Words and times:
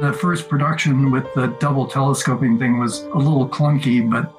The 0.00 0.12
first 0.12 0.50
production 0.50 1.10
with 1.10 1.32
the 1.32 1.46
double 1.58 1.86
telescoping 1.86 2.58
thing 2.58 2.78
was 2.78 3.04
a 3.04 3.16
little 3.16 3.48
clunky, 3.48 4.02
but 4.08 4.30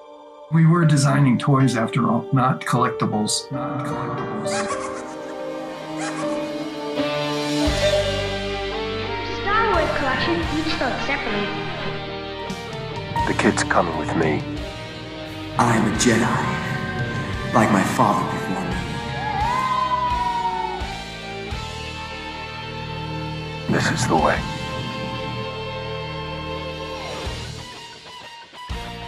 we 0.51 0.67
were 0.67 0.85
designing 0.85 1.39
toys 1.39 1.75
after 1.75 2.07
all, 2.11 2.29
not 2.31 2.61
collectibles. 2.61 3.51
Not 3.51 3.83
collectibles. 3.83 4.49
Star 9.41 9.71
Wars 9.73 9.89
collection, 9.97 10.35
each 10.59 10.73
sold 10.77 10.93
separately. 11.07 11.49
The 13.25 13.33
kid's 13.39 13.63
coming 13.63 13.97
with 13.97 14.15
me. 14.15 14.43
I 15.57 15.75
am 15.75 15.91
a 15.91 15.95
Jedi, 15.97 17.53
like 17.55 17.71
my 17.71 17.81
father 17.81 18.31
before 18.31 18.63
me. 23.69 23.73
This 23.73 23.89
is 23.91 24.07
the 24.07 24.15
way. 24.15 24.39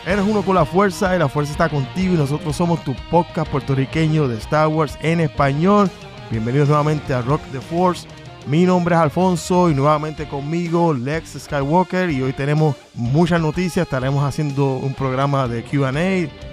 Eres 0.10 0.26
uno 0.28 0.42
con 0.42 0.56
la 0.56 0.66
fuerza 0.66 1.16
y 1.16 1.20
la 1.20 1.30
fuerza 1.30 1.52
está 1.52 1.70
contigo 1.70 2.16
y 2.16 2.18
nosotros 2.18 2.56
somos 2.56 2.84
tu 2.84 2.96
podcast 3.12 3.48
puertorriqueño 3.52 4.28
de 4.28 4.38
Star 4.38 4.68
Wars 4.68 4.98
en 5.04 5.20
español. 5.20 5.88
Bienvenidos 6.32 6.68
nuevamente 6.68 7.14
a 7.14 7.22
Rock 7.22 7.44
the 7.52 7.62
Force. 7.62 8.08
Mi 8.48 8.66
nombre 8.66 8.96
es 8.96 9.02
Alfonso 9.02 9.70
y 9.70 9.76
nuevamente 9.76 10.28
conmigo 10.28 10.96
Lex 10.96 11.38
Skywalker 11.38 12.10
y 12.10 12.24
hoy 12.24 12.34
tenemos 12.34 12.76
muchas 12.96 13.40
noticias. 13.40 13.86
Estaremos 13.86 14.24
haciendo 14.24 14.78
un 14.78 14.96
programa 14.96 15.48
de 15.48 15.62
QA, 15.62 15.92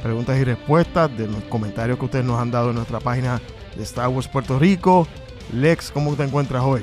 preguntas 0.03 0.39
y 0.39 0.45
respuestas 0.45 1.17
de 1.17 1.27
los 1.27 1.43
comentarios 1.45 1.99
que 1.99 2.05
ustedes 2.05 2.27
nos 2.27 2.39
han 2.39 2.51
dado 2.51 2.69
en 2.69 2.77
nuestra 2.77 3.01
página 3.01 3.41
de 3.75 3.83
Star 3.85 4.09
Wars 4.09 4.29
Puerto 4.29 4.59
Rico. 4.59 5.09
Lex, 5.55 5.91
¿cómo 5.93 6.15
te 6.15 6.25
encuentras 6.25 6.63
hoy? 6.63 6.83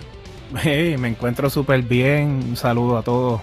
Me 0.66 1.08
encuentro 1.08 1.52
súper 1.52 1.84
bien. 1.84 2.44
Un 2.50 2.56
saludo 2.56 2.98
a 2.98 3.04
todos 3.04 3.42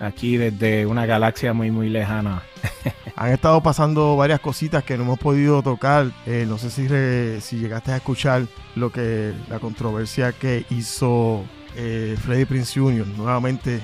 aquí 0.00 0.36
desde 0.36 0.86
una 0.86 1.06
galaxia 1.06 1.52
muy, 1.52 1.70
muy 1.70 1.88
lejana. 1.88 2.42
Han 3.16 3.32
estado 3.32 3.62
pasando 3.62 4.16
varias 4.16 4.40
cositas 4.40 4.82
que 4.82 4.96
no 4.96 5.04
hemos 5.04 5.18
podido 5.18 5.62
tocar. 5.62 6.06
Eh, 6.26 6.46
no 6.48 6.58
sé 6.58 6.70
si, 6.70 6.88
re- 6.88 7.40
si 7.40 7.58
llegaste 7.58 7.92
a 7.92 7.96
escuchar 7.96 8.42
lo 8.76 8.90
que 8.90 9.32
la 9.48 9.58
controversia 9.58 10.32
que 10.32 10.64
hizo 10.70 11.44
eh, 11.76 12.16
Freddy 12.20 12.46
Prince 12.46 12.80
Jr. 12.80 13.06
Nuevamente 13.06 13.80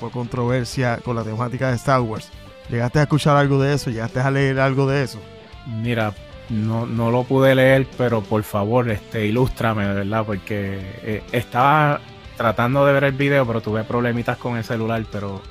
fue 0.00 0.10
controversia 0.10 0.98
con 1.04 1.16
la 1.16 1.22
temática 1.24 1.68
de 1.70 1.76
Star 1.76 2.00
Wars. 2.00 2.30
¿Llegaste 2.70 2.98
a 2.98 3.02
escuchar 3.02 3.36
algo 3.36 3.60
de 3.62 3.74
eso? 3.74 3.90
¿Llegaste 3.90 4.20
a 4.20 4.30
leer 4.30 4.60
algo 4.60 4.86
de 4.86 5.02
eso? 5.04 5.20
Mira, 5.66 6.14
no, 6.48 6.86
no 6.86 7.10
lo 7.10 7.24
pude 7.24 7.54
leer, 7.54 7.86
pero 7.98 8.22
por 8.22 8.42
favor, 8.42 8.90
este, 8.90 9.26
ilústrame, 9.26 9.86
de 9.86 9.94
verdad, 9.94 10.24
porque 10.24 10.78
eh, 11.02 11.22
estaba 11.32 12.00
tratando 12.36 12.86
de 12.86 12.92
ver 12.92 13.04
el 13.04 13.12
video, 13.12 13.46
pero 13.46 13.60
tuve 13.60 13.84
problemitas 13.84 14.36
con 14.38 14.56
el 14.56 14.64
celular, 14.64 15.04
pero, 15.10 15.42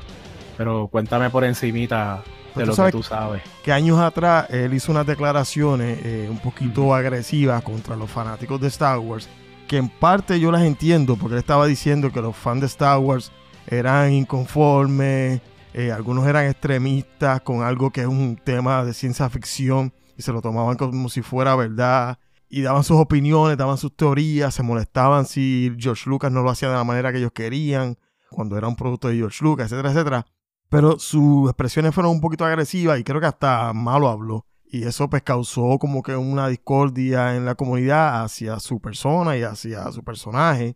pero 0.58 0.88
cuéntame 0.88 1.30
por 1.30 1.44
encimita 1.44 2.24
de 2.56 2.66
lo 2.66 2.76
que 2.76 2.92
tú 2.92 3.04
sabes. 3.04 3.44
que 3.64 3.72
años 3.72 4.00
atrás 4.00 4.50
él 4.50 4.74
hizo 4.74 4.92
unas 4.92 5.06
declaraciones 5.06 6.00
eh, 6.04 6.28
un 6.30 6.40
poquito 6.40 6.96
agresivas 6.96 7.62
contra 7.62 7.96
los 7.96 8.10
fanáticos 8.10 8.60
de 8.60 8.68
Star 8.68 8.98
Wars, 8.98 9.30
que 9.68 9.78
en 9.78 9.88
parte 9.88 10.40
yo 10.40 10.52
las 10.52 10.64
entiendo, 10.64 11.16
porque 11.16 11.36
él 11.36 11.40
estaba 11.40 11.68
diciendo 11.68 12.12
que 12.12 12.22
los 12.22 12.36
fans 12.36 12.62
de 12.62 12.68
Star 12.68 12.98
Wars 12.98 13.32
eran 13.68 14.12
inconformes, 14.12 15.42
eh, 15.74 15.92
algunos 15.92 16.26
eran 16.26 16.46
extremistas 16.46 17.42
con 17.42 17.62
algo 17.62 17.92
que 17.92 18.02
es 18.02 18.08
un 18.08 18.36
tema 18.44 18.84
de 18.84 18.94
ciencia 18.94 19.30
ficción 19.30 19.94
y 20.18 20.24
se 20.24 20.32
lo 20.32 20.42
tomaban 20.42 20.76
como 20.76 21.10
si 21.10 21.22
fuera 21.22 21.56
verdad. 21.56 22.18
Y 22.50 22.62
daban 22.62 22.86
sus 22.86 22.98
opiniones, 22.98 23.58
daban 23.58 23.78
sus 23.78 23.96
teorías, 23.96 24.56
se 24.56 24.64
molestaban 24.64 25.26
si 25.26 25.72
George 25.78 26.10
Lucas 26.10 26.32
no 26.32 26.42
lo 26.42 26.50
hacía 26.50 26.70
de 26.70 26.76
la 26.76 26.86
manera 26.86 27.12
que 27.12 27.18
ellos 27.20 27.34
querían, 27.34 27.98
cuando 28.32 28.58
era 28.58 28.70
un 28.70 28.78
producto 28.78 29.10
de 29.10 29.18
George 29.18 29.44
Lucas, 29.44 29.66
etcétera, 29.66 29.92
etcétera 29.92 30.26
pero 30.70 31.00
sus 31.00 31.50
expresiones 31.50 31.94
fueron 31.94 32.12
un 32.12 32.22
poquito 32.22 32.46
agresivas 32.46 33.00
y 33.00 33.04
creo 33.04 33.20
que 33.20 33.28
hasta 33.28 33.74
malo 33.74 34.10
habló. 34.10 34.46
Y 34.66 34.84
eso 34.84 35.10
pues 35.10 35.24
causó 35.24 35.78
como 35.80 36.04
que 36.04 36.16
una 36.16 36.50
discordia 36.50 37.36
en 37.36 37.46
la 37.46 37.56
comunidad 37.56 38.24
hacia 38.24 38.60
su 38.60 38.82
persona 38.82 39.38
y 39.38 39.44
hacia 39.44 39.90
su 39.92 40.04
personaje. 40.04 40.76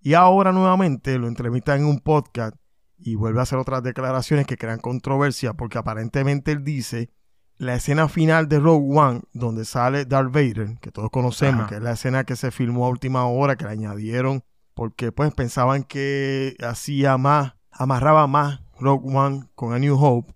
Y 0.00 0.14
ahora 0.14 0.52
nuevamente 0.52 1.18
lo 1.18 1.28
entrevistan 1.28 1.80
en 1.80 1.86
un 1.86 2.00
podcast 2.00 2.56
y 2.96 3.16
vuelve 3.16 3.40
a 3.40 3.42
hacer 3.42 3.58
otras 3.58 3.82
declaraciones 3.82 4.46
que 4.46 4.56
crean 4.56 4.80
controversia 4.80 5.52
porque 5.52 5.78
aparentemente 5.78 6.52
él 6.52 6.64
dice 6.64 7.10
la 7.58 7.74
escena 7.74 8.08
final 8.08 8.48
de 8.48 8.60
Rogue 8.60 8.98
One 8.98 9.22
donde 9.32 9.64
sale 9.64 10.04
Darth 10.04 10.32
Vader, 10.32 10.78
que 10.80 10.90
todos 10.90 11.10
conocemos, 11.10 11.62
Ajá. 11.62 11.68
que 11.68 11.74
es 11.76 11.82
la 11.82 11.92
escena 11.92 12.24
que 12.24 12.36
se 12.36 12.50
filmó 12.50 12.86
a 12.86 12.88
última 12.88 13.26
hora, 13.26 13.56
que 13.56 13.64
le 13.64 13.72
añadieron 13.72 14.42
porque 14.74 15.10
pues 15.10 15.34
pensaban 15.34 15.82
que 15.82 16.56
hacía 16.60 17.18
más, 17.18 17.54
amarraba 17.72 18.28
más 18.28 18.60
Rogue 18.80 19.14
One 19.14 19.48
con 19.54 19.72
A 19.72 19.78
New 19.78 19.96
Hope, 19.98 20.34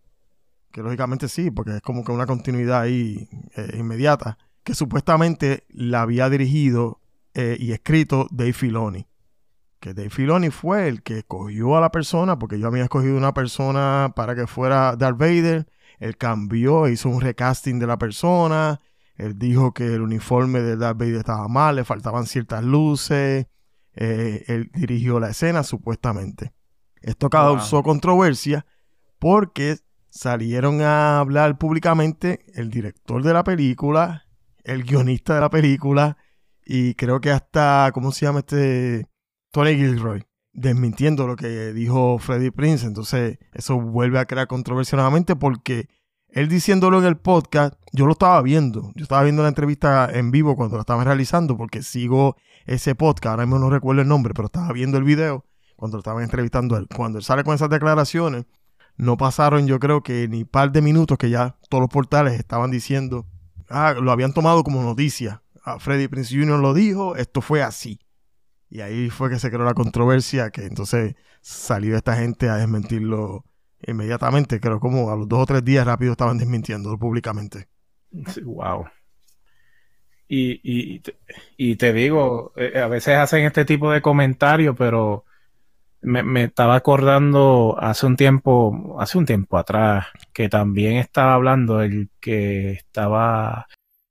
que 0.71 0.83
lógicamente 0.83 1.29
sí, 1.29 1.51
porque 1.51 1.77
es 1.77 1.83
como 1.83 2.05
que 2.05 2.13
una 2.13 2.27
continuidad 2.27 2.81
ahí 2.83 3.29
eh, 3.57 3.77
inmediata, 3.79 4.39
que 4.65 4.75
supuestamente 4.75 5.65
la 5.69 6.03
había 6.03 6.29
dirigido 6.31 7.01
eh, 7.35 7.57
y 7.59 7.73
escrito 7.73 8.27
Dave 8.31 8.53
Filoni. 8.53 9.07
Que 9.81 9.95
Dave 9.95 10.11
Filoni 10.11 10.51
fue 10.51 10.89
el 10.89 11.03
que 11.03 11.19
escogió 11.19 11.77
a 11.77 11.81
la 11.81 11.91
persona, 11.91 12.39
porque 12.39 12.59
yo 12.59 12.69
había 12.69 12.85
escogido 12.85 13.17
una 13.17 13.35
persona 13.35 14.13
para 14.15 14.35
que 14.35 14.47
fuera 14.47 14.97
Darth 14.97 15.19
Vader, 15.19 15.67
él 15.99 16.17
cambió, 16.17 16.89
hizo 16.89 17.09
un 17.09 17.21
recasting 17.21 17.79
de 17.79 17.87
la 17.87 17.99
persona, 17.99 18.81
él 19.17 19.39
dijo 19.39 19.73
que 19.73 19.95
el 19.95 20.01
uniforme 20.01 20.61
de 20.61 20.77
Darth 20.77 20.99
Vader 20.99 21.17
estaba 21.17 21.49
mal, 21.49 21.77
le 21.77 21.85
faltaban 21.85 22.27
ciertas 22.27 22.65
luces, 22.65 23.47
eh, 23.95 24.45
él 24.47 24.71
dirigió 24.73 25.21
la 25.21 25.31
escena 25.31 25.63
supuestamente. 25.63 26.53
Esto 27.03 27.29
causó 27.31 27.83
controversia 27.83 28.65
porque 29.19 29.79
salieron 30.11 30.83
a 30.83 31.21
hablar 31.21 31.59
públicamente 31.59 32.45
el 32.55 32.71
director 32.71 33.23
de 33.23 33.33
la 33.33 33.45
película, 33.45 34.27
el 34.65 34.85
guionista 34.85 35.35
de 35.35 35.41
la 35.41 35.51
película 35.51 36.17
y 36.65 36.95
creo 36.95 37.21
que 37.21 37.31
hasta, 37.31 37.91
¿cómo 37.93 38.13
se 38.13 38.27
llama 38.27 38.41
este? 38.41 39.07
Tony 39.51 39.75
Gilroy, 39.75 40.25
desmintiendo 40.53 41.27
lo 41.27 41.37
que 41.37 41.73
dijo 41.73 42.19
Freddie 42.19 42.53
Prince. 42.53 42.87
Entonces 42.87 43.39
eso 43.53 43.81
vuelve 43.81 44.19
a 44.19 44.27
crear 44.27 44.47
controversia 44.47 44.97
nuevamente 44.97 45.37
porque 45.37 45.89
él 46.29 46.49
diciéndolo 46.49 46.99
en 46.99 47.05
el 47.05 47.19
podcast, 47.19 47.75
yo 47.93 48.07
lo 48.07 48.13
estaba 48.13 48.41
viendo. 48.43 48.93
Yo 48.95 49.03
estaba 49.03 49.23
viendo 49.23 49.43
la 49.43 49.49
entrevista 49.49 50.09
en 50.11 50.31
vivo 50.31 50.57
cuando 50.57 50.77
la 50.77 50.83
estaban 50.83 51.05
realizando 51.05 51.57
porque 51.57 51.83
sigo 51.83 52.37
ese 52.65 52.95
podcast. 52.95 53.33
Ahora 53.33 53.47
mismo 53.47 53.59
no 53.59 53.71
recuerdo 53.71 54.03
el 54.03 54.09
nombre, 54.09 54.33
pero 54.35 54.47
estaba 54.47 54.73
viendo 54.73 54.97
el 54.97 55.05
video 55.05 55.45
cuando 55.83 55.97
lo 55.97 56.03
estaban 56.03 56.23
entrevistando 56.23 56.77
él. 56.77 56.87
Cuando 56.95 57.19
él 57.19 57.25
sale 57.25 57.43
con 57.43 57.57
esas 57.57 57.69
declaraciones, 57.69 58.45
no 58.97 59.17
pasaron 59.17 59.67
yo 59.67 59.81
creo 59.81 60.01
que 60.05 60.29
ni 60.29 60.45
par 60.45 60.71
de 60.71 60.81
minutos 60.81 61.19
que 61.19 61.29
ya 61.29 61.57
todos 61.69 61.81
los 61.81 61.91
portales 61.91 62.39
estaban 62.39 62.71
diciendo, 62.71 63.27
ah, 63.69 63.93
lo 64.01 64.13
habían 64.13 64.33
tomado 64.33 64.63
como 64.63 64.81
noticia. 64.85 65.43
Ah, 65.65 65.81
Freddie 65.81 66.09
Prince 66.09 66.39
Jr. 66.39 66.61
lo 66.61 66.73
dijo, 66.73 67.17
esto 67.17 67.41
fue 67.41 67.65
así. 67.65 67.99
Y 68.71 68.81
ahí 68.81 69.11
fue 69.11 69.29
que 69.29 69.41
se 69.41 69.51
creó 69.51 69.65
la 69.65 69.75
controversia, 69.75 70.51
que 70.51 70.67
entonces 70.67 71.17
salió 71.41 71.97
esta 71.97 72.15
gente 72.15 72.49
a 72.49 72.59
desmentirlo 72.59 73.45
inmediatamente. 73.85 74.61
Creo 74.61 74.79
como 74.79 75.11
a 75.11 75.17
los 75.17 75.29
dos 75.29 75.41
o 75.41 75.47
tres 75.47 75.65
días 75.65 75.85
rápido 75.85 76.13
estaban 76.13 76.39
desmintiéndolo 76.39 76.97
públicamente. 76.97 77.67
Wow. 78.45 78.85
Y, 80.29 80.61
y, 80.63 81.03
y 81.57 81.75
te 81.75 81.93
digo, 81.93 82.53
eh, 82.55 82.79
a 82.79 82.87
veces 82.87 83.17
hacen 83.17 83.45
este 83.45 83.65
tipo 83.65 83.91
de 83.91 84.01
comentarios, 84.01 84.77
pero 84.79 85.25
me, 86.03 86.23
me 86.23 86.45
estaba 86.45 86.75
acordando 86.75 87.77
hace 87.79 88.07
un 88.07 88.17
tiempo, 88.17 88.97
hace 88.99 89.19
un 89.19 89.27
tiempo 89.27 89.57
atrás, 89.57 90.07
que 90.33 90.49
también 90.49 90.97
estaba 90.97 91.35
hablando 91.35 91.81
el 91.81 92.11
que 92.21 92.73
estaba 92.73 93.67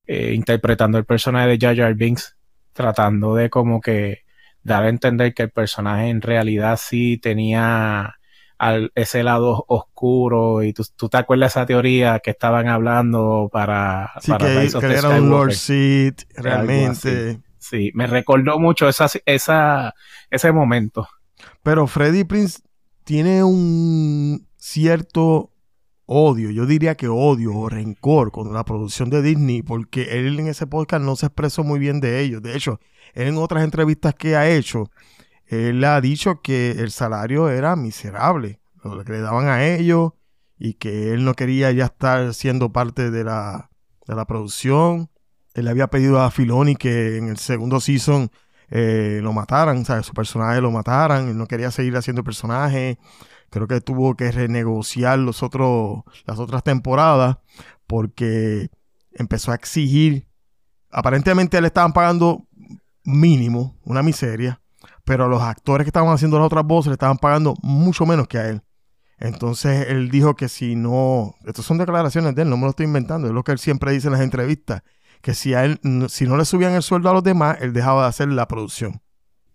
eh, 0.07 0.33
interpretando 0.33 0.97
el 0.97 1.05
personaje 1.05 1.49
de 1.49 1.57
Jar 1.59 1.75
Jar 1.75 1.95
Binks, 1.95 2.37
tratando 2.73 3.35
de 3.35 3.49
como 3.49 3.81
que 3.81 4.23
dar 4.63 4.85
a 4.85 4.89
entender 4.89 5.33
que 5.33 5.43
el 5.43 5.51
personaje 5.51 6.09
en 6.09 6.21
realidad 6.21 6.79
sí 6.81 7.17
tenía 7.17 8.15
al, 8.57 8.91
ese 8.95 9.23
lado 9.23 9.65
oscuro 9.67 10.63
y 10.63 10.71
tú, 10.71 10.83
tú 10.95 11.09
te 11.09 11.17
acuerdas 11.17 11.53
de 11.53 11.59
esa 11.59 11.65
teoría 11.65 12.19
que 12.19 12.31
estaban 12.31 12.67
hablando 12.67 13.49
para, 13.51 14.11
Sí, 14.21 14.31
para 14.31 14.45
que, 14.45 14.69
que 14.79 14.93
era 14.93 15.09
un 15.09 15.29
Lord. 15.29 15.53
Sith, 15.53 16.23
realmente. 16.35 17.41
Sí, 17.57 17.91
me 17.93 18.07
recordó 18.07 18.59
mucho 18.59 18.87
esa, 18.87 19.07
esa, 19.25 19.93
ese 20.29 20.51
momento. 20.51 21.07
Pero 21.63 21.87
Freddie 21.87 22.25
Prince 22.25 22.61
tiene 23.03 23.43
un 23.43 24.47
cierto 24.57 25.51
odio, 26.05 26.51
yo 26.51 26.65
diría 26.65 26.95
que 26.95 27.07
odio 27.07 27.55
o 27.55 27.69
rencor 27.69 28.31
con 28.31 28.53
la 28.53 28.65
producción 28.65 29.09
de 29.09 29.21
Disney, 29.21 29.61
porque 29.61 30.19
él 30.19 30.39
en 30.39 30.47
ese 30.47 30.67
podcast 30.67 31.03
no 31.03 31.15
se 31.15 31.27
expresó 31.27 31.63
muy 31.63 31.79
bien 31.79 32.01
de 32.01 32.19
ellos. 32.19 32.41
De 32.41 32.55
hecho, 32.55 32.79
él 33.13 33.27
en 33.27 33.37
otras 33.37 33.63
entrevistas 33.63 34.13
que 34.15 34.35
ha 34.35 34.49
hecho, 34.49 34.89
él 35.45 35.83
ha 35.83 36.01
dicho 36.01 36.41
que 36.41 36.71
el 36.71 36.91
salario 36.91 37.49
era 37.49 37.75
miserable, 37.75 38.59
lo 38.83 39.03
que 39.05 39.13
le 39.13 39.21
daban 39.21 39.47
a 39.47 39.65
ellos, 39.65 40.11
y 40.57 40.73
que 40.73 41.13
él 41.13 41.23
no 41.23 41.33
quería 41.33 41.71
ya 41.71 41.85
estar 41.85 42.33
siendo 42.33 42.71
parte 42.71 43.09
de 43.09 43.23
la, 43.23 43.71
de 44.05 44.15
la 44.15 44.25
producción. 44.25 45.09
Él 45.53 45.67
había 45.67 45.87
pedido 45.87 46.21
a 46.21 46.29
Filoni 46.29 46.75
que 46.75 47.17
en 47.17 47.29
el 47.29 47.37
segundo 47.37 47.79
season 47.79 48.31
eh, 48.71 49.19
lo 49.21 49.33
mataran, 49.33 49.83
¿sabes? 49.83 50.05
Su 50.05 50.13
personaje 50.13 50.61
lo 50.61 50.71
mataran, 50.71 51.27
él 51.27 51.37
no 51.37 51.45
quería 51.45 51.71
seguir 51.71 51.95
haciendo 51.97 52.21
el 52.21 52.25
personaje. 52.25 52.97
Creo 53.49 53.67
que 53.67 53.81
tuvo 53.81 54.15
que 54.15 54.31
renegociar 54.31 55.19
los 55.19 55.43
otros, 55.43 56.03
las 56.25 56.39
otras 56.39 56.63
temporadas 56.63 57.37
porque 57.85 58.69
empezó 59.11 59.51
a 59.51 59.55
exigir. 59.55 60.25
Aparentemente 60.89 61.59
le 61.59 61.67
estaban 61.67 61.91
pagando 61.91 62.47
mínimo, 63.03 63.77
una 63.83 64.01
miseria, 64.01 64.61
pero 65.03 65.27
los 65.27 65.41
actores 65.41 65.83
que 65.83 65.89
estaban 65.89 66.13
haciendo 66.13 66.37
las 66.37 66.45
otras 66.45 66.65
voces 66.65 66.87
le 66.87 66.93
estaban 66.93 67.17
pagando 67.17 67.55
mucho 67.61 68.05
menos 68.05 68.27
que 68.29 68.37
a 68.37 68.47
él. 68.47 68.61
Entonces 69.17 69.87
él 69.89 70.09
dijo 70.09 70.35
que 70.35 70.47
si 70.47 70.75
no, 70.75 71.35
estas 71.45 71.65
son 71.65 71.77
declaraciones 71.77 72.33
de 72.35 72.43
él, 72.43 72.49
no 72.49 72.55
me 72.55 72.63
lo 72.63 72.69
estoy 72.69 72.85
inventando, 72.85 73.27
es 73.27 73.33
lo 73.33 73.43
que 73.43 73.51
él 73.51 73.59
siempre 73.59 73.91
dice 73.91 74.07
en 74.07 74.13
las 74.13 74.21
entrevistas, 74.21 74.81
que 75.21 75.33
si 75.33 75.53
a 75.53 75.65
él, 75.65 75.79
si 76.09 76.25
no 76.25 76.37
le 76.37 76.45
subían 76.45 76.73
el 76.73 76.81
sueldo 76.81 77.09
a 77.09 77.13
los 77.13 77.23
demás, 77.23 77.57
él 77.61 77.73
dejaba 77.73 78.03
de 78.03 78.09
hacer 78.09 78.27
la 78.29 78.47
producción. 78.47 79.01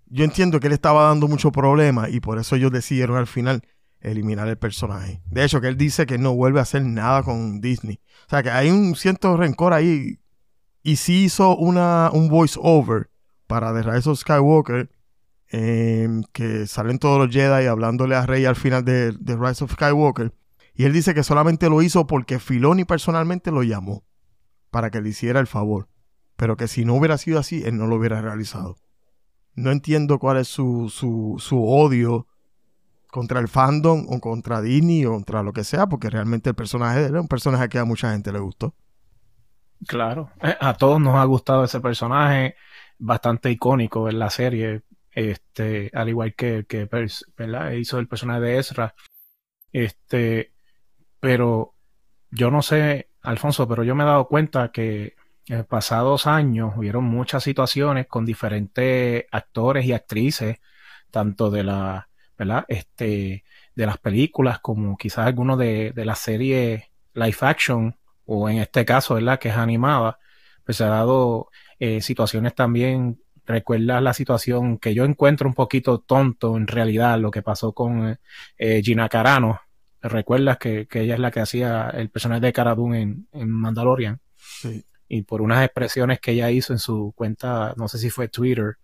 Yo 0.06 0.24
entiendo 0.24 0.60
que 0.60 0.68
él 0.68 0.72
estaba 0.72 1.08
dando 1.08 1.26
mucho 1.26 1.50
problema 1.50 2.08
y 2.08 2.20
por 2.20 2.38
eso 2.38 2.54
ellos 2.56 2.70
decidieron 2.70 3.16
al 3.16 3.26
final 3.26 3.62
eliminar 4.00 4.46
el 4.46 4.56
personaje. 4.56 5.20
De 5.26 5.44
hecho, 5.44 5.60
que 5.60 5.66
él 5.66 5.76
dice 5.76 6.06
que 6.06 6.18
no 6.18 6.34
vuelve 6.34 6.60
a 6.60 6.62
hacer 6.62 6.84
nada 6.84 7.24
con 7.24 7.60
Disney. 7.60 8.00
O 8.26 8.30
sea, 8.30 8.42
que 8.42 8.50
hay 8.50 8.70
un 8.70 8.94
cierto 8.94 9.36
rencor 9.36 9.72
ahí. 9.72 10.20
Y 10.82 10.96
sí 10.96 11.24
hizo 11.24 11.56
una, 11.56 12.10
un 12.12 12.28
voice 12.28 12.56
over 12.62 13.10
para 13.48 13.74
The 13.74 13.82
Rise 13.82 14.08
of 14.08 14.20
Skywalker, 14.20 14.90
em, 15.48 16.22
que 16.32 16.68
salen 16.68 17.00
todos 17.00 17.18
los 17.18 17.34
Jedi 17.34 17.66
hablándole 17.66 18.14
a 18.14 18.26
Rey 18.26 18.44
al 18.44 18.54
final 18.54 18.84
de 18.84 19.12
The 19.12 19.36
Rise 19.36 19.64
of 19.64 19.72
Skywalker. 19.72 20.32
Y 20.74 20.84
él 20.84 20.92
dice 20.92 21.12
que 21.12 21.24
solamente 21.24 21.68
lo 21.68 21.82
hizo 21.82 22.06
porque 22.06 22.38
Filoni 22.38 22.84
personalmente 22.84 23.50
lo 23.50 23.64
llamó 23.64 24.04
para 24.70 24.90
que 24.90 25.00
le 25.00 25.10
hiciera 25.10 25.40
el 25.40 25.46
favor. 25.46 25.88
Pero 26.36 26.56
que 26.56 26.68
si 26.68 26.84
no 26.84 26.94
hubiera 26.94 27.18
sido 27.18 27.38
así, 27.38 27.62
él 27.64 27.76
no 27.78 27.86
lo 27.86 27.96
hubiera 27.96 28.20
realizado. 28.20 28.76
No 29.54 29.70
entiendo 29.70 30.18
cuál 30.18 30.36
es 30.36 30.48
su, 30.48 30.90
su, 30.90 31.36
su 31.38 31.66
odio 31.66 32.26
contra 33.10 33.40
el 33.40 33.48
fandom 33.48 34.06
o 34.10 34.20
contra 34.20 34.60
Disney 34.60 35.06
o 35.06 35.12
contra 35.12 35.42
lo 35.42 35.52
que 35.52 35.64
sea, 35.64 35.86
porque 35.86 36.10
realmente 36.10 36.50
el 36.50 36.54
personaje 36.54 37.00
de 37.00 37.06
él 37.06 37.14
es 37.14 37.20
un 37.22 37.28
personaje 37.28 37.68
que 37.68 37.78
a 37.78 37.84
mucha 37.84 38.12
gente 38.12 38.32
le 38.32 38.40
gustó. 38.40 38.74
Claro, 39.86 40.30
eh, 40.42 40.56
a 40.60 40.74
todos 40.74 41.00
nos 41.00 41.14
ha 41.16 41.24
gustado 41.24 41.64
ese 41.64 41.80
personaje, 41.80 42.56
bastante 42.98 43.50
icónico 43.50 44.08
en 44.08 44.18
la 44.18 44.30
serie, 44.30 44.82
este, 45.10 45.90
al 45.94 46.10
igual 46.10 46.34
que, 46.34 46.66
que 46.68 46.88
hizo 47.78 47.98
el 47.98 48.08
personaje 48.08 48.40
de 48.40 48.58
Ezra. 48.58 48.94
Este, 49.72 50.52
pero 51.20 51.74
yo 52.30 52.50
no 52.50 52.62
sé 52.62 53.08
Alfonso, 53.26 53.66
pero 53.68 53.82
yo 53.82 53.94
me 53.94 54.04
he 54.04 54.06
dado 54.06 54.28
cuenta 54.28 54.70
que 54.70 55.16
en 55.48 55.64
pasados 55.64 56.26
años 56.26 56.74
hubieron 56.76 57.04
muchas 57.04 57.42
situaciones 57.42 58.06
con 58.06 58.24
diferentes 58.24 59.26
actores 59.32 59.84
y 59.84 59.92
actrices, 59.92 60.58
tanto 61.10 61.50
de 61.50 61.64
la, 61.64 62.08
¿verdad? 62.38 62.64
Este, 62.68 63.44
de 63.74 63.86
las 63.86 63.98
películas 63.98 64.60
como 64.60 64.96
quizás 64.96 65.26
algunos 65.26 65.58
de, 65.58 65.92
de 65.92 66.04
la 66.04 66.14
serie 66.14 66.90
live 67.14 67.36
action 67.40 67.96
o 68.26 68.48
en 68.48 68.58
este 68.58 68.84
caso, 68.84 69.14
¿verdad? 69.14 69.38
Que 69.40 69.48
es 69.48 69.56
animada, 69.56 70.18
pues 70.64 70.76
se 70.78 70.84
ha 70.84 70.88
dado 70.88 71.48
eh, 71.80 72.00
situaciones 72.00 72.54
también, 72.54 73.20
recuerda 73.44 74.00
la 74.00 74.12
situación 74.14 74.78
que 74.78 74.94
yo 74.94 75.04
encuentro 75.04 75.48
un 75.48 75.54
poquito 75.54 75.98
tonto 75.98 76.56
en 76.56 76.66
realidad, 76.68 77.18
lo 77.18 77.30
que 77.32 77.42
pasó 77.42 77.72
con 77.72 78.18
eh, 78.58 78.82
Gina 78.84 79.08
Carano, 79.08 79.60
recuerdas 80.08 80.58
que, 80.58 80.88
ella 80.92 81.14
es 81.14 81.20
la 81.20 81.30
que 81.30 81.40
hacía 81.40 81.90
el 81.90 82.10
personaje 82.10 82.40
de 82.40 82.52
Cara 82.52 82.76
en, 82.94 83.28
en 83.32 83.50
Mandalorian. 83.50 84.20
Y 85.08 85.22
por 85.22 85.42
unas 85.42 85.64
expresiones 85.64 86.20
que 86.20 86.32
ella 86.32 86.50
hizo 86.50 86.72
en 86.72 86.78
su 86.78 87.12
cuenta, 87.14 87.74
no 87.76 87.88
sé 87.88 87.98
si 87.98 88.10
fue 88.10 88.28
Twitter, 88.28 88.78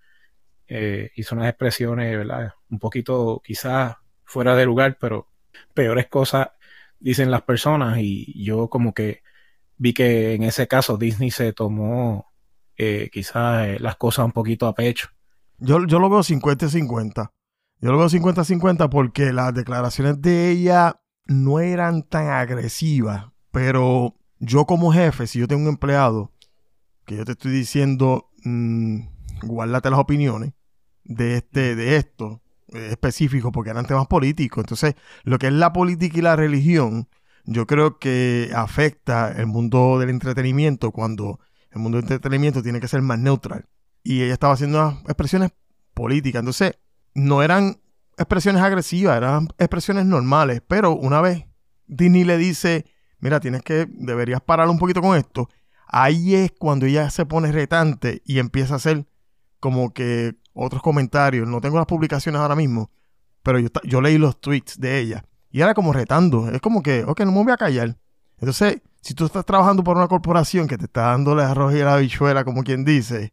eh, 0.69 1.11
hizo 1.17 1.35
unas 1.35 1.49
expresiones, 1.49 2.17
¿verdad? 2.17 2.55
Un 2.71 2.79
poquito 2.79 3.43
quizás 3.45 3.97
fuera 4.25 4.55
de 4.57 4.65
lugar, 4.65 4.97
pero 5.01 5.29
peores 5.75 6.07
cosas 6.09 6.49
dicen 6.99 7.31
las 7.31 7.43
personas 7.43 7.99
y 7.99 8.43
yo 8.45 8.69
como 8.69 8.95
que 8.95 9.23
vi 9.77 9.93
que 9.93 10.35
en 10.35 10.45
ese 10.45 10.69
caso 10.69 10.97
Disney 10.97 11.31
se 11.31 11.53
tomó 11.53 12.33
eh, 12.77 13.11
quizás 13.13 13.67
eh, 13.67 13.79
las 13.81 13.97
cosas 13.97 14.25
un 14.25 14.33
poquito 14.33 14.67
a 14.67 14.75
pecho. 14.75 15.09
Yo, 15.59 15.85
yo 15.87 15.99
lo 15.99 16.09
veo 16.09 16.21
50-50. 16.21 17.31
Yo 17.81 17.93
lo 17.93 17.99
veo 17.99 18.09
50-50 18.09 18.89
porque 18.89 19.33
las 19.33 19.53
declaraciones 19.53 20.23
de 20.23 20.51
ella 20.51 21.02
no 21.27 21.61
eran 21.61 22.03
tan 22.03 22.29
agresivas, 22.29 23.27
pero 23.51 24.17
yo 24.39 24.67
como 24.67 24.93
jefe, 24.93 25.27
si 25.27 25.39
yo 25.39 25.49
tengo 25.49 25.63
un 25.63 25.69
empleado, 25.69 26.33
que 27.05 27.17
yo 27.17 27.25
te 27.25 27.33
estoy 27.33 27.53
diciendo, 27.53 28.31
mmm, 28.45 29.01
guárdate 29.43 29.91
las 29.91 29.99
opiniones 29.99 30.53
de, 31.05 31.37
este, 31.37 31.75
de 31.75 31.97
esto 31.97 32.43
específico, 32.69 33.53
porque 33.53 33.71
eran 33.71 33.87
temas 33.87 34.07
políticos. 34.07 34.63
Entonces, 34.63 34.95
lo 35.25 35.39
que 35.39 35.49
es 35.49 35.53
la 35.53 35.73
política 35.73 36.19
y 36.19 36.23
la 36.23 36.37
religión, 36.37 37.09
yo 37.45 37.67
creo 37.67 37.99
que 37.99 38.51
afecta 38.55 39.33
el 39.33 39.47
mundo 39.47 39.99
del 39.99 40.11
entretenimiento 40.11 40.91
cuando 40.91 41.41
el 41.71 41.81
mundo 41.81 41.97
del 41.97 42.05
entretenimiento 42.05 42.63
tiene 42.63 42.81
que 42.81 42.89
ser 42.89 43.03
más 43.03 43.19
neutral. 43.19 43.67
Y 44.03 44.23
ella 44.23 44.33
estaba 44.33 44.55
haciendo 44.55 44.79
unas 44.79 45.05
expresiones 45.05 45.51
políticas. 45.95 46.41
Entonces, 46.41 46.79
no 47.15 47.43
eran 47.43 47.82
expresiones 48.17 48.63
agresivas, 48.63 49.17
eran 49.17 49.49
expresiones 49.59 50.07
normales, 50.07 50.63
pero 50.67 50.95
una 50.95 51.21
vez 51.21 51.47
Disney 51.87 52.25
le 52.25 52.37
dice, 52.37 52.87
mira, 53.21 53.41
tienes 53.41 53.63
que, 53.63 53.87
deberías 53.91 54.41
parar 54.41 54.69
un 54.69 54.79
poquito 54.79 55.01
con 55.01 55.17
esto, 55.17 55.49
ahí 55.87 56.35
es 56.35 56.53
cuando 56.59 56.87
ella 56.87 57.11
se 57.11 57.27
pone 57.27 57.53
retante 57.53 58.23
y 58.25 58.39
empieza 58.39 58.75
a 58.75 58.77
hacer 58.77 59.07
como 59.61 59.93
que 59.93 60.35
otros 60.55 60.83
comentarios, 60.83 61.49
no 61.49 61.61
tengo 61.61 61.79
las 61.79 61.87
publicaciones 61.87 62.41
ahora 62.41 62.57
mismo, 62.57 62.91
pero 63.43 63.59
yo, 63.59 63.69
yo 63.85 64.01
leí 64.01 64.19
los 64.19 64.41
tweets 64.41 64.79
de 64.79 64.99
ella 64.99 65.25
y 65.51 65.61
era 65.61 65.75
como 65.75 65.93
retando, 65.93 66.49
es 66.51 66.61
como 66.61 66.83
que, 66.83 67.05
ok, 67.05 67.21
no 67.21 67.33
me 67.33 67.45
voy 67.45 67.53
a 67.53 67.57
callar. 67.57 67.97
Entonces, 68.39 68.81
si 69.03 69.15
tú 69.15 69.27
estás 69.27 69.45
trabajando 69.45 69.85
por 69.85 69.97
una 69.97 70.09
corporación 70.09 70.67
que 70.67 70.79
te 70.79 70.87
está 70.87 71.03
dando 71.03 71.33
el 71.33 71.41
arroz 71.41 71.75
y 71.75 71.79
la 71.79 71.97
bichuela, 71.97 72.45
como 72.45 72.65
quien 72.65 72.85
dice, 72.85 73.33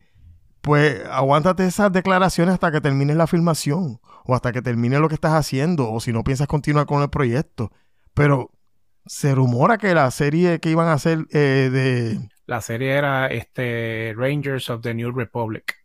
pues 0.61 1.01
aguántate 1.09 1.65
esas 1.65 1.91
declaraciones 1.91 2.53
hasta 2.53 2.71
que 2.71 2.81
termines 2.81 3.15
la 3.15 3.25
filmación 3.25 3.99
o 4.29 4.35
hasta 4.35 4.51
que 4.51 4.61
termine 4.61 4.99
lo 4.99 5.09
que 5.09 5.15
estás 5.15 5.33
haciendo 5.33 5.91
o 5.91 5.99
si 5.99 6.13
no 6.13 6.23
piensas 6.23 6.47
continuar 6.47 6.85
con 6.85 7.01
el 7.01 7.09
proyecto. 7.09 7.71
Pero 8.13 8.51
se 9.07 9.33
rumora 9.33 9.79
que 9.79 9.95
la 9.95 10.11
serie 10.11 10.59
que 10.59 10.69
iban 10.69 10.87
a 10.87 10.93
hacer 10.93 11.25
eh, 11.31 11.69
de... 11.71 12.29
La 12.45 12.61
serie 12.61 12.91
era 12.91 13.27
este 13.27 14.13
Rangers 14.15 14.69
of 14.69 14.81
the 14.81 14.93
New 14.93 15.11
Republic. 15.11 15.75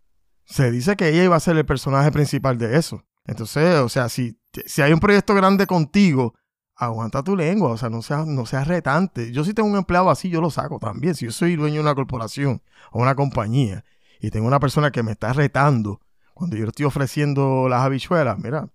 Se 0.45 0.71
dice 0.71 0.95
que 0.95 1.09
ella 1.09 1.25
iba 1.25 1.37
a 1.37 1.41
ser 1.41 1.57
el 1.57 1.65
personaje 1.65 2.13
principal 2.13 2.59
de 2.59 2.77
eso. 2.77 3.03
Entonces, 3.25 3.77
o 3.81 3.89
sea, 3.89 4.11
si, 4.11 4.39
si 4.67 4.83
hay 4.83 4.93
un 4.93 5.01
proyecto 5.01 5.35
grande 5.35 5.67
contigo, 5.67 6.35
aguanta 6.77 7.23
tu 7.23 7.37
lengua, 7.37 7.71
o 7.71 7.79
sea, 7.79 7.89
no 7.89 8.03
seas, 8.03 8.27
no 8.27 8.45
seas 8.45 8.69
retante. 8.69 9.33
Yo 9.33 9.43
si 9.43 9.55
tengo 9.55 9.71
un 9.71 9.79
empleado 9.79 10.11
así, 10.11 10.29
yo 10.29 10.43
lo 10.43 10.51
saco 10.51 10.79
también. 10.79 11.15
Si 11.15 11.25
yo 11.25 11.33
soy 11.33 11.57
dueño 11.57 11.77
de 11.77 11.81
una 11.81 11.95
corporación 11.95 12.63
o 12.93 13.01
una 13.01 13.15
compañía 13.15 13.87
y 14.21 14.29
tengo 14.29 14.47
una 14.47 14.61
persona 14.61 14.91
que 14.91 15.03
me 15.03 15.13
está 15.13 15.33
retando 15.33 16.03
cuando 16.35 16.57
yo 16.57 16.65
le 16.65 16.69
estoy 16.69 16.85
ofreciendo 16.85 17.69
las 17.69 17.83
habichuelas, 17.83 18.39
mira, 18.39 18.69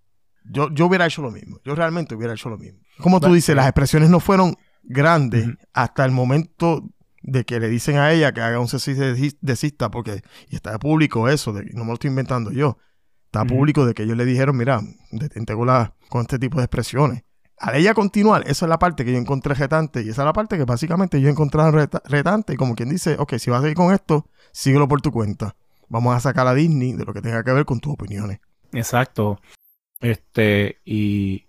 yo, 0.44 0.70
yo 0.70 0.86
hubiera 0.86 1.06
hecho 1.06 1.22
lo 1.22 1.30
mismo. 1.30 1.58
Yo 1.64 1.74
realmente 1.74 2.14
hubiera 2.14 2.34
hecho 2.34 2.48
lo 2.48 2.58
mismo. 2.58 2.80
Como 2.98 3.20
tú 3.20 3.32
dices, 3.32 3.54
las 3.54 3.66
expresiones 3.66 4.10
no 4.10 4.20
fueron 4.20 4.56
grandes 4.82 5.48
hasta 5.72 6.04
el 6.04 6.10
momento 6.10 6.88
de 7.22 7.44
que 7.44 7.60
le 7.60 7.68
dicen 7.68 7.96
a 7.96 8.12
ella 8.12 8.32
que 8.32 8.40
haga 8.40 8.58
un 8.58 8.66
de 8.66 9.34
desista, 9.40 9.90
porque, 9.90 10.22
y 10.48 10.56
está 10.56 10.78
público 10.78 11.28
eso, 11.28 11.52
de, 11.52 11.64
no 11.74 11.84
me 11.84 11.88
lo 11.88 11.94
estoy 11.94 12.08
inventando 12.08 12.50
yo, 12.50 12.78
está 13.26 13.44
público 13.44 13.84
de 13.84 13.94
que 13.94 14.04
ellos 14.04 14.16
le 14.16 14.24
dijeron, 14.24 14.56
mira, 14.56 14.80
detente 15.12 15.54
con, 15.54 15.68
con 16.08 16.22
este 16.22 16.38
tipo 16.38 16.58
de 16.58 16.64
expresiones. 16.64 17.24
Al 17.58 17.76
ella 17.76 17.92
continuar, 17.92 18.42
esa 18.46 18.64
es 18.64 18.70
la 18.70 18.78
parte 18.78 19.04
que 19.04 19.12
yo 19.12 19.18
encontré 19.18 19.52
retante 19.52 20.02
y 20.02 20.08
esa 20.08 20.22
es 20.22 20.26
la 20.26 20.32
parte 20.32 20.56
que 20.56 20.64
básicamente 20.64 21.20
yo 21.20 21.28
encontré 21.28 21.62
retante 22.06 22.54
y 22.54 22.56
como 22.56 22.74
quien 22.74 22.88
dice, 22.88 23.16
ok, 23.18 23.34
si 23.36 23.50
vas 23.50 23.58
a 23.58 23.62
seguir 23.62 23.76
con 23.76 23.92
esto, 23.92 24.26
síguelo 24.50 24.88
por 24.88 25.02
tu 25.02 25.12
cuenta. 25.12 25.56
Vamos 25.90 26.14
a 26.14 26.20
sacar 26.20 26.46
a 26.46 26.54
Disney 26.54 26.92
de 26.92 27.04
lo 27.04 27.12
que 27.12 27.20
tenga 27.20 27.42
que 27.42 27.52
ver 27.52 27.64
con 27.64 27.80
tus 27.80 27.92
opiniones. 27.92 28.38
Exacto. 28.72 29.40
Este, 30.00 30.78
y 30.84 31.46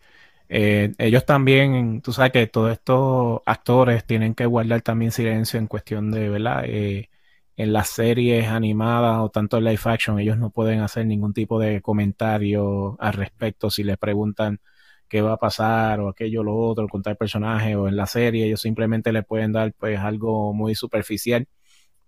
eh, 0.50 0.94
ellos 0.98 1.26
también, 1.26 2.02
tú 2.02 2.12
sabes 2.12 2.32
que 2.32 2.48
todos 2.48 2.72
estos 2.72 3.42
actores 3.46 4.06
tienen 4.06 4.34
que 4.34 4.48
guardar 4.48 4.82
también 4.82 5.12
silencio 5.12 5.60
en 5.60 5.68
cuestión 5.68 6.12
de, 6.12 6.28
¿verdad? 6.30 6.64
Eh, 6.66 7.10
en 7.56 7.72
las 7.72 7.90
series 7.90 8.48
animadas 8.48 9.20
o 9.20 9.30
tanto 9.30 9.58
en 9.58 9.66
live 9.66 9.82
action, 9.86 10.20
ellos 10.20 10.38
no 10.38 10.50
pueden 10.50 10.82
hacer 10.82 11.06
ningún 11.06 11.34
tipo 11.34 11.60
de 11.60 11.82
comentario 11.82 12.98
al 13.00 13.14
respecto 13.14 13.70
si 13.70 13.84
les 13.84 13.98
preguntan 13.98 14.60
qué 15.08 15.22
va 15.22 15.34
a 15.34 15.38
pasar 15.38 16.00
o 16.00 16.10
aquello 16.10 16.42
o 16.42 16.44
lo 16.44 16.56
otro 16.58 16.88
con 16.88 17.04
tal 17.04 17.18
personaje 17.18 17.76
o 17.76 17.88
en 17.88 17.96
la 17.96 18.08
serie, 18.08 18.46
ellos 18.48 18.62
simplemente 18.62 19.12
le 19.12 19.24
pueden 19.24 19.52
dar 19.52 19.74
pues 19.74 20.00
algo 20.00 20.54
muy 20.54 20.74
superficial 20.76 21.48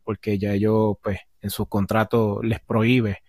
porque 0.03 0.37
ya 0.39 0.53
ellos 0.53 0.95
pues 1.01 1.19
en 1.41 1.49
su 1.49 1.67
contrato 1.67 2.41
les 2.43 2.59
prohíbe 2.61 3.19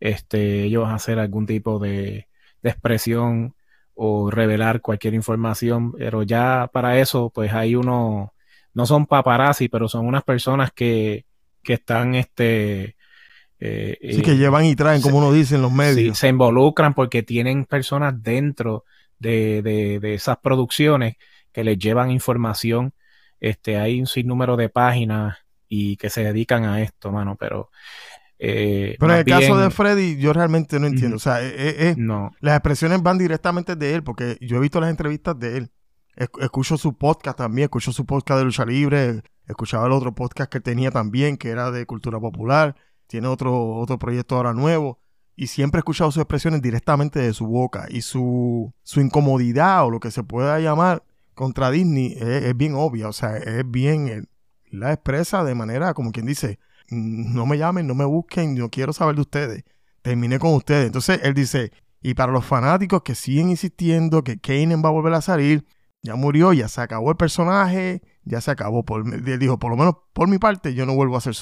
este, 0.00 0.64
ellos 0.64 0.88
hacer 0.88 1.18
algún 1.18 1.46
tipo 1.46 1.78
de, 1.78 2.28
expresión 2.62 3.54
o 3.94 4.30
revelar 4.30 4.80
cualquier 4.80 5.14
información, 5.14 5.92
pero 5.92 6.22
ya 6.24 6.68
para 6.72 6.98
eso, 7.00 7.30
pues 7.34 7.52
hay 7.52 7.76
uno, 7.76 8.34
no 8.74 8.86
son 8.86 9.06
paparazzi, 9.06 9.68
pero 9.68 9.88
son 9.88 10.06
unas 10.06 10.24
personas 10.24 10.72
que, 10.72 11.26
que 11.62 11.74
están 11.74 12.14
este, 12.16 12.96
Eh, 13.60 13.98
Sí, 14.08 14.20
eh, 14.20 14.22
que 14.22 14.36
llevan 14.36 14.64
y 14.64 14.76
traen, 14.76 15.00
como 15.02 15.18
uno 15.18 15.32
dice 15.32 15.56
en 15.56 15.62
los 15.62 15.72
sí, 15.72 15.78
medios. 15.78 16.18
se 16.18 16.28
involucran 16.28 16.94
porque 16.94 17.22
tienen 17.22 17.64
personas 17.64 18.22
dentro 18.22 18.84
de, 19.18 19.62
de- 19.62 20.00
de 20.00 20.14
esas 20.14 20.38
producciones 20.38 21.16
que 21.52 21.64
les 21.64 21.78
llevan 21.78 22.10
información. 22.10 22.92
Este, 23.40 23.76
hay 23.78 24.00
un 24.00 24.06
sinnúmero 24.06 24.56
de 24.56 24.68
páginas 24.68 25.36
y 25.68 25.96
que 25.96 26.10
se 26.10 26.22
dedican 26.24 26.64
a 26.64 26.80
esto, 26.82 27.10
mano, 27.12 27.36
pero 27.38 27.70
eh, 28.38 28.96
Pero 28.98 29.12
en 29.12 29.18
el 29.18 29.24
caso 29.24 29.56
de 29.56 29.70
Freddy, 29.70 30.16
yo 30.18 30.32
realmente 30.32 30.78
no 30.78 30.86
entiendo. 30.86 31.16
O 31.16 31.20
sea, 31.20 31.42
eh, 31.42 31.54
eh, 31.56 31.76
eh, 31.78 31.94
no, 31.96 32.32
las 32.40 32.56
expresiones 32.56 33.02
van 33.02 33.18
directamente 33.18 33.76
de 33.76 33.94
él, 33.94 34.02
porque 34.02 34.36
yo 34.40 34.56
he 34.58 34.60
visto 34.60 34.80
las 34.80 34.90
entrevistas 34.90 35.38
de 35.38 35.56
él. 35.58 35.70
Esc- 36.16 36.42
Escucho 36.42 36.76
su 36.76 36.96
podcast 36.96 37.38
también, 37.38 37.64
escucho 37.64 37.92
su 37.92 38.04
podcast 38.04 38.38
de 38.38 38.44
lucha 38.44 38.64
libre, 38.66 39.22
escuchaba 39.46 39.86
el 39.86 39.92
otro 39.92 40.14
podcast 40.14 40.50
que 40.52 40.60
tenía 40.60 40.90
también, 40.90 41.36
que 41.36 41.48
era 41.50 41.70
de 41.70 41.86
cultura 41.86 42.20
popular. 42.20 42.74
Tiene 43.06 43.28
otro, 43.28 43.76
otro 43.76 43.98
proyecto 43.98 44.36
ahora 44.36 44.52
nuevo. 44.52 44.98
Y 45.34 45.46
siempre 45.48 45.78
he 45.78 45.80
escuchado 45.80 46.10
sus 46.10 46.22
expresiones 46.22 46.60
directamente 46.62 47.20
de 47.20 47.32
su 47.32 47.46
boca. 47.46 47.86
Y 47.90 48.00
su, 48.02 48.72
su 48.82 49.00
incomodidad 49.00 49.84
o 49.86 49.90
lo 49.90 50.00
que 50.00 50.10
se 50.10 50.22
pueda 50.24 50.58
llamar 50.60 51.02
contra 51.34 51.70
Disney 51.70 52.14
es, 52.18 52.44
es 52.44 52.56
bien 52.56 52.74
obvia. 52.74 53.08
O 53.08 53.12
sea, 53.12 53.36
es 53.36 53.70
bien. 53.70 54.28
La 54.70 54.92
expresa 54.92 55.44
de 55.44 55.54
manera 55.54 55.94
como 55.94 56.12
quien 56.12 56.26
dice: 56.26 56.58
"Mm, 56.90 57.34
No 57.34 57.46
me 57.46 57.58
llamen, 57.58 57.86
no 57.86 57.94
me 57.94 58.04
busquen, 58.04 58.54
no 58.56 58.70
quiero 58.70 58.92
saber 58.92 59.14
de 59.16 59.20
ustedes. 59.22 59.64
Terminé 60.02 60.38
con 60.38 60.54
ustedes. 60.54 60.86
Entonces 60.86 61.20
él 61.22 61.34
dice: 61.34 61.72
Y 62.02 62.14
para 62.14 62.32
los 62.32 62.44
fanáticos 62.44 63.02
que 63.02 63.14
siguen 63.14 63.50
insistiendo 63.50 64.22
que 64.24 64.38
Kanan 64.38 64.82
va 64.84 64.88
a 64.88 64.92
volver 64.92 65.14
a 65.14 65.20
salir, 65.20 65.64
ya 66.02 66.14
murió, 66.14 66.52
ya 66.52 66.68
se 66.68 66.80
acabó 66.80 67.10
el 67.10 67.16
personaje, 67.16 68.02
ya 68.24 68.40
se 68.40 68.50
acabó. 68.50 68.84
Por, 68.84 69.04
él 69.12 69.38
dijo: 69.38 69.58
Por 69.58 69.70
lo 69.70 69.76
menos 69.76 69.96
por 70.12 70.28
mi 70.28 70.38
parte, 70.38 70.74
yo 70.74 70.86
no 70.86 70.94
vuelvo 70.94 71.16
a 71.16 71.20
ser. 71.20 71.34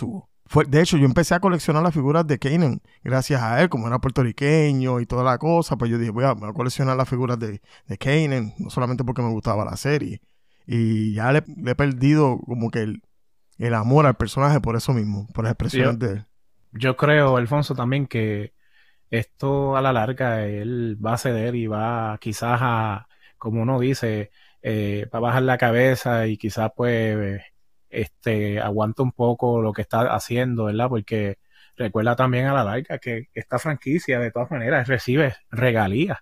Fue, 0.47 0.65
de 0.67 0.81
hecho, 0.83 0.97
yo 0.99 1.07
empecé 1.07 1.35
a 1.35 1.41
coleccionar 1.41 1.83
las 1.83 1.95
figuras 1.95 2.27
de 2.27 2.39
Kanan 2.39 2.81
gracias 3.03 3.43
a 3.43 3.63
él, 3.63 3.69
como 3.71 3.87
era 3.87 3.99
puertorriqueño 3.99 5.01
y 5.01 5.07
toda 5.07 5.25
la 5.25 5.39
cosa. 5.39 5.77
Pues 5.77 5.91
yo 5.91 5.99
dije, 5.99 6.11
voy 6.11 6.25
a, 6.25 6.33
voy 6.35 6.51
a 6.51 6.53
coleccionar 6.53 6.97
las 6.97 7.09
figuras 7.09 7.39
de, 7.39 7.61
de 7.87 7.99
Kanan, 7.99 8.55
no 8.59 8.71
solamente 8.71 9.05
porque 9.05 9.23
me 9.23 9.31
gustaba 9.31 9.65
la 9.65 9.77
serie. 9.77 10.21
Y 10.67 11.15
ya 11.15 11.33
le, 11.33 11.45
le 11.47 11.73
he 11.73 11.75
perdido 11.75 12.39
como 12.47 12.71
que 12.71 12.81
el, 12.81 13.03
el 13.59 13.75
amor 13.75 14.07
al 14.07 14.15
personaje 14.17 14.61
por 14.61 14.77
eso 14.77 14.93
mismo, 14.93 15.27
por 15.35 15.45
las 15.45 15.53
expresiones 15.53 15.99
Yo- 15.99 16.07
de 16.07 16.13
él. 16.15 16.25
yo 16.73 16.97
creo, 16.97 17.37
Alfonso, 17.37 17.75
también 17.75 18.07
que 18.07 18.53
esto 19.11 19.77
a 19.77 19.83
la 19.83 19.93
larga 19.93 20.45
él 20.47 20.99
va 21.05 21.15
a 21.15 21.19
ceder 21.19 21.55
y 21.55 21.67
va 21.67 22.19
quizás 22.21 22.59
a, 22.63 23.07
como 23.39 23.63
uno 23.63 23.79
dice, 23.79 24.31
eh, 24.63 25.09
va 25.15 25.19
a 25.19 25.23
bajar 25.23 25.43
la 25.43 25.59
cabeza 25.59 26.27
y 26.27 26.37
quizás 26.37 26.73
pues 26.77 27.43
este 27.91 28.61
aguanta 28.61 29.03
un 29.03 29.13
poco 29.13 29.61
lo 29.63 29.73
que 29.73 29.83
está 29.83 30.15
haciendo, 30.15 30.65
¿verdad? 30.65 30.89
Porque 30.89 31.39
recuerda 31.77 32.17
también 32.17 32.47
a 32.47 32.55
la 32.55 32.65
larga 32.65 32.99
que 32.99 33.29
esta 33.35 33.59
franquicia 33.59 34.19
de 34.19 34.31
todas 34.33 34.51
maneras 34.51 34.89
recibe 34.89 35.37
regalías 35.51 36.19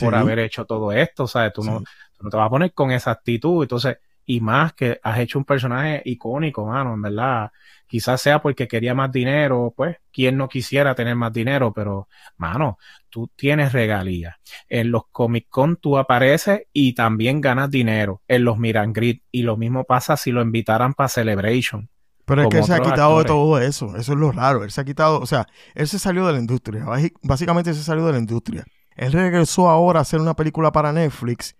por 0.00 0.14
haber 0.14 0.38
hecho 0.40 0.64
todo 0.66 0.92
esto, 0.92 1.26
¿sabes? 1.26 1.52
Tú 1.52 1.64
no, 1.64 1.80
Sí. 1.80 1.84
tú 2.18 2.24
no 2.24 2.30
te 2.30 2.36
vas 2.36 2.46
a 2.46 2.50
poner 2.50 2.72
con 2.74 2.90
esa 2.92 3.10
actitud, 3.12 3.62
entonces, 3.62 3.98
y 4.26 4.40
más 4.40 4.74
que 4.74 5.00
has 5.02 5.18
hecho 5.20 5.38
un 5.38 5.44
personaje 5.44 6.02
icónico, 6.04 6.66
mano, 6.66 6.94
en 6.94 7.02
verdad. 7.02 7.50
Quizás 7.86 8.20
sea 8.20 8.42
porque 8.42 8.66
quería 8.66 8.94
más 8.94 9.12
dinero, 9.12 9.72
pues, 9.76 9.96
quien 10.12 10.36
no 10.36 10.48
quisiera 10.48 10.96
tener 10.96 11.14
más 11.14 11.32
dinero, 11.32 11.72
pero, 11.72 12.08
mano, 12.36 12.78
tú 13.08 13.30
tienes 13.36 13.72
regalías. 13.72 14.34
En 14.68 14.90
los 14.90 15.04
Comic 15.12 15.46
Con 15.48 15.76
tú 15.76 15.96
apareces 15.96 16.62
y 16.72 16.94
también 16.94 17.40
ganas 17.40 17.70
dinero. 17.70 18.22
En 18.26 18.44
los 18.44 18.58
Miran 18.58 18.92
Grid, 18.92 19.20
y 19.30 19.42
lo 19.42 19.56
mismo 19.56 19.84
pasa 19.84 20.16
si 20.16 20.32
lo 20.32 20.42
invitaran 20.42 20.94
para 20.94 21.08
Celebration. 21.08 21.88
Pero 22.24 22.42
es 22.42 22.48
que 22.48 22.58
él 22.58 22.64
se 22.64 22.74
ha 22.74 22.80
quitado 22.80 23.20
de 23.20 23.24
todo 23.24 23.60
eso. 23.60 23.96
Eso 23.96 24.12
es 24.12 24.18
lo 24.18 24.32
raro. 24.32 24.64
Él 24.64 24.72
se 24.72 24.80
ha 24.80 24.84
quitado, 24.84 25.20
o 25.20 25.26
sea, 25.26 25.46
él 25.76 25.86
se 25.86 26.00
salió 26.00 26.26
de 26.26 26.32
la 26.32 26.40
industria. 26.40 26.84
Básicamente 27.22 27.72
se 27.72 27.84
salió 27.84 28.04
de 28.04 28.12
la 28.12 28.18
industria. 28.18 28.64
Él 28.96 29.12
regresó 29.12 29.68
ahora 29.68 30.00
a 30.00 30.02
hacer 30.02 30.20
una 30.20 30.34
película 30.34 30.72
para 30.72 30.92
Netflix 30.92 31.54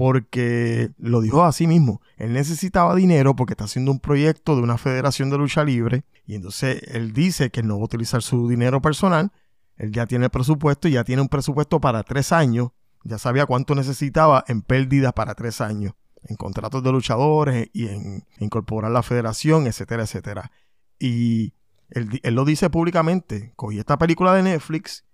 porque 0.00 0.92
lo 0.96 1.20
dijo 1.20 1.44
así 1.44 1.66
mismo. 1.66 2.00
Él 2.16 2.32
necesitaba 2.32 2.94
dinero 2.94 3.36
porque 3.36 3.52
está 3.52 3.64
haciendo 3.64 3.92
un 3.92 4.00
proyecto 4.00 4.56
de 4.56 4.62
una 4.62 4.78
federación 4.78 5.28
de 5.28 5.36
lucha 5.36 5.62
libre. 5.62 6.04
Y 6.26 6.36
entonces 6.36 6.80
él 6.84 7.12
dice 7.12 7.50
que 7.50 7.62
no 7.62 7.76
va 7.76 7.82
a 7.82 7.84
utilizar 7.84 8.22
su 8.22 8.48
dinero 8.48 8.80
personal. 8.80 9.30
Él 9.76 9.92
ya 9.92 10.06
tiene 10.06 10.24
el 10.24 10.30
presupuesto 10.30 10.88
y 10.88 10.92
ya 10.92 11.04
tiene 11.04 11.20
un 11.20 11.28
presupuesto 11.28 11.82
para 11.82 12.02
tres 12.02 12.32
años. 12.32 12.70
Ya 13.04 13.18
sabía 13.18 13.44
cuánto 13.44 13.74
necesitaba 13.74 14.42
en 14.48 14.62
pérdidas 14.62 15.12
para 15.12 15.34
tres 15.34 15.60
años 15.60 15.92
en 16.22 16.36
contratos 16.36 16.82
de 16.82 16.92
luchadores 16.92 17.68
y 17.74 17.88
en 17.88 18.24
incorporar 18.38 18.90
la 18.90 19.02
federación, 19.02 19.66
etcétera, 19.66 20.04
etcétera. 20.04 20.50
Y 20.98 21.52
él, 21.90 22.20
él 22.22 22.34
lo 22.34 22.46
dice 22.46 22.70
públicamente, 22.70 23.52
cogí 23.54 23.78
esta 23.78 23.98
película 23.98 24.32
de 24.32 24.44
Netflix 24.44 25.04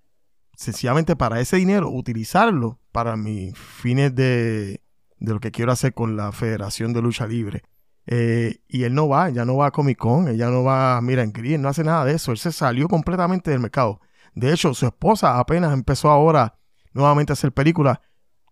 sencillamente 0.56 1.14
para 1.14 1.40
ese 1.40 1.56
dinero, 1.56 1.90
utilizarlo 1.90 2.80
para 2.90 3.16
mis 3.16 3.56
fines 3.56 4.14
de, 4.14 4.80
de 5.18 5.32
lo 5.32 5.40
que 5.40 5.52
quiero 5.52 5.72
hacer 5.72 5.94
con 5.94 6.16
la 6.16 6.32
Federación 6.32 6.92
de 6.92 7.02
Lucha 7.02 7.26
Libre. 7.26 7.62
Eh, 8.08 8.60
y 8.68 8.84
él 8.84 8.94
no 8.94 9.08
va, 9.08 9.30
ya 9.30 9.44
no 9.44 9.56
va 9.56 9.66
a 9.66 9.70
Comic 9.70 9.98
Con, 9.98 10.28
él 10.28 10.36
ya 10.36 10.48
no 10.48 10.62
va 10.62 10.96
a 10.96 11.00
Miran 11.00 11.32
Gris, 11.32 11.58
no 11.58 11.68
hace 11.68 11.82
nada 11.82 12.04
de 12.04 12.14
eso, 12.14 12.30
él 12.30 12.38
se 12.38 12.52
salió 12.52 12.88
completamente 12.88 13.50
del 13.50 13.60
mercado. 13.60 14.00
De 14.34 14.52
hecho, 14.52 14.75
su 14.75 14.86
esposa 14.86 15.38
apenas 15.38 15.72
empezó 15.72 16.10
ahora 16.10 16.58
nuevamente 16.92 17.32
a 17.32 17.34
hacer 17.34 17.52
películas 17.52 17.98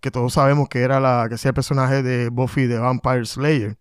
que 0.00 0.10
todos 0.10 0.34
sabemos 0.34 0.68
que 0.68 0.80
era 0.80 1.00
la 1.00 1.26
que 1.28 1.38
sea 1.38 1.50
el 1.50 1.54
personaje 1.54 2.02
de 2.02 2.28
Buffy 2.28 2.66
de 2.66 2.78
Vampire 2.78 3.24
Slayer. 3.24 3.78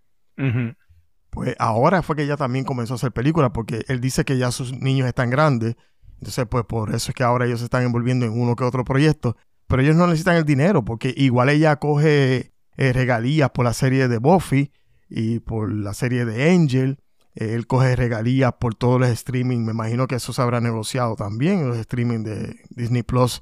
Pues 1.29 1.55
ahora 1.59 2.01
fue 2.01 2.15
que 2.15 2.23
ella 2.23 2.37
también 2.37 2.63
comenzó 2.63 2.93
a 2.93 2.95
hacer 2.95 3.11
películas 3.11 3.51
porque 3.53 3.83
él 3.87 3.99
dice 3.99 4.23
que 4.23 4.37
ya 4.37 4.51
sus 4.51 4.71
niños 4.71 5.07
están 5.07 5.29
grandes. 5.29 5.75
Entonces, 6.23 6.45
pues 6.49 6.63
por 6.63 6.95
eso 6.95 7.11
es 7.11 7.15
que 7.15 7.23
ahora 7.23 7.45
ellos 7.45 7.59
se 7.59 7.65
están 7.65 7.83
envolviendo 7.83 8.25
en 8.25 8.31
uno 8.31 8.55
que 8.55 8.63
otro 8.63 8.85
proyecto. 8.85 9.35
Pero 9.67 9.81
ellos 9.81 9.97
no 9.97 10.07
necesitan 10.07 10.37
el 10.37 10.45
dinero 10.45 10.85
porque 10.85 11.13
igual 11.17 11.49
ella 11.49 11.75
coge 11.75 12.53
eh, 12.77 12.93
regalías 12.93 13.49
por 13.49 13.65
la 13.65 13.73
serie 13.73 14.07
de 14.07 14.19
Buffy 14.19 14.71
y 15.09 15.39
por 15.39 15.69
la 15.69 15.93
serie 15.93 16.23
de 16.23 16.49
Angel. 16.51 16.97
Él 17.35 17.67
coge 17.67 17.97
regalías 17.97 18.53
por 18.53 18.73
todos 18.73 19.01
los 19.01 19.09
streaming. 19.09 19.65
Me 19.65 19.71
imagino 19.71 20.07
que 20.07 20.15
eso 20.15 20.31
se 20.31 20.41
habrá 20.41 20.61
negociado 20.61 21.15
también, 21.15 21.67
los 21.67 21.77
streaming 21.77 22.23
de 22.23 22.55
Disney 22.69 23.03
Plus 23.03 23.41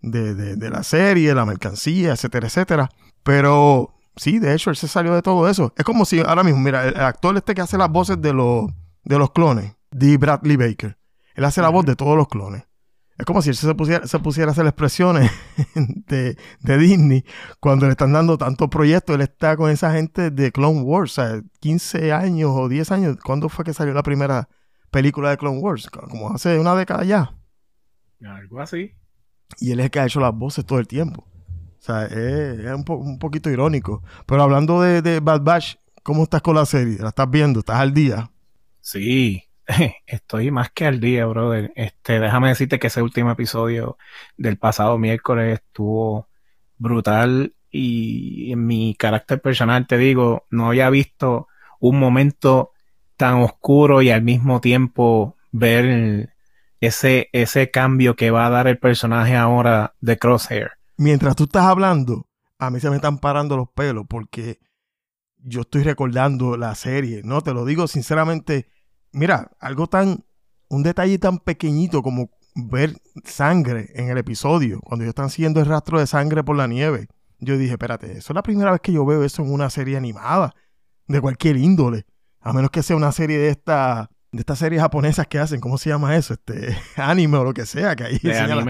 de, 0.00 0.34
de, 0.34 0.54
de 0.54 0.70
la 0.70 0.84
serie, 0.84 1.34
la 1.34 1.44
mercancía, 1.44 2.12
etcétera, 2.12 2.46
etcétera. 2.46 2.88
Pero 3.24 3.94
sí, 4.14 4.38
de 4.38 4.54
hecho, 4.54 4.70
él 4.70 4.76
se 4.76 4.86
salió 4.86 5.14
de 5.14 5.22
todo 5.22 5.48
eso. 5.48 5.72
Es 5.76 5.84
como 5.84 6.04
si 6.04 6.20
ahora 6.20 6.44
mismo, 6.44 6.60
mira, 6.60 6.86
el, 6.86 6.96
actor 7.00 7.36
este 7.36 7.54
que 7.54 7.62
hace 7.62 7.76
las 7.76 7.90
voces 7.90 8.22
de 8.22 8.32
los, 8.32 8.70
de 9.02 9.18
los 9.18 9.32
clones, 9.32 9.72
D. 9.90 10.16
Bradley 10.16 10.56
Baker, 10.56 10.96
él 11.40 11.44
hace 11.46 11.62
la 11.62 11.70
voz 11.70 11.86
de 11.86 11.96
todos 11.96 12.16
los 12.18 12.28
clones. 12.28 12.64
Es 13.18 13.24
como 13.24 13.40
si 13.40 13.48
él 13.48 13.56
se 13.56 13.74
pusiera, 13.74 14.06
se 14.06 14.18
pusiera 14.18 14.50
a 14.50 14.52
hacer 14.52 14.66
expresiones 14.66 15.30
de, 15.74 16.36
de 16.60 16.78
Disney 16.78 17.24
cuando 17.60 17.86
le 17.86 17.92
están 17.92 18.12
dando 18.12 18.36
tantos 18.36 18.68
proyectos. 18.68 19.14
Él 19.14 19.22
está 19.22 19.56
con 19.56 19.70
esa 19.70 19.92
gente 19.92 20.30
de 20.30 20.52
Clone 20.52 20.82
Wars, 20.82 21.18
o 21.18 21.22
sea, 21.22 21.42
15 21.60 22.12
años 22.12 22.50
o 22.54 22.68
10 22.68 22.90
años. 22.92 23.16
¿Cuándo 23.24 23.48
fue 23.48 23.64
que 23.64 23.72
salió 23.72 23.94
la 23.94 24.02
primera 24.02 24.50
película 24.90 25.30
de 25.30 25.38
Clone 25.38 25.58
Wars? 25.60 25.88
Como 25.90 26.30
hace 26.34 26.58
una 26.58 26.74
década 26.74 27.04
ya. 27.04 27.34
Algo 28.24 28.60
así. 28.60 28.92
Y 29.60 29.72
él 29.72 29.80
es 29.80 29.84
el 29.86 29.90
que 29.90 30.00
ha 30.00 30.06
hecho 30.06 30.20
las 30.20 30.34
voces 30.34 30.64
todo 30.66 30.78
el 30.78 30.86
tiempo. 30.86 31.26
O 31.78 31.82
sea, 31.82 32.04
es, 32.04 32.12
es 32.60 32.72
un, 32.74 32.84
po- 32.84 32.96
un 32.96 33.18
poquito 33.18 33.48
irónico. 33.50 34.02
Pero 34.26 34.42
hablando 34.42 34.82
de, 34.82 35.02
de 35.02 35.20
Bad 35.20 35.42
Batch, 35.42 35.76
¿cómo 36.02 36.24
estás 36.24 36.42
con 36.42 36.54
la 36.54 36.66
serie? 36.66 36.98
¿La 37.00 37.08
estás 37.08 37.30
viendo? 37.30 37.60
¿Estás 37.60 37.76
al 37.80 37.94
día? 37.94 38.30
Sí, 38.80 39.42
estoy 40.06 40.50
más 40.50 40.70
que 40.70 40.86
al 40.86 41.00
día, 41.00 41.26
brother. 41.26 41.72
Este, 41.76 42.20
déjame 42.20 42.48
decirte 42.48 42.78
que 42.78 42.88
ese 42.88 43.02
último 43.02 43.30
episodio 43.30 43.96
del 44.36 44.58
pasado 44.58 44.98
miércoles 44.98 45.60
estuvo 45.60 46.28
brutal 46.78 47.54
y 47.70 48.52
en 48.52 48.66
mi 48.66 48.94
carácter 48.94 49.40
personal 49.40 49.86
te 49.86 49.98
digo, 49.98 50.46
no 50.50 50.68
había 50.68 50.90
visto 50.90 51.48
un 51.78 51.98
momento 51.98 52.72
tan 53.16 53.42
oscuro 53.42 54.02
y 54.02 54.10
al 54.10 54.22
mismo 54.22 54.60
tiempo 54.60 55.36
ver 55.52 56.34
ese, 56.80 57.28
ese 57.32 57.70
cambio 57.70 58.16
que 58.16 58.30
va 58.30 58.46
a 58.46 58.50
dar 58.50 58.66
el 58.66 58.78
personaje 58.78 59.36
ahora 59.36 59.94
de 60.00 60.18
Crosshair. 60.18 60.72
Mientras 60.96 61.36
tú 61.36 61.44
estás 61.44 61.64
hablando, 61.64 62.26
a 62.58 62.70
mí 62.70 62.80
se 62.80 62.90
me 62.90 62.96
están 62.96 63.18
parando 63.18 63.56
los 63.56 63.68
pelos 63.70 64.06
porque 64.08 64.58
yo 65.38 65.62
estoy 65.62 65.82
recordando 65.82 66.56
la 66.56 66.74
serie. 66.74 67.22
No, 67.24 67.40
te 67.42 67.54
lo 67.54 67.64
digo 67.64 67.86
sinceramente. 67.86 68.68
Mira, 69.12 69.50
algo 69.60 69.86
tan, 69.86 70.24
un 70.68 70.82
detalle 70.82 71.18
tan 71.18 71.38
pequeñito 71.38 72.02
como 72.02 72.30
ver 72.54 72.96
sangre 73.24 73.90
en 73.94 74.08
el 74.10 74.18
episodio, 74.18 74.80
cuando 74.80 75.04
ellos 75.04 75.10
están 75.12 75.30
siguiendo 75.30 75.60
el 75.60 75.66
rastro 75.66 75.98
de 75.98 76.06
sangre 76.06 76.42
por 76.44 76.56
la 76.56 76.66
nieve. 76.66 77.08
Yo 77.38 77.56
dije, 77.56 77.72
espérate, 77.72 78.12
eso 78.18 78.32
es 78.32 78.34
la 78.34 78.42
primera 78.42 78.70
vez 78.72 78.80
que 78.80 78.92
yo 78.92 79.04
veo 79.06 79.24
eso 79.24 79.42
en 79.42 79.52
una 79.52 79.70
serie 79.70 79.96
animada, 79.96 80.54
de 81.06 81.20
cualquier 81.20 81.56
índole. 81.56 82.06
A 82.40 82.52
menos 82.52 82.70
que 82.70 82.82
sea 82.82 82.96
una 82.96 83.12
serie 83.12 83.38
de 83.38 83.48
esta, 83.48 84.10
de 84.32 84.40
estas 84.40 84.58
series 84.58 84.80
japonesas 84.82 85.26
que 85.26 85.38
hacen, 85.38 85.60
¿cómo 85.60 85.78
se 85.78 85.90
llama 85.90 86.16
eso? 86.16 86.34
Este, 86.34 86.76
anime 86.96 87.38
o 87.38 87.44
lo 87.44 87.54
que 87.54 87.66
sea, 87.66 87.96
que 87.96 88.04
ahí 88.04 88.18
enseña 88.30 88.54
la- 88.56 88.64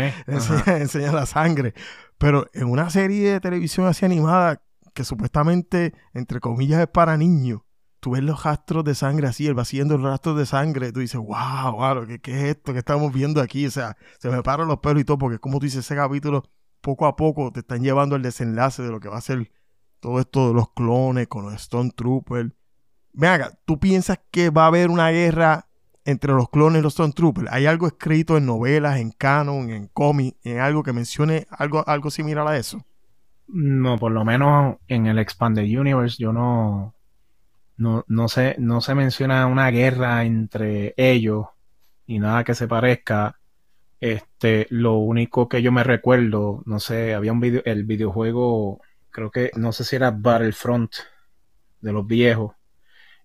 enseña 0.78 1.12
la 1.12 1.26
sangre. 1.26 1.74
Pero 2.18 2.46
en 2.52 2.68
una 2.68 2.90
serie 2.90 3.32
de 3.32 3.40
televisión 3.40 3.86
así 3.86 4.04
animada, 4.04 4.62
que 4.94 5.04
supuestamente, 5.04 5.94
entre 6.14 6.40
comillas, 6.40 6.80
es 6.80 6.88
para 6.88 7.16
niños, 7.16 7.60
tú 8.00 8.12
ves 8.12 8.22
los 8.22 8.42
rastros 8.42 8.84
de 8.84 8.94
sangre 8.94 9.28
así, 9.28 9.46
él 9.46 9.56
va 9.56 9.62
haciendo 9.62 9.96
los 9.96 10.10
rastros 10.10 10.36
de 10.38 10.46
sangre, 10.46 10.92
tú 10.92 11.00
dices, 11.00 11.20
wow, 11.20 11.72
wow, 11.72 12.06
¿qué, 12.06 12.18
¿qué, 12.18 12.32
es 12.32 12.56
esto 12.56 12.72
que 12.72 12.78
estamos 12.78 13.12
viendo 13.12 13.40
aquí? 13.40 13.66
O 13.66 13.70
sea, 13.70 13.96
se 14.18 14.30
me 14.30 14.42
paran 14.42 14.68
los 14.68 14.78
pelos 14.78 15.02
y 15.02 15.04
todo, 15.04 15.18
porque 15.18 15.38
como 15.38 15.58
tú 15.58 15.66
dices, 15.66 15.84
ese 15.84 15.96
capítulo, 15.96 16.44
poco 16.80 17.06
a 17.06 17.16
poco 17.16 17.52
te 17.52 17.60
están 17.60 17.82
llevando 17.82 18.16
al 18.16 18.22
desenlace 18.22 18.82
de 18.82 18.90
lo 18.90 19.00
que 19.00 19.08
va 19.08 19.18
a 19.18 19.20
ser 19.20 19.52
todo 20.00 20.18
esto 20.18 20.48
de 20.48 20.54
los 20.54 20.72
clones 20.72 21.28
con 21.28 21.44
los 21.44 21.54
Stone 21.54 21.90
Troopers. 21.94 22.52
Venga, 23.12 23.52
¿tú 23.64 23.78
piensas 23.78 24.20
que 24.30 24.50
va 24.50 24.64
a 24.64 24.68
haber 24.68 24.90
una 24.90 25.10
guerra 25.10 25.66
entre 26.04 26.32
los 26.32 26.48
clones 26.48 26.80
y 26.80 26.82
los 26.82 26.94
Stormtroopers? 26.94 27.50
¿Hay 27.52 27.66
algo 27.66 27.86
escrito 27.86 28.36
en 28.36 28.46
novelas, 28.46 28.98
en 28.98 29.10
canon, 29.10 29.70
en 29.70 29.88
cómic, 29.88 30.36
en 30.42 30.60
algo 30.60 30.82
que 30.82 30.92
mencione 30.92 31.46
algo, 31.50 31.86
algo 31.86 32.10
similar 32.10 32.46
a 32.46 32.56
eso? 32.56 32.84
No, 33.48 33.98
por 33.98 34.12
lo 34.12 34.24
menos 34.24 34.76
en 34.86 35.06
el 35.06 35.18
Expanded 35.18 35.64
Universe 35.64 36.16
yo 36.18 36.32
no, 36.32 36.94
no, 37.80 38.04
no, 38.08 38.28
se, 38.28 38.56
no 38.58 38.82
se 38.82 38.94
menciona 38.94 39.46
una 39.46 39.70
guerra 39.70 40.24
entre 40.24 40.92
ellos 40.98 41.46
ni 42.06 42.18
nada 42.18 42.44
que 42.44 42.54
se 42.54 42.68
parezca. 42.68 43.38
Este, 44.00 44.66
lo 44.70 44.94
único 44.98 45.48
que 45.48 45.62
yo 45.62 45.72
me 45.72 45.82
recuerdo, 45.84 46.62
no 46.66 46.78
sé, 46.78 47.14
había 47.14 47.32
un 47.32 47.40
video, 47.40 47.62
el 47.64 47.84
videojuego, 47.84 48.80
creo 49.10 49.30
que, 49.30 49.50
no 49.56 49.72
sé 49.72 49.84
si 49.84 49.96
era 49.96 50.10
Battlefront 50.10 50.92
de 51.80 51.92
los 51.92 52.06
viejos. 52.06 52.54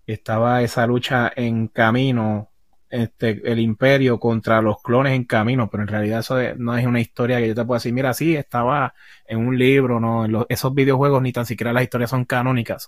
Estaba 0.06 0.62
esa 0.62 0.86
lucha 0.86 1.32
en 1.36 1.68
camino 1.68 2.50
este, 2.88 3.42
el 3.44 3.58
imperio 3.58 4.18
contra 4.18 4.62
los 4.62 4.80
clones 4.80 5.14
en 5.14 5.24
camino, 5.24 5.68
pero 5.68 5.82
en 5.82 5.88
realidad 5.88 6.20
eso 6.20 6.36
no 6.56 6.76
es 6.78 6.86
una 6.86 7.00
historia 7.00 7.38
que 7.38 7.48
yo 7.48 7.54
te 7.54 7.64
puedo 7.64 7.76
decir, 7.76 7.92
mira, 7.92 8.14
sí, 8.14 8.36
estaba 8.36 8.94
en 9.26 9.38
un 9.38 9.58
libro, 9.58 10.00
no, 10.00 10.46
esos 10.48 10.72
videojuegos 10.74 11.20
ni 11.22 11.32
tan 11.32 11.46
siquiera 11.46 11.72
las 11.72 11.82
historias 11.82 12.10
son 12.10 12.24
canónicas, 12.24 12.86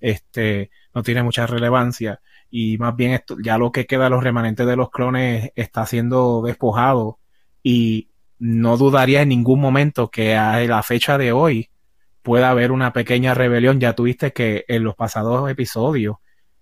este, 0.00 0.70
no 0.94 1.02
tiene 1.02 1.22
mucha 1.22 1.46
relevancia, 1.46 2.20
y 2.50 2.78
más 2.78 2.94
bien 2.96 3.12
esto, 3.12 3.36
ya 3.42 3.58
lo 3.58 3.72
que 3.72 3.86
queda 3.86 4.08
los 4.08 4.22
remanentes 4.22 4.66
de 4.66 4.76
los 4.76 4.90
clones 4.90 5.52
está 5.56 5.86
siendo 5.86 6.42
despojado, 6.42 7.18
y 7.62 8.08
no 8.38 8.76
dudaría 8.76 9.22
en 9.22 9.28
ningún 9.28 9.60
momento 9.60 10.10
que 10.10 10.34
a 10.34 10.60
la 10.64 10.82
fecha 10.82 11.16
de 11.16 11.32
hoy 11.32 11.70
pueda 12.22 12.50
haber 12.50 12.72
una 12.72 12.92
pequeña 12.92 13.34
rebelión, 13.34 13.80
ya 13.80 13.94
tuviste 13.94 14.32
que 14.32 14.64
en 14.68 14.84
los 14.84 14.94
pasados 14.94 15.48
episodios 15.50 16.16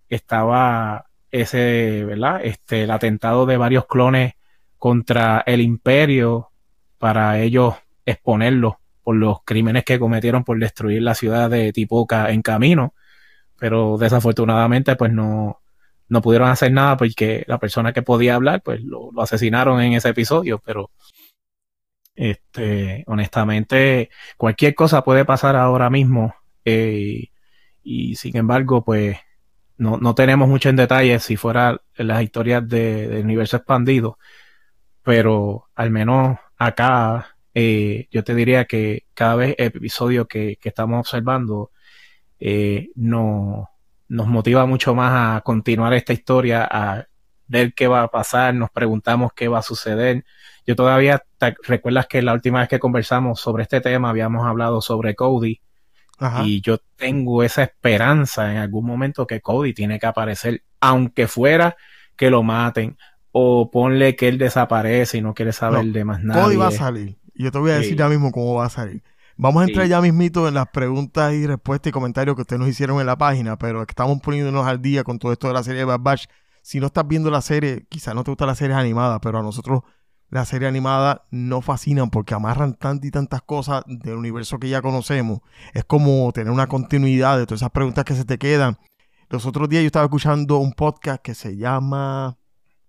estaba 0.09 1.07
ese, 1.31 2.05
¿verdad? 2.05 2.41
Este, 2.45 2.83
el 2.83 2.91
atentado 2.91 3.47
de 3.47 3.57
varios 3.57 3.87
clones 3.87 4.35
contra 4.79 5.43
el 5.47 5.61
imperio 5.61 6.51
para 6.99 7.39
ellos 7.41 7.75
exponerlos 8.05 8.75
por 9.03 9.17
los 9.17 9.39
crímenes 9.45 9.85
que 9.85 9.99
cometieron 9.99 10.45
por 10.45 10.59
destruir 10.59 11.03
la 11.03 11.15
ciudad 11.15 11.49
de 11.49 11.73
Tipoca 11.73 12.31
en 12.31 12.43
camino. 12.43 12.95
Pero 13.61 13.99
desafortunadamente, 13.99 14.97
pues 14.97 15.13
no, 15.13 15.61
no 16.09 16.23
pudieron 16.23 16.49
hacer 16.49 16.73
nada 16.73 16.97
porque 16.97 17.45
la 17.47 17.59
persona 17.59 17.93
que 17.93 18.03
podía 18.03 18.35
hablar, 18.35 18.63
pues 18.63 18.83
lo, 18.83 19.11
asesinaron 19.23 19.81
en 19.81 19.93
ese 19.93 20.09
episodio. 20.09 20.61
Pero, 20.65 20.91
este, 22.17 23.05
honestamente, 23.07 24.11
cualquier 24.37 24.75
cosa 24.75 25.05
puede 25.05 25.25
pasar 25.25 25.55
ahora 25.57 25.91
mismo. 25.91 26.35
Eh, 26.65 27.29
y 27.85 28.17
sin 28.17 28.37
embargo, 28.37 28.85
pues 28.85 29.17
no, 29.77 29.97
no 29.99 30.15
tenemos 30.15 30.49
mucho 30.49 30.69
en 30.69 30.77
detalle 30.77 31.19
si 31.21 31.37
fuera 31.37 31.81
las 31.97 32.23
historias 32.23 32.69
de, 32.69 33.09
del 33.09 33.25
universo 33.25 33.57
expandido, 33.57 34.19
pero 35.03 35.69
al 35.75 35.91
menos 35.91 36.39
acá 36.59 37.37
eh, 37.55 38.09
yo 38.11 38.23
te 38.23 38.35
diría 38.35 38.67
que 38.67 39.07
cada 39.15 39.37
vez 39.37 39.55
el 39.59 39.67
episodio 39.69 40.27
que, 40.27 40.59
estamos 40.63 41.01
observando 41.01 41.71
eh, 42.41 42.91
nos 42.97 43.69
motiva 44.09 44.67
mucho 44.67 44.95
más 44.95 45.39
a 45.39 45.41
continuar 45.43 45.93
esta 45.95 46.13
historia, 46.13 46.67
a 46.69 47.07
ver 47.47 47.75
qué 47.75 47.87
va 47.87 48.03
a 48.03 48.09
pasar, 48.09 48.55
nos 48.55 48.71
preguntamos 48.71 49.33
qué 49.35 49.49
va 49.49 49.59
a 49.59 49.63
suceder. 49.63 50.25
Yo 50.67 50.75
todavía, 50.75 51.23
recuerdas 51.63 52.07
que 52.07 52.23
la 52.23 52.33
última 52.33 52.61
vez 52.61 52.69
que 52.69 52.79
conversamos 52.79 53.41
sobre 53.41 53.65
este 53.65 53.81
tema 53.81 54.11
habíamos 54.11 54.47
hablado 54.47 54.81
sobre 54.81 55.15
Cody 55.15 55.61
y 56.45 56.61
yo 56.61 56.79
tengo 56.97 57.43
esa 57.43 57.63
esperanza 57.63 58.53
en 58.53 58.59
algún 58.59 58.85
momento 58.85 59.27
que 59.27 59.41
Cody 59.41 59.73
tiene 59.73 59.99
que 59.99 60.07
aparecer, 60.07 60.63
aunque 60.81 61.27
fuera 61.27 61.77
que 62.15 62.31
lo 62.31 62.43
maten 62.43 62.97
o 63.33 63.71
ponle 63.71 64.17
que 64.17 64.29
él 64.29 64.39
desaparece 64.39 65.19
y 65.19 65.23
no 65.23 65.35
quiere 65.35 65.53
saber 65.53 65.87
de 65.87 66.05
más 66.05 66.23
nada. 66.23 66.45
Cody 66.45 66.57
va 66.57 66.69
a 66.69 66.73
salir. 66.73 67.17
Yo 67.35 67.51
te 67.51 67.59
voy 67.59 67.71
a 67.71 67.79
decir 67.79 67.97
ya 67.97 68.09
mismo 68.09 68.33
cómo 68.33 68.55
va 68.55 68.67
a 68.67 68.71
salir. 68.71 69.03
Vamos 69.43 69.63
a 69.63 69.65
entrar 69.65 69.87
ya 69.87 70.03
mismito 70.03 70.47
en 70.49 70.53
las 70.53 70.69
preguntas 70.69 71.33
y 71.33 71.47
respuestas 71.47 71.89
y 71.89 71.93
comentarios 71.93 72.37
que 72.37 72.43
ustedes 72.43 72.61
nos 72.61 72.69
hicieron 72.69 73.01
en 73.01 73.07
la 73.07 73.17
página, 73.17 73.57
pero 73.57 73.81
estamos 73.81 74.21
poniéndonos 74.21 74.67
al 74.67 74.83
día 74.83 75.03
con 75.03 75.19
todo 75.19 75.33
esto 75.33 75.49
de 75.49 75.55
la 75.55 75.63
serie 75.63 75.79
de 75.79 75.87
Bad 75.87 76.01
Batch. 76.01 76.27
Si 76.61 76.79
no 76.79 76.89
estás 76.89 77.09
viendo 77.09 77.31
la 77.31 77.41
serie, 77.41 77.87
quizás 77.89 78.15
no 78.15 78.23
te 78.23 78.31
gusta 78.31 78.45
la 78.45 78.55
serie 78.55 78.77
animada, 78.77 79.19
pero 79.23 79.39
a 79.39 79.43
nosotros 79.43 79.81
la 80.29 80.45
serie 80.45 80.69
animada 80.69 81.25
no 81.31 81.63
fascinan 81.63 82.11
porque 82.11 82.35
amarran 82.35 82.75
tantas 82.75 83.09
y 83.09 83.11
tantas 83.11 83.41
cosas 83.41 83.83
del 83.87 84.17
universo 84.17 84.59
que 84.59 84.69
ya 84.69 84.83
conocemos. 84.83 85.41
Es 85.73 85.87
como 85.87 86.31
tener 86.33 86.53
una 86.53 86.67
continuidad 86.67 87.39
de 87.39 87.47
todas 87.47 87.63
esas 87.63 87.71
preguntas 87.71 88.05
que 88.05 88.17
se 88.17 88.27
te 88.27 88.37
quedan. 88.37 88.77
Los 89.31 89.47
otros 89.47 89.71
días 89.71 89.83
yo 89.83 89.87
estaba 89.87 90.05
escuchando 90.05 90.59
un 90.59 90.75
podcast 90.75 91.23
que 91.23 91.35
se 91.35 91.57
llama... 91.57 92.37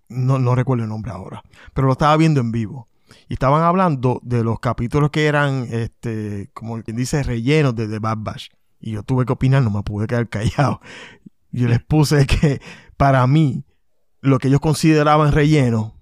No, 0.09 0.37
no 0.37 0.53
recuerdo 0.53 0.83
el 0.83 0.89
nombre 0.89 1.13
ahora, 1.13 1.43
pero 1.73 1.87
lo 1.87 1.93
estaba 1.93 2.17
viendo 2.17 2.41
en 2.41 2.51
vivo. 2.51 2.89
Y 3.29 3.33
estaban 3.33 3.63
hablando 3.63 4.19
de 4.23 4.43
los 4.43 4.59
capítulos 4.59 5.11
que 5.11 5.25
eran, 5.25 5.67
este, 5.69 6.49
como 6.53 6.81
quien 6.83 6.97
dice, 6.97 7.23
rellenos 7.23 7.75
de 7.75 7.87
The 7.87 7.99
Bad 7.99 8.17
Batch. 8.19 8.49
Y 8.79 8.91
yo 8.91 9.03
tuve 9.03 9.25
que 9.25 9.33
opinar, 9.33 9.61
no 9.63 9.69
me 9.71 9.83
pude 9.83 10.07
quedar 10.07 10.27
callado. 10.29 10.81
Yo 11.51 11.67
les 11.67 11.83
puse 11.83 12.25
que 12.25 12.61
para 12.97 13.25
mí, 13.27 13.65
lo 14.21 14.39
que 14.39 14.47
ellos 14.47 14.61
consideraban 14.61 15.31
relleno 15.31 16.01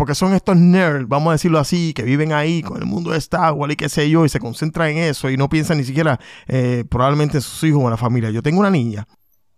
porque 0.00 0.14
son 0.14 0.32
estos 0.32 0.56
nerds, 0.56 1.06
vamos 1.08 1.28
a 1.28 1.32
decirlo 1.32 1.58
así, 1.58 1.92
que 1.92 2.02
viven 2.02 2.32
ahí 2.32 2.62
con 2.62 2.78
el 2.78 2.86
mundo 2.86 3.10
de 3.10 3.18
Star 3.18 3.52
Wars 3.52 3.74
y 3.74 3.76
qué 3.76 3.90
sé 3.90 4.08
yo, 4.08 4.24
y 4.24 4.30
se 4.30 4.40
concentran 4.40 4.88
en 4.92 4.96
eso 4.96 5.28
y 5.28 5.36
no 5.36 5.50
piensan 5.50 5.76
ni 5.76 5.84
siquiera 5.84 6.18
eh, 6.48 6.86
probablemente 6.88 7.36
en 7.36 7.42
sus 7.42 7.62
hijos 7.64 7.82
o 7.82 7.84
en 7.84 7.90
la 7.90 7.98
familia. 7.98 8.30
Yo 8.30 8.42
tengo 8.42 8.60
una 8.60 8.70
niña 8.70 9.06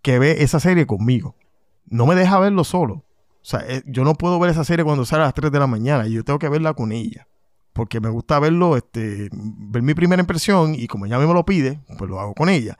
que 0.03 0.19
ve 0.19 0.43
esa 0.43 0.59
serie 0.59 0.85
conmigo. 0.85 1.37
No 1.87 2.07
me 2.07 2.17
deja 2.17 2.41
verlo 2.41 2.65
solo. 2.65 3.05
O 3.43 3.45
sea, 3.45 3.61
eh, 3.67 3.83
yo 3.87 4.05
no 4.05 4.15
puedo 4.15 4.39
ver 4.39 4.51
esa 4.51 4.65
serie 4.65 4.85
cuando 4.85 5.05
sale 5.05 5.23
a 5.23 5.27
las 5.27 5.35
3 5.35 5.51
de 5.51 5.59
la 5.59 5.67
mañana 5.67 6.07
y 6.07 6.13
yo 6.13 6.25
tengo 6.25 6.39
que 6.39 6.49
verla 6.49 6.75
con 6.75 6.93
ella. 6.93 7.27
Porque 7.73 8.01
me 8.01 8.11
gusta 8.11 8.39
verlo, 8.39 8.77
este, 8.77 9.29
ver 9.33 9.83
mi 9.83 9.95
primera 9.95 10.21
impresión 10.21 10.75
y 10.75 10.87
como 10.87 11.07
ella 11.07 11.19
me 11.19 11.33
lo 11.33 11.45
pide, 11.45 11.81
pues 11.99 12.09
lo 12.11 12.21
hago 12.21 12.35
con 12.35 12.49
ella. 12.49 12.79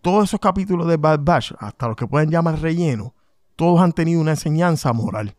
Todos 0.00 0.24
esos 0.24 0.40
capítulos 0.40 0.88
de 0.88 0.96
Bad 0.96 1.20
Batch, 1.22 1.52
hasta 1.58 1.88
los 1.88 1.96
que 1.96 2.06
pueden 2.06 2.30
llamar 2.30 2.58
relleno, 2.60 3.14
todos 3.54 3.80
han 3.80 3.92
tenido 3.92 4.20
una 4.20 4.30
enseñanza 4.30 4.92
moral 4.92 5.36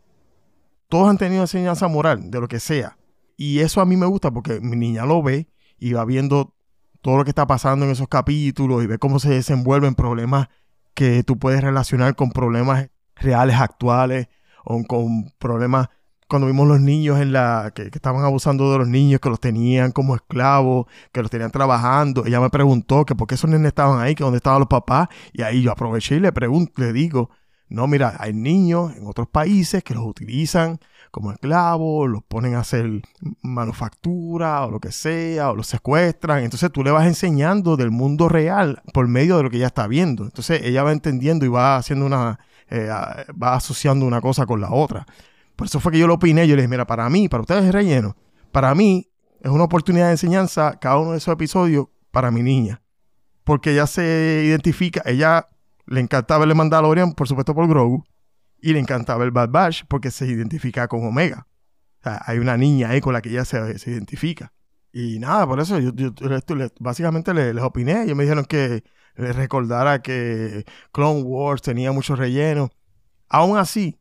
todos 0.92 1.08
han 1.08 1.16
tenido 1.16 1.40
enseñanza 1.40 1.88
moral, 1.88 2.30
de 2.30 2.38
lo 2.38 2.48
que 2.48 2.60
sea. 2.60 2.98
Y 3.38 3.60
eso 3.60 3.80
a 3.80 3.86
mí 3.86 3.96
me 3.96 4.04
gusta 4.04 4.30
porque 4.30 4.60
mi 4.60 4.76
niña 4.76 5.06
lo 5.06 5.22
ve 5.22 5.48
y 5.78 5.94
va 5.94 6.04
viendo 6.04 6.52
todo 7.00 7.16
lo 7.16 7.24
que 7.24 7.30
está 7.30 7.46
pasando 7.46 7.86
en 7.86 7.92
esos 7.92 8.08
capítulos 8.08 8.84
y 8.84 8.86
ve 8.86 8.98
cómo 8.98 9.18
se 9.18 9.30
desenvuelven 9.30 9.94
problemas 9.94 10.48
que 10.92 11.22
tú 11.22 11.38
puedes 11.38 11.62
relacionar 11.62 12.14
con 12.14 12.30
problemas 12.30 12.90
reales 13.16 13.56
actuales 13.56 14.28
o 14.64 14.82
con 14.84 15.30
problemas 15.38 15.88
cuando 16.28 16.46
vimos 16.46 16.66
los 16.66 16.80
niños 16.80 17.20
en 17.20 17.32
la 17.32 17.72
que, 17.74 17.90
estaban 17.92 18.24
abusando 18.24 18.72
de 18.72 18.78
los 18.78 18.88
niños 18.88 19.20
que 19.20 19.28
los 19.28 19.40
tenían 19.40 19.92
como 19.92 20.14
esclavos 20.14 20.86
que 21.12 21.22
los 21.22 21.30
tenían 21.30 21.50
trabajando 21.50 22.24
ella 22.26 22.40
me 22.40 22.50
preguntó 22.50 23.04
que 23.04 23.14
por 23.14 23.26
qué 23.26 23.34
esos 23.34 23.50
nenes 23.50 23.68
estaban 23.68 24.00
ahí 24.00 24.14
que 24.14 24.24
dónde 24.24 24.38
estaban 24.38 24.60
los 24.60 24.68
papás 24.68 25.08
y 25.32 25.42
ahí 25.42 25.62
yo 25.62 25.72
aproveché 25.72 26.16
y 26.16 26.20
le 26.20 26.32
pregunto 26.32 26.72
le 26.76 26.92
digo 26.92 27.30
no, 27.72 27.86
mira, 27.86 28.16
hay 28.18 28.34
niños 28.34 28.94
en 28.96 29.06
otros 29.06 29.28
países 29.28 29.82
que 29.82 29.94
los 29.94 30.04
utilizan 30.04 30.78
como 31.10 31.32
esclavos, 31.32 32.08
los 32.08 32.22
ponen 32.22 32.54
a 32.54 32.60
hacer 32.60 33.02
manufactura 33.42 34.66
o 34.66 34.70
lo 34.70 34.78
que 34.78 34.92
sea, 34.92 35.50
o 35.50 35.56
los 35.56 35.68
secuestran. 35.68 36.44
Entonces 36.44 36.70
tú 36.70 36.84
le 36.84 36.90
vas 36.90 37.06
enseñando 37.06 37.78
del 37.78 37.90
mundo 37.90 38.28
real 38.28 38.82
por 38.92 39.08
medio 39.08 39.38
de 39.38 39.44
lo 39.44 39.50
que 39.50 39.56
ella 39.56 39.68
está 39.68 39.86
viendo. 39.86 40.24
Entonces 40.24 40.60
ella 40.64 40.82
va 40.82 40.92
entendiendo 40.92 41.46
y 41.46 41.48
va 41.48 41.76
haciendo 41.76 42.04
una, 42.04 42.40
eh, 42.72 42.88
va 42.88 43.54
asociando 43.54 44.06
una 44.06 44.22
cosa 44.22 44.46
con 44.46 44.60
la 44.60 44.70
otra. 44.70 45.04
Por 45.56 45.66
eso 45.66 45.78
fue 45.78 45.92
que 45.92 45.98
yo 45.98 46.06
lo 46.06 46.14
opiné. 46.14 46.48
Yo 46.48 46.56
le 46.56 46.62
dije, 46.62 46.68
mira, 46.68 46.86
para 46.86 47.08
mí, 47.10 47.28
para 47.28 47.42
ustedes 47.42 47.64
es 47.64 47.72
relleno. 47.72 48.16
Para 48.50 48.74
mí 48.74 49.10
es 49.40 49.50
una 49.50 49.64
oportunidad 49.64 50.06
de 50.06 50.12
enseñanza 50.12 50.78
cada 50.80 50.98
uno 50.98 51.12
de 51.12 51.18
esos 51.18 51.32
episodios 51.32 51.88
para 52.10 52.30
mi 52.30 52.42
niña. 52.42 52.82
Porque 53.44 53.72
ella 53.72 53.86
se 53.86 54.44
identifica, 54.46 55.02
ella 55.04 55.48
le 55.86 56.00
encantaba 56.00 56.44
el 56.44 56.54
Mandalorian, 56.54 57.12
por 57.12 57.28
supuesto 57.28 57.54
por 57.54 57.68
Grogu. 57.68 58.04
Y 58.60 58.72
le 58.72 58.78
encantaba 58.78 59.24
el 59.24 59.32
Bad 59.32 59.50
Batch 59.50 59.82
porque 59.86 60.10
se 60.10 60.26
identifica 60.26 60.88
con 60.88 61.04
Omega. 61.04 61.46
Hay 62.02 62.38
una 62.38 62.56
niña 62.56 62.88
ahí 62.90 63.00
con 63.00 63.12
la 63.12 63.20
que 63.20 63.28
ella 63.28 63.44
se, 63.44 63.58
identifica. 63.90 64.52
Y 64.92 65.18
nada, 65.18 65.46
por 65.46 65.58
eso 65.60 65.78
yo, 65.78 65.92
básicamente 66.78 67.32
les, 67.32 67.56
opiné. 67.62 68.02
Ellos 68.02 68.16
me 68.16 68.24
dijeron 68.24 68.44
que 68.44 68.84
les 69.16 69.34
recordara 69.36 70.02
que 70.02 70.64
Clone 70.92 71.22
Wars 71.22 71.62
tenía 71.62 71.92
mucho 71.92 72.14
relleno. 72.14 72.70
Aún 73.28 73.56
así, 73.56 73.98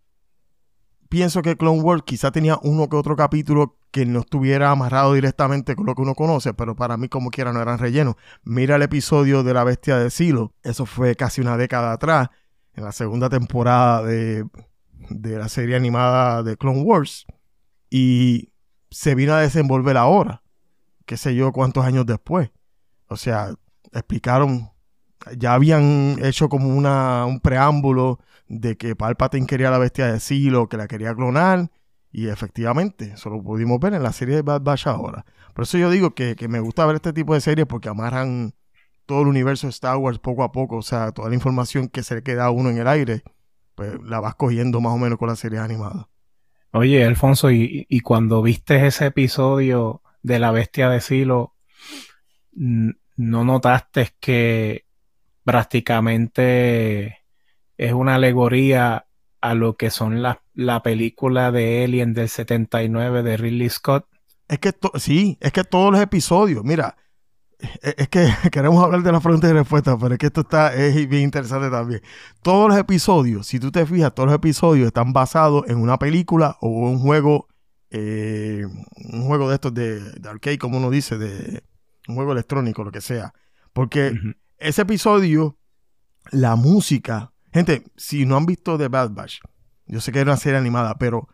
pienso 1.10 1.42
que 1.42 1.56
Clone 1.58 1.82
Wars 1.82 2.04
quizá 2.06 2.32
tenía 2.32 2.60
uno 2.64 2.90
que 2.90 2.98
otro 2.98 3.16
capítulo 3.16 3.78
que 3.92 4.06
no 4.06 4.22
estuviera 4.22 4.72
amarrado 4.72 5.14
directamente 5.14 5.76
con 5.76 5.86
lo 5.86 5.96
que 5.96 6.02
uno 6.02 6.16
conoce, 6.16 6.54
pero 6.54 6.76
para 6.76 6.98
mí 6.98 7.10
como 7.10 7.30
quiera 7.30 7.54
no 7.54 7.62
eran 7.62 7.80
rellenos. 7.80 8.16
Mira 8.44 8.76
el 8.76 8.82
episodio 8.82 9.44
de 9.44 9.54
la 9.54 9.64
bestia 9.64 9.98
de 9.98 10.10
Silo, 10.10 10.54
eso 10.64 10.86
fue 10.86 11.16
casi 11.16 11.42
una 11.42 11.58
década 11.58 11.94
atrás. 11.94 12.30
en 12.74 12.86
la 12.86 12.92
segunda 12.94 13.30
temporada 13.30 14.04
de, 14.04 14.46
de 15.10 15.38
la 15.38 15.50
serie 15.50 15.76
animada 15.76 16.44
de 16.44 16.58
Clone 16.58 16.82
Wars. 16.82 17.26
Y 17.90 18.52
se 18.90 19.16
vino 19.16 19.34
a 19.34 19.42
desenvolver 19.42 19.98
ahora, 19.98 20.41
qué 21.12 21.18
sé 21.18 21.36
yo 21.36 21.52
cuántos 21.52 21.84
años 21.84 22.06
después. 22.06 22.52
O 23.08 23.18
sea, 23.18 23.54
explicaron, 23.92 24.72
ya 25.38 25.56
habían 25.56 26.16
hecho 26.24 26.48
como 26.48 26.70
una, 26.70 27.26
un 27.26 27.42
preámbulo 27.42 28.20
de 28.48 28.78
que 28.78 28.96
Palpatine 28.96 29.46
quería 29.46 29.70
la 29.72 29.78
bestia 29.78 30.08
de 30.08 30.22
Silo, 30.22 30.70
que 30.70 30.78
la 30.78 30.88
quería 30.88 31.14
clonar, 31.14 31.70
y 32.14 32.30
efectivamente, 32.30 33.12
eso 33.16 33.30
lo 33.30 33.44
pudimos 33.44 33.78
ver 33.82 33.94
en 33.94 34.04
la 34.04 34.14
serie 34.14 34.36
de 34.36 34.42
Bad 34.42 34.62
Batch 34.62 34.88
ahora. 34.88 35.26
Por 35.54 35.64
eso 35.64 35.78
yo 35.78 35.90
digo 35.90 36.16
que, 36.16 36.38
que 36.38 36.48
me 36.48 36.62
gusta 36.62 36.86
ver 36.86 36.96
este 36.96 37.12
tipo 37.12 37.34
de 37.34 37.42
series 37.42 37.68
porque 37.68 37.90
amarran 37.90 38.54
todo 39.06 39.24
el 39.24 39.28
universo 39.28 39.68
de 39.68 39.72
Star 39.72 39.98
Wars 39.98 40.18
poco 40.18 40.44
a 40.44 40.54
poco, 40.54 40.78
o 40.78 40.82
sea, 40.82 41.12
toda 41.12 41.28
la 41.28 41.36
información 41.36 41.90
que 41.90 42.04
se 42.04 42.16
le 42.16 42.24
queda 42.24 42.46
a 42.46 42.52
uno 42.52 42.70
en 42.70 42.78
el 42.78 42.88
aire, 42.88 43.24
pues 43.76 44.00
la 44.02 44.22
vas 44.22 44.36
cogiendo 44.36 44.80
más 44.80 44.94
o 44.94 44.98
menos 44.98 45.20
con 45.20 45.28
las 45.28 45.40
series 45.40 45.60
animadas. 45.60 46.06
Oye, 46.72 47.04
Alfonso, 47.04 47.52
y, 47.52 47.86
y 47.90 48.00
cuando 48.00 48.42
viste 48.42 48.88
ese 48.88 49.08
episodio 49.08 50.01
de 50.24 50.40
la 50.40 50.52
bestia 50.52 50.90
de 50.90 51.02
Silo, 51.02 51.56
¿no 52.52 53.44
notaste 53.44 54.10
que 54.20 54.86
prácticamente 55.44 57.20
es 57.78 57.94
una 57.94 58.16
alegoría 58.16 59.08
a 59.42 59.54
lo 59.56 59.76
que 59.76 59.90
son 59.90 60.22
las 60.22 60.38
la 60.54 60.84
película 60.84 61.52
de 61.52 61.84
Alien 61.86 62.14
del 62.14 62.30
79 62.30 63.24
de 63.24 63.38
Ridley 63.38 63.70
Scott? 63.70 64.06
Es 64.48 64.60
que 64.60 64.74
sí, 64.96 65.38
es 65.40 65.52
que 65.54 65.64
todos 65.64 65.92
los 65.94 66.02
episodios, 66.02 66.64
mira, 66.64 66.96
e- 67.60 67.96
es 67.98 68.10
que 68.10 68.28
queremos 68.52 68.84
hablar 68.84 69.04
de 69.04 69.12
la 69.12 69.20
pregunta 69.20 69.50
y 69.50 69.54
respuesta, 69.54 69.98
pero 69.98 70.14
es 70.16 70.20
que 70.20 70.28
esto 70.28 70.42
está 70.42 70.74
es 70.74 71.08
bien 71.08 71.24
interesante 71.24 71.70
también. 71.70 72.02
Todos 72.42 72.70
los 72.70 72.78
episodios, 72.78 73.48
si 73.48 73.60
tú 73.60 73.72
te 73.72 73.86
fijas, 73.86 74.14
todos 74.14 74.28
los 74.28 74.36
episodios 74.36 74.88
están 74.88 75.14
basados 75.14 75.66
en 75.70 75.78
una 75.78 75.98
película 75.98 76.58
o 76.62 76.70
un 76.70 77.00
juego, 77.00 77.48
eh, 77.92 78.66
un 78.96 79.26
juego 79.28 79.50
de 79.50 79.56
estos 79.56 79.74
de, 79.74 80.00
de 80.00 80.30
arcade, 80.30 80.58
como 80.58 80.78
uno 80.78 80.90
dice, 80.90 81.18
de 81.18 81.64
un 82.08 82.16
juego 82.16 82.32
electrónico, 82.32 82.84
lo 82.84 82.92
que 82.92 83.02
sea. 83.02 83.34
Porque 83.74 84.18
ese 84.58 84.82
episodio, 84.82 85.58
la 86.32 86.56
música, 86.56 87.34
gente, 87.54 87.84
si 87.98 88.26
no 88.26 88.38
han 88.38 88.46
visto 88.46 88.78
The 88.78 88.88
Bad 88.88 89.12
Batch, 89.12 89.40
yo 89.86 90.00
sé 90.00 90.12
que 90.12 90.20
era 90.20 90.32
una 90.32 90.38
serie 90.38 90.58
animada, 90.58 90.96
pero 90.96 91.28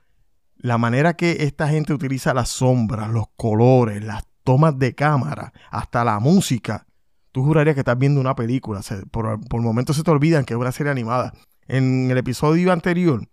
la 0.56 0.78
manera 0.78 1.16
que 1.16 1.38
esta 1.42 1.68
gente 1.68 1.94
utiliza 1.94 2.34
las 2.34 2.50
sombras, 2.50 3.10
los 3.10 3.26
colores, 3.36 4.04
las 4.04 4.24
tomas 4.44 4.80
de 4.80 4.96
cámara, 4.96 5.54
hasta 5.70 6.04
la 6.04 6.20
música, 6.20 6.88
tú 7.32 7.44
jurarías 7.44 7.76
que 7.76 7.82
estás 7.82 8.00
viendo 8.00 8.20
una 8.20 8.36
película. 8.36 8.80
O 8.80 8.84
sea, 8.84 9.00
por, 9.12 9.40
por 9.48 9.62
momentos 9.62 9.96
se 9.96 10.04
te 10.04 10.10
olvidan 10.10 10.46
que 10.46 10.54
es 10.56 10.60
una 10.60 10.72
serie 10.72 10.92
animada. 10.92 11.34
En 11.68 12.10
el 12.10 12.18
episodio 12.18 12.72
anterior, 12.72 13.28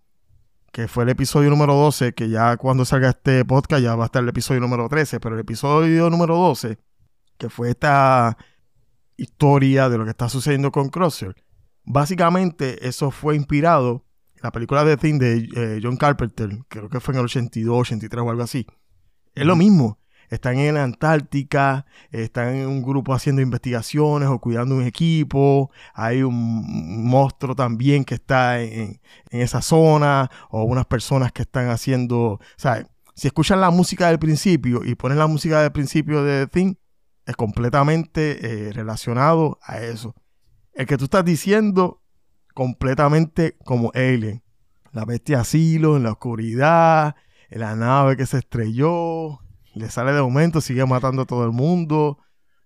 que 0.74 0.88
fue 0.88 1.04
el 1.04 1.10
episodio 1.10 1.50
número 1.50 1.72
12, 1.74 2.14
que 2.14 2.28
ya 2.28 2.56
cuando 2.56 2.84
salga 2.84 3.10
este 3.10 3.44
podcast 3.44 3.80
ya 3.80 3.94
va 3.94 4.02
a 4.02 4.06
estar 4.06 4.24
el 4.24 4.28
episodio 4.28 4.60
número 4.60 4.88
13, 4.88 5.20
pero 5.20 5.36
el 5.36 5.40
episodio 5.42 6.10
número 6.10 6.34
12, 6.34 6.78
que 7.38 7.48
fue 7.48 7.70
esta 7.70 8.36
historia 9.16 9.88
de 9.88 9.98
lo 9.98 10.02
que 10.02 10.10
está 10.10 10.28
sucediendo 10.28 10.72
con 10.72 10.88
Crosshair, 10.88 11.36
básicamente 11.84 12.88
eso 12.88 13.12
fue 13.12 13.36
inspirado 13.36 14.04
en 14.34 14.40
la 14.42 14.50
película 14.50 14.84
de 14.84 14.96
Thing 14.96 15.20
de 15.20 15.48
eh, 15.54 15.80
John 15.80 15.96
Carpenter, 15.96 16.50
creo 16.66 16.88
que 16.88 16.98
fue 16.98 17.14
en 17.14 17.20
el 17.20 17.26
82, 17.26 17.78
83 17.78 18.24
o 18.24 18.30
algo 18.30 18.42
así. 18.42 18.66
Es 19.32 19.46
lo 19.46 19.54
mismo. 19.54 20.00
Están 20.34 20.58
en 20.58 20.74
la 20.74 20.82
Antártica, 20.82 21.86
están 22.10 22.54
en 22.56 22.66
un 22.66 22.82
grupo 22.82 23.14
haciendo 23.14 23.40
investigaciones 23.40 24.28
o 24.28 24.40
cuidando 24.40 24.74
un 24.76 24.82
equipo. 24.82 25.70
Hay 25.94 26.22
un 26.22 27.08
monstruo 27.08 27.54
también 27.54 28.04
que 28.04 28.16
está 28.16 28.60
en, 28.60 29.00
esa 29.30 29.62
zona, 29.62 30.30
o 30.50 30.64
unas 30.64 30.86
personas 30.86 31.32
que 31.32 31.42
están 31.42 31.68
haciendo. 31.68 32.40
¿sabes? 32.56 32.86
Si 33.14 33.28
escuchan 33.28 33.60
la 33.60 33.70
música 33.70 34.08
del 34.08 34.18
principio 34.18 34.84
y 34.84 34.96
ponen 34.96 35.18
la 35.18 35.28
música 35.28 35.62
del 35.62 35.72
principio 35.72 36.24
de 36.24 36.46
The 36.46 36.52
Thing, 36.52 36.74
es 37.26 37.36
completamente 37.36 38.68
eh, 38.68 38.72
relacionado 38.72 39.58
a 39.62 39.80
eso. 39.80 40.14
El 40.72 40.86
que 40.86 40.98
tú 40.98 41.04
estás 41.04 41.24
diciendo, 41.24 42.02
completamente 42.54 43.56
como 43.64 43.92
Alien. 43.94 44.42
La 44.90 45.04
bestia 45.04 45.40
asilo 45.40 45.96
en 45.96 46.02
la 46.02 46.12
oscuridad, 46.12 47.14
en 47.50 47.60
la 47.60 47.76
nave 47.76 48.16
que 48.16 48.26
se 48.26 48.38
estrelló, 48.38 49.43
le 49.74 49.88
sale 49.90 50.12
de 50.12 50.22
momento, 50.22 50.60
sigue 50.60 50.84
matando 50.86 51.22
a 51.22 51.26
todo 51.26 51.44
el 51.44 51.50
mundo. 51.52 52.18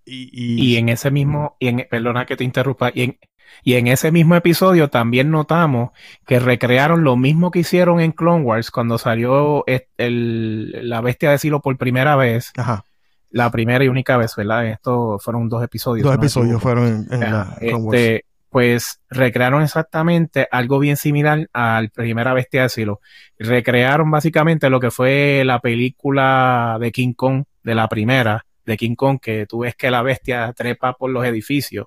Y, 0.04 0.30
y- 0.32 0.72
Y 0.74 0.76
en 0.76 0.88
ese 0.88 1.10
mismo, 1.10 1.56
y 1.58 1.68
en, 1.68 1.86
perdona 1.90 2.24
que 2.26 2.36
te 2.36 2.44
interrumpa, 2.44 2.90
y 2.94 3.02
en, 3.02 3.18
y 3.62 3.74
en 3.74 3.86
ese 3.88 4.10
mismo 4.10 4.34
episodio 4.36 4.88
también 4.88 5.30
notamos 5.30 5.90
que 6.26 6.38
recrearon 6.38 7.04
lo 7.04 7.16
mismo 7.16 7.50
que 7.50 7.60
hicieron 7.60 8.00
en 8.00 8.12
Clone 8.12 8.44
Wars 8.44 8.70
cuando 8.70 8.98
salió 8.98 9.64
el- 9.66 9.86
el- 9.98 10.88
la 10.88 11.00
bestia 11.00 11.30
de 11.30 11.38
Silo 11.38 11.60
por 11.60 11.76
primera 11.76 12.16
vez, 12.16 12.52
Ajá, 12.56 12.84
la 13.30 13.50
primera 13.50 13.84
y 13.84 13.88
única 13.88 14.16
vez, 14.16 14.34
¿verdad? 14.36 14.66
Estos 14.66 15.22
fueron 15.22 15.48
dos 15.48 15.62
episodios. 15.62 16.04
dos 16.04 16.14
no 16.16 16.22
episodios 16.22 16.62
fueron 16.62 17.06
en, 17.10 17.20
la 17.20 17.54
Clone 17.58 17.74
Wars. 17.74 17.98
este, 18.00 18.24
pues 18.50 19.00
recrearon 19.10 19.62
exactamente 19.62 20.48
algo 20.50 20.78
bien 20.78 20.96
similar 20.96 21.48
a 21.52 21.82
la 21.82 21.88
primera 21.88 22.32
bestia 22.32 22.62
de 22.62 22.68
Silo. 22.68 23.00
Recrearon 23.38 24.10
básicamente 24.10 24.70
lo 24.70 24.80
que 24.80 24.90
fue 24.90 25.42
la 25.44 25.60
película 25.60 26.78
de 26.80 26.92
King 26.92 27.12
Kong, 27.12 27.44
de 27.62 27.74
la 27.74 27.88
primera, 27.88 28.46
de 28.64 28.76
King 28.76 28.94
Kong, 28.94 29.18
que 29.20 29.46
tú 29.46 29.60
ves 29.60 29.74
que 29.74 29.90
la 29.90 30.02
bestia 30.02 30.52
trepa 30.54 30.94
por 30.94 31.10
los 31.10 31.24
edificios. 31.24 31.86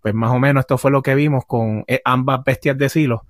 Pues 0.00 0.14
más 0.14 0.30
o 0.30 0.38
menos 0.38 0.62
esto 0.62 0.78
fue 0.78 0.90
lo 0.90 1.02
que 1.02 1.14
vimos 1.14 1.44
con 1.46 1.84
eh, 1.86 2.00
ambas 2.04 2.42
bestias 2.44 2.78
de 2.78 2.88
Silo. 2.88 3.26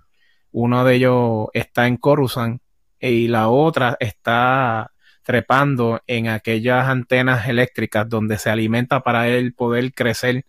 Uno 0.53 0.85
de 0.85 0.95
ellos 0.95 1.47
está 1.53 1.87
en 1.87 1.97
Coruscant 1.97 2.61
y 3.01 3.29
la 3.29 3.49
otra 3.49 3.97
está 4.01 4.93
trepando 5.23 6.01
en 6.07 6.29
aquellas 6.29 6.89
antenas 6.89 7.49
eléctricas 7.49 8.09
donde 8.09 8.39
se 8.39 8.51
alimenta 8.51 9.01
para 9.03 9.29
él 9.29 9.53
poder 9.53 9.93
crecer. 9.93 10.47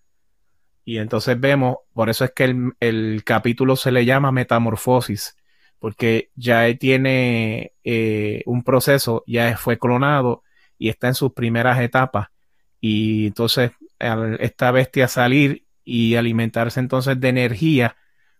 Y 0.89 0.97
entonces 0.97 1.39
vemos, 1.39 1.77
por 1.93 2.09
eso 2.09 2.25
es 2.25 2.31
que 2.31 2.45
el, 2.45 2.73
el 2.79 3.23
capítulo 3.23 3.75
se 3.75 3.91
le 3.91 4.05
llama 4.05 4.31
Metamorfosis, 4.31 5.37
porque 5.77 6.31
ya 6.33 6.65
tiene 6.79 7.73
eh, 7.83 8.41
un 8.47 8.63
proceso, 8.63 9.23
ya 9.27 9.55
fue 9.55 9.77
clonado 9.77 10.41
y 10.79 10.89
está 10.89 11.07
en 11.09 11.13
sus 11.13 11.33
primeras 11.33 11.79
etapas. 11.79 12.29
Y 12.81 13.27
entonces 13.27 13.69
al 13.99 14.41
esta 14.41 14.71
bestia 14.71 15.07
salir 15.07 15.63
y 15.85 16.15
alimentarse 16.15 16.79
entonces 16.79 17.19
de 17.19 17.29
energía, 17.29 17.95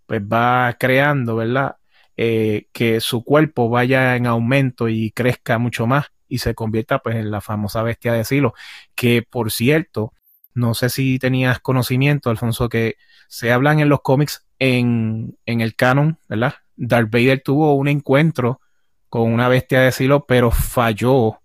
pues 0.07 0.19
va 0.23 0.75
creando, 0.79 1.35
¿verdad? 1.35 1.75
Eh, 2.17 2.67
que 2.73 2.99
su 2.99 3.23
cuerpo 3.23 3.69
vaya 3.69 4.15
en 4.15 4.25
aumento 4.25 4.89
y 4.89 5.11
crezca 5.11 5.59
mucho 5.59 5.85
más 5.85 6.07
y 6.27 6.39
se 6.39 6.55
convierta 6.55 6.97
pues 6.97 7.15
en 7.15 7.29
la 7.29 7.41
famosa 7.41 7.83
bestia 7.83 8.13
de 8.13 8.25
Silo, 8.25 8.55
que 8.95 9.21
por 9.21 9.51
cierto, 9.51 10.13
no 10.59 10.73
sé 10.73 10.89
si 10.89 11.19
tenías 11.19 11.59
conocimiento, 11.59 12.29
Alfonso, 12.29 12.69
que 12.69 12.95
se 13.27 13.51
hablan 13.51 13.79
en 13.79 13.89
los 13.89 14.01
cómics 14.01 14.45
en, 14.59 15.37
el 15.45 15.75
canon, 15.75 16.19
¿verdad? 16.27 16.55
Darth 16.75 17.11
Vader 17.11 17.41
tuvo 17.41 17.75
un 17.75 17.87
encuentro 17.87 18.61
con 19.09 19.31
una 19.31 19.47
bestia 19.47 19.81
de 19.81 19.91
Silo, 19.91 20.25
pero 20.25 20.51
falló 20.51 21.39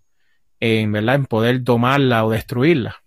en, 0.61 0.93
¿verdad? 0.93 1.17
en 1.17 1.27
poder 1.27 1.63
domarla 1.63 2.25
o 2.25 2.31
destruirla. 2.31 3.03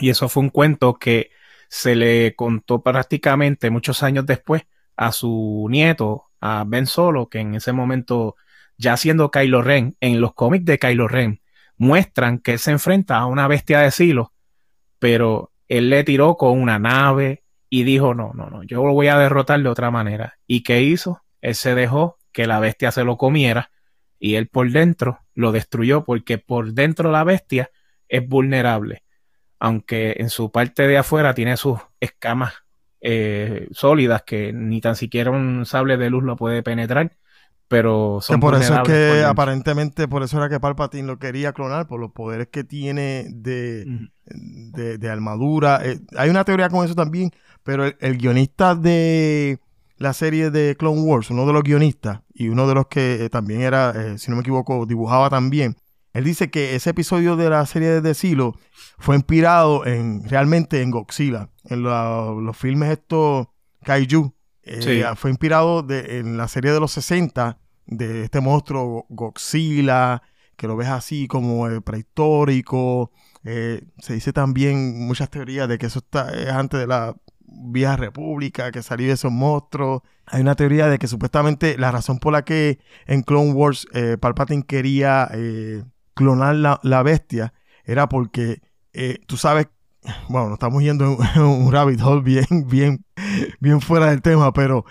Y 0.00 0.10
eso 0.10 0.28
fue 0.28 0.42
un 0.42 0.50
cuento 0.50 0.94
que 0.94 1.30
se 1.68 1.94
le 1.94 2.34
contó 2.34 2.82
prácticamente 2.82 3.70
muchos 3.70 4.02
años 4.02 4.26
después 4.26 4.62
a 4.96 5.12
su 5.12 5.66
nieto, 5.70 6.24
a 6.40 6.64
Ben 6.66 6.86
Solo, 6.86 7.28
que 7.28 7.40
en 7.40 7.54
ese 7.54 7.72
momento, 7.72 8.36
ya 8.76 8.96
siendo 8.96 9.30
Kylo 9.30 9.62
Ren, 9.62 9.96
en 10.00 10.20
los 10.20 10.34
cómics 10.34 10.64
de 10.64 10.78
Kylo 10.78 11.08
Ren, 11.08 11.42
muestran 11.76 12.38
que 12.38 12.52
él 12.52 12.58
se 12.58 12.72
enfrenta 12.72 13.18
a 13.18 13.26
una 13.26 13.48
bestia 13.48 13.80
de 13.80 13.90
Silo, 13.90 14.32
pero 14.98 15.52
él 15.68 15.90
le 15.90 16.04
tiró 16.04 16.36
con 16.36 16.60
una 16.60 16.78
nave 16.78 17.44
y 17.70 17.84
dijo, 17.84 18.14
no, 18.14 18.32
no, 18.34 18.48
no, 18.48 18.62
yo 18.62 18.84
lo 18.84 18.92
voy 18.92 19.08
a 19.08 19.18
derrotar 19.18 19.62
de 19.62 19.68
otra 19.68 19.90
manera. 19.90 20.38
¿Y 20.46 20.62
qué 20.62 20.82
hizo? 20.82 21.22
Él 21.40 21.54
se 21.54 21.74
dejó 21.74 22.18
que 22.32 22.46
la 22.46 22.60
bestia 22.60 22.90
se 22.90 23.04
lo 23.04 23.16
comiera 23.16 23.70
y 24.18 24.34
él 24.34 24.48
por 24.48 24.70
dentro 24.70 25.20
lo 25.34 25.52
destruyó 25.52 26.04
porque 26.04 26.38
por 26.38 26.72
dentro 26.72 27.10
la 27.10 27.24
bestia 27.24 27.70
es 28.08 28.26
vulnerable, 28.26 29.04
aunque 29.58 30.16
en 30.18 30.30
su 30.30 30.50
parte 30.50 30.88
de 30.88 30.98
afuera 30.98 31.34
tiene 31.34 31.56
sus 31.56 31.78
escamas 32.00 32.54
eh, 33.00 33.68
sólidas 33.70 34.22
que 34.22 34.52
ni 34.52 34.80
tan 34.80 34.96
siquiera 34.96 35.30
un 35.30 35.66
sable 35.66 35.96
de 35.96 36.10
luz 36.10 36.24
lo 36.24 36.36
puede 36.36 36.62
penetrar, 36.62 37.16
pero 37.68 38.18
son 38.22 38.36
Que 38.36 38.40
por 38.40 38.54
eso 38.54 38.72
es 38.74 38.88
que 38.88 39.24
aparentemente 39.30 40.08
por 40.08 40.22
eso 40.22 40.36
era 40.38 40.48
que 40.48 40.58
Palpatine 40.60 41.06
lo 41.06 41.18
quería 41.18 41.52
clonar 41.52 41.86
por 41.86 42.00
los 42.00 42.12
poderes 42.12 42.48
que 42.48 42.64
tiene 42.64 43.26
de, 44.26 44.98
de 44.98 45.10
armadura. 45.10 45.80
Eh, 45.84 46.00
hay 46.16 46.30
una 46.30 46.44
teoría 46.44 46.68
con 46.68 46.84
eso 46.84 46.94
también, 46.94 47.30
pero 47.62 47.84
el, 47.86 47.96
el 48.00 48.16
guionista 48.18 48.74
de 48.74 49.58
la 49.96 50.12
serie 50.12 50.50
de 50.50 50.76
Clone 50.76 51.00
Wars, 51.02 51.30
uno 51.30 51.44
de 51.46 51.52
los 51.52 51.62
guionistas 51.62 52.20
y 52.32 52.48
uno 52.48 52.66
de 52.68 52.74
los 52.74 52.86
que 52.86 53.24
eh, 53.24 53.30
también 53.30 53.60
era, 53.62 53.92
eh, 53.96 54.18
si 54.18 54.30
no 54.30 54.36
me 54.36 54.40
equivoco, 54.42 54.86
dibujaba 54.86 55.28
también. 55.28 55.76
Él 56.14 56.24
dice 56.24 56.50
que 56.50 56.74
ese 56.74 56.90
episodio 56.90 57.36
de 57.36 57.50
la 57.50 57.66
serie 57.66 58.00
de 58.00 58.14
Silo 58.14 58.54
fue 58.98 59.16
inspirado 59.16 59.84
en 59.86 60.26
realmente 60.28 60.82
en 60.82 60.90
Godzilla, 60.90 61.50
en 61.64 61.82
la- 61.82 62.32
los 62.40 62.56
filmes 62.56 62.90
estos 62.90 63.48
Kaiju, 63.84 64.32
Eh. 64.68 65.04
Fue 65.16 65.30
inspirado 65.30 65.86
en 65.88 66.36
la 66.36 66.46
serie 66.48 66.72
de 66.72 66.80
los 66.80 66.92
60 66.92 67.58
de 67.86 68.24
este 68.24 68.40
monstruo 68.40 69.06
Godzilla, 69.08 70.22
que 70.56 70.66
lo 70.66 70.76
ves 70.76 70.88
así 70.88 71.26
como 71.26 71.68
eh, 71.68 71.80
prehistórico. 71.80 73.10
Eh, 73.44 73.82
se 73.98 74.14
dice 74.14 74.32
también 74.32 75.06
muchas 75.06 75.30
teorías 75.30 75.68
de 75.68 75.78
que 75.78 75.86
eso 75.86 76.00
está, 76.00 76.30
es 76.34 76.50
antes 76.50 76.80
de 76.80 76.86
la 76.86 77.16
vieja 77.40 77.96
república, 77.96 78.70
que 78.70 78.82
salió 78.82 79.06
de 79.06 79.14
esos 79.14 79.32
monstruos. 79.32 80.02
Hay 80.26 80.42
una 80.42 80.54
teoría 80.54 80.88
de 80.88 80.98
que 80.98 81.08
supuestamente 81.08 81.78
la 81.78 81.90
razón 81.90 82.18
por 82.18 82.34
la 82.34 82.44
que 82.44 82.78
en 83.06 83.22
Clone 83.22 83.52
Wars 83.52 83.86
Palpatine 84.20 84.64
quería 84.64 85.30
clonar 86.12 86.56
la, 86.56 86.78
la 86.82 87.02
bestia 87.02 87.54
era 87.84 88.06
porque 88.06 88.60
tú 89.26 89.38
sabes, 89.38 89.68
bueno, 90.28 90.48
nos 90.48 90.54
estamos 90.54 90.82
yendo 90.82 91.18
en 91.34 91.42
un 91.42 91.72
rabbit 91.72 92.00
hole 92.00 92.22
bien, 92.22 92.46
bien, 92.66 93.04
bien 93.60 93.80
fuera 93.80 94.10
del 94.10 94.22
tema, 94.22 94.52
pero 94.52 94.84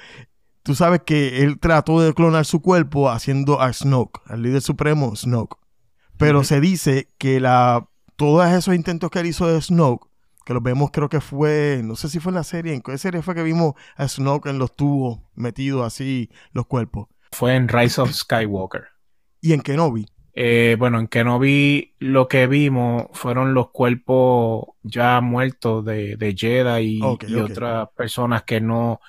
tú 0.63 0.75
sabes 0.75 1.01
que 1.05 1.43
él 1.43 1.59
trató 1.59 2.01
de 2.01 2.13
clonar 2.13 2.45
su 2.45 2.61
cuerpo 2.61 3.09
haciendo 3.09 3.61
a 3.61 3.71
Snoke, 3.71 4.21
al 4.25 4.41
líder 4.41 4.61
supremo 4.61 5.15
Snoke. 5.15 5.57
Pero 6.17 6.43
se 6.43 6.59
dice 6.59 7.07
que 7.17 7.39
la, 7.39 7.87
todos 8.15 8.47
esos 8.51 8.73
intentos 8.73 9.11
que 9.11 9.19
él 9.19 9.27
hizo 9.27 9.47
de 9.47 9.61
Snoke, 9.61 10.07
que 10.45 10.53
los 10.53 10.63
vemos 10.63 10.91
creo 10.91 11.09
que 11.09 11.21
fue, 11.21 11.81
no 11.83 11.95
sé 11.95 12.09
si 12.09 12.19
fue 12.19 12.31
en 12.31 12.35
la 12.35 12.43
serie, 12.43 12.73
¿en 12.73 12.81
qué 12.81 12.97
serie 12.97 13.21
fue 13.21 13.35
que 13.35 13.43
vimos 13.43 13.75
a 13.95 14.07
Snoke 14.07 14.47
en 14.47 14.59
los 14.59 14.75
tubos 14.75 15.19
metidos 15.35 15.85
así 15.85 16.29
los 16.51 16.65
cuerpos? 16.65 17.07
Fue 17.31 17.55
en 17.55 17.67
Rise 17.67 18.01
of 18.01 18.11
Skywalker. 18.11 18.85
Y 19.41 19.53
en 19.53 19.61
Kenobi. 19.61 20.07
Eh, 20.39 20.75
bueno, 20.77 20.99
en 20.99 21.07
Kenobi 21.07 21.95
lo 21.97 22.27
que 22.27 22.45
vimos 22.45 23.07
fueron 23.13 23.55
los 23.55 23.71
cuerpos 23.71 24.65
ya 24.83 25.19
muertos 25.19 25.83
de, 25.83 26.15
de 26.15 26.35
Jedi 26.37 26.99
y, 26.99 27.01
otras 27.39 27.89
personas 27.97 28.43
que 28.43 28.61
no, 28.61 28.99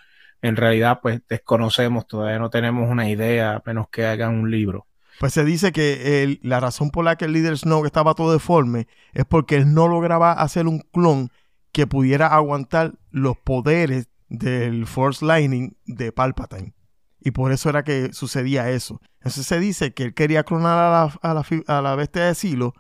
en 0.41 0.57
realidad, 0.57 1.01
pues 1.03 1.21
desconocemos, 1.29 2.07
todavía 2.07 2.39
no 2.39 2.49
tenemos 2.49 2.89
una 2.91 3.11
idea, 3.11 3.57
a 3.57 3.63
menos 3.67 3.91
que 3.91 4.07
hagan 4.07 4.37
un 4.37 4.51
libro. 4.51 4.87
Pues 5.21 5.35
se 5.35 5.45
dice 5.45 5.71
que 5.71 6.23
el- 6.23 6.41
la 6.43 6.61
razón 6.61 6.89
por 6.89 7.05
la 7.05 7.17
que 7.17 7.27
el 7.27 7.35
líder 7.35 7.59
Snoke 7.59 7.85
estaba 7.85 8.15
todo 8.15 8.33
deforme 8.33 8.87
es 9.13 9.27
porque 9.27 9.57
él 9.57 9.75
no 9.75 9.87
lograba 9.87 10.33
hacer 10.33 10.67
un 10.67 10.79
clon 10.79 11.29
que 11.73 11.87
pudiera 11.87 12.29
aguantar 12.29 12.95
los 13.11 13.37
poderes 13.37 14.09
del 14.31 14.87
Force 14.87 15.23
Lightning 15.23 15.77
de 15.85 16.11
Palpatine. 16.11 16.73
Y 17.21 17.33
por 17.33 17.53
eso 17.53 17.69
era 17.69 17.85
que 17.85 18.13
sucedía 18.13 18.71
eso. 18.71 19.01
Entonces 19.19 19.47
se 19.47 19.59
dice 19.59 19.93
que 19.93 20.05
él 20.05 20.15
quería 20.15 20.45
clonar 20.45 20.79
a 20.79 20.91
la, 20.91 21.31
a 21.31 21.35
la, 21.35 21.45
a 21.67 21.83
la 21.83 21.95
bestia 21.97 22.27
de 22.27 22.35
Silo, 22.35 22.75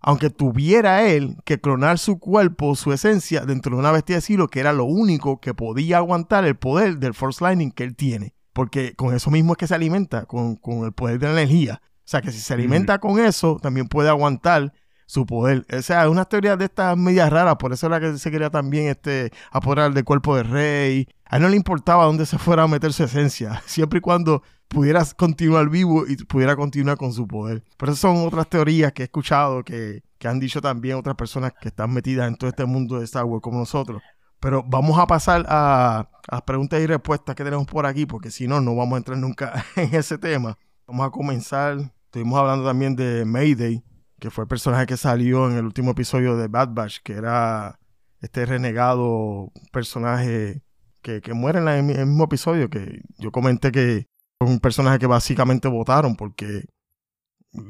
aunque 0.00 0.30
tuviera 0.30 1.06
él 1.06 1.36
que 1.44 1.60
clonar 1.60 1.98
su 1.98 2.18
cuerpo, 2.18 2.76
su 2.76 2.92
esencia, 2.92 3.44
dentro 3.44 3.74
de 3.74 3.80
una 3.80 3.92
bestia 3.92 4.16
de 4.16 4.22
Silo, 4.22 4.48
que 4.48 4.60
era 4.60 4.72
lo 4.72 4.84
único 4.84 5.40
que 5.40 5.52
podía 5.52 5.98
aguantar 5.98 6.44
el 6.44 6.56
poder 6.56 6.98
del 6.98 7.14
Force 7.14 7.42
Lightning 7.42 7.72
que 7.72 7.84
él 7.84 7.96
tiene. 7.96 8.34
Porque 8.52 8.94
con 8.94 9.14
eso 9.14 9.30
mismo 9.30 9.52
es 9.52 9.58
que 9.58 9.66
se 9.66 9.74
alimenta, 9.74 10.24
con, 10.24 10.56
con 10.56 10.84
el 10.84 10.92
poder 10.92 11.18
de 11.18 11.26
la 11.26 11.32
energía. 11.32 11.82
O 11.82 12.08
sea, 12.08 12.22
que 12.22 12.30
si 12.30 12.38
se 12.38 12.54
alimenta 12.54 13.00
con 13.00 13.18
eso, 13.18 13.58
también 13.60 13.88
puede 13.88 14.08
aguantar 14.08 14.72
su 15.06 15.24
poder. 15.24 15.66
O 15.72 15.82
sea, 15.82 16.04
es 16.04 16.10
una 16.10 16.24
teoría 16.24 16.56
de 16.56 16.66
estas 16.66 16.96
medias 16.96 17.30
raras, 17.30 17.56
por 17.56 17.72
eso 17.72 17.86
era 17.86 18.00
que 18.00 18.18
se 18.18 18.30
quería 18.30 18.50
también 18.50 18.88
este, 18.88 19.32
apoderar 19.50 19.94
del 19.94 20.04
cuerpo 20.04 20.36
del 20.36 20.48
rey. 20.48 21.08
A 21.24 21.36
él 21.36 21.42
no 21.42 21.48
le 21.48 21.56
importaba 21.56 22.04
dónde 22.04 22.26
se 22.26 22.38
fuera 22.38 22.64
a 22.64 22.68
meter 22.68 22.92
su 22.92 23.04
esencia, 23.04 23.62
siempre 23.66 23.98
y 23.98 24.02
cuando 24.02 24.42
pudiera 24.68 25.04
continuar 25.16 25.68
vivo 25.68 26.04
y 26.06 26.16
pudiera 26.24 26.56
continuar 26.56 26.96
con 26.96 27.12
su 27.12 27.26
poder. 27.26 27.64
Pero 27.76 27.92
esas 27.92 28.00
son 28.00 28.26
otras 28.26 28.48
teorías 28.48 28.92
que 28.92 29.02
he 29.02 29.06
escuchado 29.06 29.62
que, 29.64 30.02
que 30.18 30.28
han 30.28 30.40
dicho 30.40 30.60
también 30.60 30.96
otras 30.96 31.16
personas 31.16 31.52
que 31.60 31.68
están 31.68 31.92
metidas 31.92 32.28
en 32.28 32.36
todo 32.36 32.50
este 32.50 32.64
mundo 32.64 32.98
de 32.98 33.04
Star 33.04 33.24
Wars 33.24 33.42
como 33.42 33.58
nosotros. 33.58 34.02
Pero 34.40 34.62
vamos 34.66 34.98
a 34.98 35.06
pasar 35.06 35.46
a 35.48 36.08
las 36.30 36.42
preguntas 36.42 36.80
y 36.80 36.86
respuestas 36.86 37.34
que 37.34 37.44
tenemos 37.44 37.66
por 37.66 37.86
aquí, 37.86 38.06
porque 38.06 38.30
si 38.30 38.46
no, 38.46 38.60
no 38.60 38.74
vamos 38.74 38.94
a 38.94 38.98
entrar 38.98 39.18
nunca 39.18 39.64
en 39.76 39.94
ese 39.94 40.18
tema. 40.18 40.58
Vamos 40.86 41.06
a 41.06 41.10
comenzar. 41.10 41.78
Estuvimos 42.04 42.38
hablando 42.38 42.64
también 42.64 42.96
de 42.96 43.24
Mayday, 43.24 43.82
que 44.18 44.30
fue 44.30 44.44
el 44.44 44.48
personaje 44.48 44.86
que 44.86 44.96
salió 44.96 45.50
en 45.50 45.56
el 45.56 45.64
último 45.64 45.92
episodio 45.92 46.36
de 46.36 46.48
Bad 46.48 46.70
Batch, 46.70 46.98
que 47.02 47.14
era 47.14 47.78
este 48.20 48.46
renegado 48.46 49.52
personaje 49.72 50.62
que, 51.02 51.20
que 51.20 51.34
muere 51.34 51.58
en, 51.58 51.68
el 51.68 52.06
mismo 52.06 52.24
episodio, 52.24 52.70
que 52.70 53.02
yo 53.18 53.30
comenté 53.30 53.70
que 53.72 54.06
fue 54.38 54.48
un 54.48 54.60
personaje 54.60 54.98
que 54.98 55.06
básicamente 55.06 55.68
votaron 55.68 56.16
porque 56.16 56.64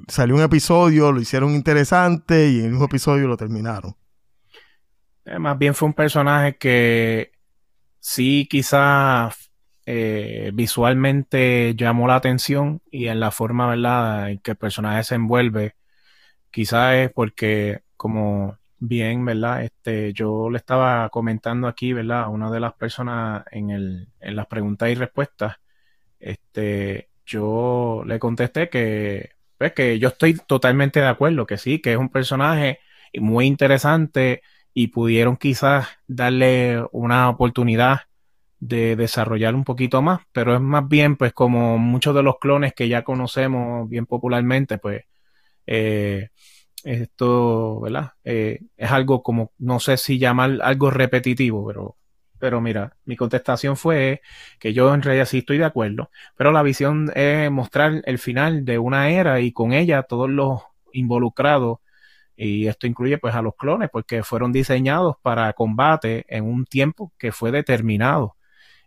salió 0.09 0.35
un 0.35 0.43
episodio, 0.43 1.13
lo 1.13 1.21
hicieron 1.21 1.55
interesante 1.55 2.49
y 2.49 2.59
en 2.61 2.65
el 2.67 2.71
mismo 2.73 2.87
episodio 2.87 3.29
lo 3.29 3.37
terminaron. 3.37 3.95
Eh, 5.25 5.39
más 5.39 5.59
bien 5.59 5.75
fue 5.75 5.89
un 5.89 5.95
personaje 5.95 6.57
que 6.57 7.33
sí 8.01 8.47
quizás 8.49 9.51
eh, 9.85 10.51
visualmente 10.53 11.75
llamó 11.77 12.09
la 12.09 12.17
atención 12.17 12.83
y 12.91 13.07
en 13.07 13.21
la 13.21 13.31
forma, 13.31 13.69
¿verdad?, 13.69 14.31
en 14.31 14.39
que 14.39 14.53
el 14.53 14.57
personaje 14.57 15.05
se 15.05 15.15
envuelve, 15.15 15.76
quizás 16.51 16.95
es 16.97 17.13
porque, 17.13 17.81
como 17.97 18.59
bien, 18.79 19.25
¿verdad?, 19.25 19.65
este, 19.65 20.13
yo 20.13 20.51
le 20.51 20.59
estaba 20.59 21.09
comentando 21.11 21.69
aquí, 21.69 21.93
¿verdad?, 21.93 22.25
a 22.25 22.29
una 22.29 22.51
de 22.51 22.61
las 22.61 22.75
personas 22.75 23.45
en 23.51 23.71
el, 23.71 24.09
en 24.21 24.37
las 24.37 24.47
preguntas 24.47 24.91
y 24.91 24.95
respuestas, 24.95 25.57
este, 26.21 27.09
yo 27.25 28.03
le 28.07 28.19
contesté 28.19 28.69
que, 28.69 29.31
pues, 29.59 29.73
que 29.73 29.99
yo 29.99 30.09
estoy 30.09 30.35
totalmente 30.47 31.01
de 31.01 31.07
acuerdo, 31.09 31.47
que 31.47 31.59
sí, 31.59 31.81
que 31.81 31.93
es 31.93 31.99
un 31.99 32.11
personaje 32.11 32.81
muy 33.15 33.47
interesante 33.47 34.43
y 34.75 34.89
pudieron 34.89 35.37
quizás 35.37 35.89
darle 36.07 36.85
una 36.93 37.31
oportunidad 37.31 38.01
de 38.61 38.97
desarrollar 38.97 39.55
un 39.55 39.65
poquito 39.65 40.03
más, 40.03 40.21
pero 40.33 40.55
es 40.55 40.61
más 40.61 40.89
bien 40.89 41.17
pues 41.17 41.33
como 41.33 41.79
muchos 41.79 42.15
de 42.15 42.23
los 42.23 42.39
clones 42.39 42.75
que 42.75 42.89
ya 42.89 43.03
conocemos 43.05 43.89
bien 43.89 44.07
popularmente, 44.07 44.79
pues 44.79 45.05
eh, 45.67 46.31
esto, 46.85 47.81
¿verdad? 47.81 48.13
Eh, 48.25 48.61
es 48.77 48.91
algo 48.91 49.23
como, 49.23 49.53
no 49.59 49.81
sé 49.81 49.97
si 49.97 50.19
llamar 50.19 50.59
algo 50.63 50.91
repetitivo, 50.91 51.67
pero, 51.67 51.97
pero 52.39 52.61
mira, 52.61 52.97
mi 53.05 53.17
contestación 53.17 53.77
fue 53.77 54.23
que 54.59 54.73
yo 54.73 54.95
en 54.95 55.03
realidad 55.03 55.27
sí 55.27 55.39
estoy 55.39 55.59
de 55.59 55.65
acuerdo, 55.65 56.11
pero 56.37 56.53
la 56.53 56.63
visión 56.63 57.11
es 57.15 57.51
mostrar 57.51 58.03
el 58.05 58.19
final 58.19 58.65
de 58.65 58.79
una 58.79 59.11
era 59.11 59.41
y 59.41 59.53
con 59.53 59.73
ella 59.73 60.05
todos 60.05 60.31
los 60.31 60.63
involucrados 60.93 61.79
y 62.37 62.67
esto 62.69 62.87
incluye 62.87 63.19
pues 63.19 63.35
a 63.35 63.43
los 63.43 63.57
clones 63.57 63.89
porque 63.91 64.23
fueron 64.23 64.53
diseñados 64.53 65.17
para 65.23 65.53
combate 65.55 66.27
en 66.29 66.45
un 66.45 66.67
tiempo 66.67 67.13
que 67.19 67.33
fue 67.33 67.51
determinado 67.51 68.37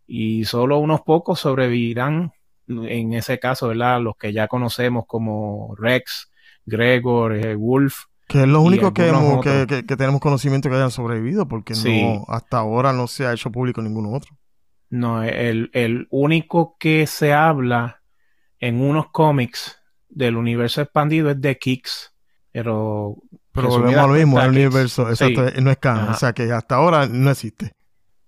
y 0.08 0.46
solo 0.46 0.80
unos 0.80 1.02
pocos 1.02 1.40
sobrevivirán 1.40 2.34
en 2.68 3.14
ese 3.14 3.40
caso, 3.40 3.68
¿verdad? 3.70 4.02
Los 4.02 4.16
que 4.18 4.34
ya 4.34 4.48
conocemos 4.48 5.06
como 5.08 5.76
Rex, 5.78 6.32
Gregor, 6.70 7.36
eh, 7.36 7.56
Wolf. 7.56 8.06
Que 8.28 8.42
es 8.44 8.48
lo 8.48 8.62
único 8.62 8.94
que, 8.94 9.08
hemos- 9.08 9.44
que, 9.44 9.66
que- 9.68 9.86
que 9.86 9.98
tenemos 9.98 10.22
conocimiento 10.22 10.70
que 10.70 10.76
hayan 10.76 10.92
sobrevivido, 10.92 11.48
porque 11.48 11.74
Sí. 11.76 12.04
no 12.04 12.26
hasta 12.28 12.60
ahora 12.60 12.94
no 12.94 13.08
se 13.08 13.26
ha 13.26 13.34
hecho 13.34 13.52
público 13.52 13.82
ninguno 13.82 14.12
otro. 14.12 14.36
No, 14.92 15.24
el, 15.24 15.70
el 15.74 16.08
único 16.12 16.76
que 16.80 17.08
se 17.08 17.34
habla 17.34 18.02
en 18.60 18.82
unos 18.82 19.08
cómics 19.12 19.78
del 20.10 20.36
universo 20.38 20.82
expandido 20.82 21.30
es 21.32 21.40
de 21.42 21.58
Kix, 21.58 22.14
pero 22.52 23.16
volvemos 23.54 23.96
a 23.96 24.08
lo 24.08 24.14
mismo, 24.14 24.40
el 24.42 24.50
universo, 24.50 25.06
sí. 25.16 25.26
exacto, 25.26 25.62
no 25.62 25.72
es 25.72 25.78
canon, 25.78 26.04
Ajá. 26.06 26.12
o 26.12 26.18
sea 26.18 26.34
que 26.34 26.52
hasta 26.52 26.76
ahora 26.76 27.08
no 27.08 27.32
existe. 27.32 27.72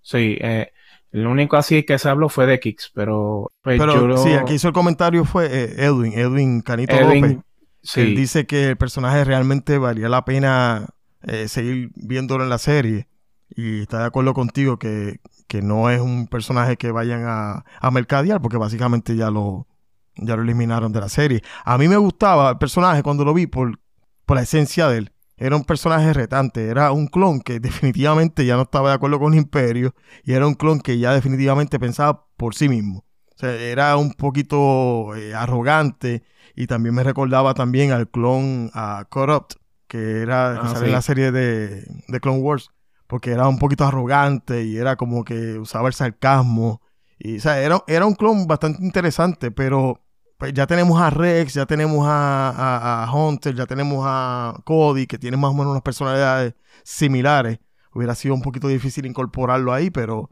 Sí, 0.02 0.38
eh, 0.40 0.72
el 1.12 1.28
único 1.28 1.58
así 1.58 1.84
que 1.84 1.98
se 2.00 2.10
habló 2.10 2.30
fue 2.30 2.46
de 2.46 2.60
Kix, 2.60 2.92
pero 2.94 3.50
pues, 3.62 3.80
Pero 3.80 3.94
yo 3.96 4.08
lo- 4.08 4.18
sí, 4.18 4.32
aquí 4.34 4.54
hizo 4.54 4.68
el 4.68 4.74
comentario 4.74 5.26
fue 5.26 5.46
eh, 5.48 5.74
Edwin, 5.86 6.14
Edwin 6.14 6.62
Canito 6.62 6.96
Edwin, 6.96 7.22
López, 7.22 7.38
que 7.38 7.51
sí, 7.84 8.02
él 8.02 8.16
dice 8.16 8.46
que 8.46 8.70
el 8.70 8.78
personaje 8.78 9.24
realmente 9.24 9.78
valía 9.78 10.10
la 10.10 10.26
pena 10.26 10.88
eh, 11.24 11.48
seguir 11.48 11.92
viéndolo 11.96 12.44
en 12.44 12.50
la 12.50 12.58
serie 12.58 13.08
y 13.50 13.82
está 13.82 14.00
de 14.00 14.06
acuerdo 14.06 14.34
contigo 14.34 14.80
que, 14.80 15.20
que 15.48 15.62
no 15.62 15.90
es 15.90 16.00
un 16.00 16.28
personaje 16.28 16.78
que 16.78 16.92
vayan 16.92 17.26
a, 17.26 17.66
a 17.80 17.92
mercadear 17.92 18.42
porque 18.42 18.58
básicamente 18.58 19.16
ya 19.16 19.30
lo, 19.30 19.68
ya 20.16 20.36
lo 20.36 20.44
eliminaron 20.44 20.92
de 20.92 21.02
la 21.02 21.10
serie. 21.10 21.42
A 21.66 21.78
mí 21.78 21.88
me 21.88 21.98
gustaba 21.98 22.52
el 22.52 22.58
personaje 22.58 23.04
cuando 23.04 23.26
lo 23.26 23.34
vi 23.34 23.48
por, 23.48 23.80
por 24.26 24.38
la 24.38 24.44
esencia 24.44 24.88
de 24.88 25.00
él. 25.00 25.12
Era 25.38 25.56
un 25.56 25.64
personaje 25.64 26.14
retante, 26.14 26.68
era 26.68 26.92
un 26.92 27.08
clon 27.08 27.42
que 27.42 27.60
definitivamente 27.60 28.46
ya 28.46 28.56
no 28.56 28.64
estaba 28.64 28.90
de 28.90 28.96
acuerdo 28.96 29.20
con 29.20 29.34
el 29.34 29.40
imperio 29.40 29.96
y 30.24 30.34
era 30.34 30.48
un 30.48 30.54
clon 30.54 30.80
que 30.80 31.00
ya 31.00 31.14
definitivamente 31.14 31.80
pensaba 31.80 32.26
por 32.38 32.56
sí 32.56 32.70
mismo. 32.70 33.06
Sea, 33.42 33.54
era 33.56 33.98
un 33.98 34.14
poquito 34.14 35.16
eh, 35.16 35.34
arrogante 35.34 36.24
y 36.56 36.68
también 36.68 36.96
me 36.96 37.04
recordaba 37.04 37.54
también 37.54 37.92
al 37.92 38.10
clon 38.10 38.70
a 38.74 39.06
Corrupt, 39.10 39.54
que 39.88 40.22
era 40.22 40.58
que 40.62 40.68
Ah, 40.68 40.86
en 40.86 40.92
la 40.92 41.02
serie 41.02 41.32
de, 41.32 41.84
de 42.08 42.20
Clone 42.20 42.40
Wars, 42.40 42.70
porque 43.08 43.32
era 43.32 43.48
un 43.48 43.58
poquito 43.60 43.86
arrogante 43.86 44.64
y 44.64 44.78
era 44.78 44.96
como 44.96 45.24
que 45.24 45.58
usaba 45.60 45.88
el 45.88 45.94
sarcasmo. 45.94 46.82
Y, 47.20 47.38
o 47.38 47.40
sea, 47.42 47.60
era, 47.62 47.84
era 47.88 48.06
un 48.06 48.16
clon 48.16 48.48
bastante 48.48 48.84
interesante, 48.84 49.52
pero 49.52 50.00
pues 50.38 50.54
ya 50.54 50.66
tenemos 50.68 51.00
a 51.00 51.10
Rex, 51.12 51.54
ya 51.54 51.66
tenemos 51.68 52.06
a, 52.08 52.50
a- 52.50 53.04
a 53.06 53.14
Hunter, 53.14 53.54
ya 53.56 53.66
tenemos 53.68 54.04
a 54.08 54.60
Cody, 54.66 55.06
que 55.08 55.20
tienen 55.20 55.40
más 55.40 55.52
o 55.52 55.54
menos 55.54 55.72
unas 55.72 55.84
personalidades 55.84 56.54
similares. 56.84 57.60
Hubiera 57.94 58.16
sido 58.16 58.34
un 58.34 58.42
poquito 58.42 58.68
difícil 58.68 59.06
incorporarlo 59.06 59.74
ahí, 59.74 59.90
pero 59.92 60.30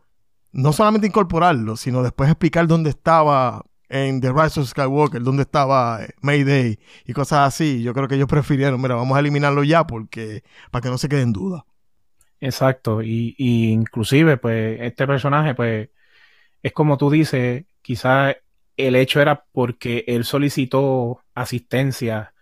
no 0.51 0.73
solamente 0.73 1.07
incorporarlo, 1.07 1.77
sino 1.77 2.03
después 2.03 2.29
explicar 2.29 2.67
dónde 2.67 2.89
estaba 2.89 3.63
en 3.89 4.21
The 4.21 4.31
Rise 4.31 4.59
of 4.59 4.67
Skywalker, 4.67 5.21
dónde 5.21 5.43
estaba 5.43 6.03
eh, 6.03 6.09
Mayday 6.21 6.79
y 7.05 7.13
cosas 7.13 7.47
así. 7.47 7.81
Yo 7.81 7.93
creo 7.93 8.07
que 8.07 8.15
ellos 8.15 8.27
prefirieron, 8.27 8.81
mira, 8.81 8.95
vamos 8.95 9.17
a 9.17 9.19
eliminarlo 9.19 9.63
ya 9.63 9.85
porque 9.85 10.43
para 10.71 10.83
que 10.83 10.89
no 10.89 10.97
se 10.97 11.09
quede 11.09 11.21
en 11.21 11.33
duda. 11.33 11.65
Exacto, 12.41 13.01
y, 13.01 13.35
y 13.37 13.71
inclusive, 13.71 14.37
pues, 14.37 14.79
este 14.81 15.05
personaje, 15.05 15.55
pues, 15.55 15.89
es 16.63 16.71
como 16.73 16.97
tú 16.97 17.09
dices, 17.09 17.65
quizás 17.81 18.37
el 18.77 18.95
hecho 18.95 19.19
era 19.21 19.43
porque 19.51 20.05
él 20.07 20.23
solicitó 20.23 21.21
asistencia 21.35 22.33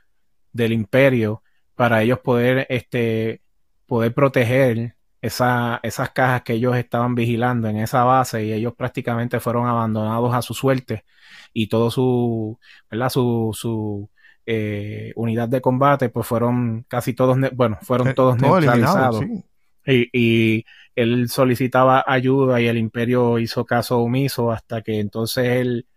del 0.53 0.73
imperio 0.73 1.41
para 1.75 2.03
ellos 2.03 2.19
poder, 2.19 2.67
este, 2.69 3.41
poder 3.87 4.13
proteger 4.13 4.96
esa, 5.27 5.79
esas 5.83 6.09
cajas 6.11 6.41
que 6.43 6.53
ellos 6.53 6.75
estaban 6.75 7.15
vigilando 7.15 7.67
en 7.69 7.77
esa 7.77 8.03
base 8.03 8.43
y 8.45 8.53
ellos 8.53 8.73
prácticamente 8.75 9.39
fueron 9.39 9.67
abandonados 9.67 10.33
a 10.33 10.41
su 10.41 10.53
suerte 10.53 11.05
y 11.53 11.67
todo 11.67 11.91
su, 11.91 12.59
¿verdad? 12.89 13.09
Su, 13.09 13.51
su 13.53 14.09
eh, 14.45 15.11
unidad 15.15 15.49
de 15.49 15.61
combate, 15.61 16.09
pues 16.09 16.25
fueron 16.27 16.85
casi 16.87 17.13
todos, 17.13 17.37
bueno, 17.53 17.77
fueron 17.81 18.07
Eh, 18.09 18.13
todos 18.13 18.37
todo 18.37 18.59
neutralizados. 18.61 19.19
sí. 19.19 19.43
Y, 19.85 20.09
y 20.13 20.65
él 20.95 21.29
solicitaba 21.29 22.03
ayuda 22.05 22.59
y 22.59 22.67
el 22.67 22.77
imperio 22.77 23.39
hizo 23.39 23.65
caso 23.65 23.99
omiso 23.99 24.51
hasta 24.51 24.81
que 24.81 24.99
entonces 24.99 25.45
él, 25.47 25.87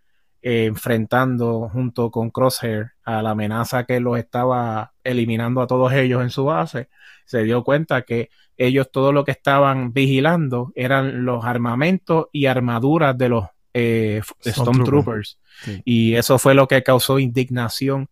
eh, 0.42 0.66
enfrentando 0.66 1.68
junto 1.68 2.10
con 2.10 2.30
Crosshair 2.30 2.92
a 3.04 3.20
la 3.22 3.30
amenaza 3.30 3.84
que 3.84 4.00
los 4.00 4.18
estaba 4.18 4.92
eliminando 5.04 5.60
a 5.60 5.66
todos 5.66 5.92
ellos 5.92 6.22
en 6.22 6.30
su 6.30 6.44
base, 6.44 6.88
se 7.26 7.42
dio 7.44 7.64
cuenta 7.64 8.02
que 8.02 8.30
ellos 8.60 8.90
todo 8.92 9.10
lo 9.10 9.24
que 9.24 9.30
estaban 9.30 9.94
vigilando 9.94 10.70
eran 10.74 11.24
los 11.24 11.46
armamentos 11.46 12.26
y 12.30 12.44
armaduras 12.44 13.16
de 13.16 13.28
los 13.30 13.46
eh, 13.72 14.20
Stormtroopers. 14.44 15.38
Sí. 15.62 15.80
Y 15.86 16.14
eso 16.16 16.38
fue 16.38 16.54
lo 16.54 16.68
que 16.68 16.82
causó 16.82 17.18
indignación. 17.18 18.08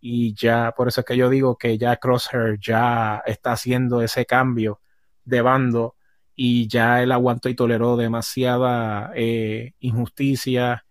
Y 0.00 0.34
ya, 0.34 0.74
por 0.76 0.88
eso 0.88 1.02
es 1.02 1.06
que 1.06 1.16
yo 1.16 1.30
digo 1.30 1.56
que 1.56 1.78
ya 1.78 1.98
Crosshair 1.98 2.58
ya 2.58 3.22
está 3.24 3.52
haciendo 3.52 4.02
ese 4.02 4.26
cambio 4.26 4.80
de 5.24 5.40
bando 5.40 5.94
y 6.34 6.66
ya 6.66 7.00
él 7.00 7.12
aguantó 7.12 7.48
y 7.48 7.54
toleró 7.54 7.96
demasiada 7.96 9.12
eh, 9.14 9.74
injusticia, 9.78 10.84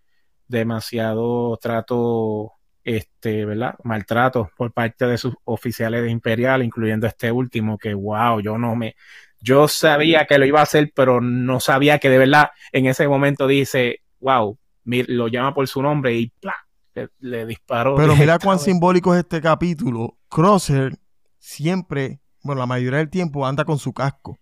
demasiado 0.47 1.57
trato, 1.57 2.53
este, 2.83 3.45
¿verdad? 3.45 3.75
Maltrato 3.83 4.49
por 4.57 4.71
parte 4.71 5.05
de 5.05 5.17
sus 5.17 5.35
oficiales 5.43 6.03
de 6.03 6.09
Imperial, 6.09 6.63
incluyendo 6.63 7.07
este 7.07 7.31
último, 7.31 7.77
que 7.77 7.93
wow, 7.93 8.39
yo 8.39 8.57
no 8.57 8.75
me, 8.75 8.95
yo 9.39 9.67
sabía 9.67 10.25
que 10.25 10.37
lo 10.37 10.45
iba 10.45 10.59
a 10.59 10.63
hacer, 10.63 10.91
pero 10.95 11.21
no 11.21 11.59
sabía 11.59 11.99
que 11.99 12.09
de 12.09 12.17
verdad 12.17 12.51
en 12.71 12.85
ese 12.85 13.07
momento 13.07 13.47
dice, 13.47 14.01
wow, 14.19 14.57
lo 14.83 15.27
llama 15.27 15.53
por 15.53 15.67
su 15.67 15.81
nombre 15.81 16.13
y 16.15 16.27
¡plá! 16.39 16.55
le, 16.93 17.09
le 17.19 17.45
disparó. 17.45 17.95
Pero 17.95 18.15
mira 18.15 18.39
cuán 18.39 18.59
simbólico 18.59 19.13
es 19.13 19.19
este 19.19 19.41
capítulo. 19.41 20.17
Crosshair 20.29 20.97
siempre, 21.39 22.21
bueno, 22.43 22.59
la 22.59 22.67
mayoría 22.67 22.99
del 22.99 23.09
tiempo 23.09 23.45
anda 23.45 23.65
con 23.65 23.79
su 23.79 23.93
casco. 23.93 24.39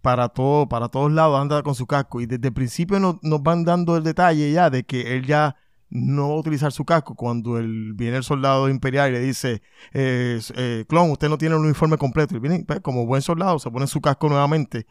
Para 0.00 0.28
todo, 0.28 0.68
para 0.68 0.88
todos 0.88 1.10
lados 1.10 1.40
anda 1.40 1.62
con 1.62 1.74
su 1.74 1.86
casco. 1.86 2.20
Y 2.20 2.26
desde 2.26 2.48
el 2.48 2.54
principio 2.54 3.00
nos, 3.00 3.16
nos 3.22 3.42
van 3.42 3.64
dando 3.64 3.96
el 3.96 4.04
detalle 4.04 4.52
ya 4.52 4.70
de 4.70 4.84
que 4.84 5.16
él 5.16 5.26
ya 5.26 5.56
no 5.90 6.28
va 6.28 6.34
a 6.34 6.38
utilizar 6.38 6.72
su 6.72 6.84
casco. 6.84 7.14
Cuando 7.14 7.58
él, 7.58 7.92
viene 7.94 8.18
el 8.18 8.24
soldado 8.24 8.68
imperial 8.68 9.10
y 9.10 9.12
le 9.12 9.20
dice, 9.20 9.62
eh, 9.92 10.40
eh, 10.54 10.84
clon, 10.88 11.10
usted 11.10 11.28
no 11.28 11.38
tiene 11.38 11.54
el 11.54 11.62
uniforme 11.62 11.96
completo. 11.98 12.36
Y 12.36 12.40
viene, 12.40 12.64
pues, 12.66 12.80
como 12.80 13.06
buen 13.06 13.22
soldado, 13.22 13.58
se 13.58 13.70
pone 13.70 13.86
su 13.86 14.00
casco 14.00 14.28
nuevamente. 14.28 14.86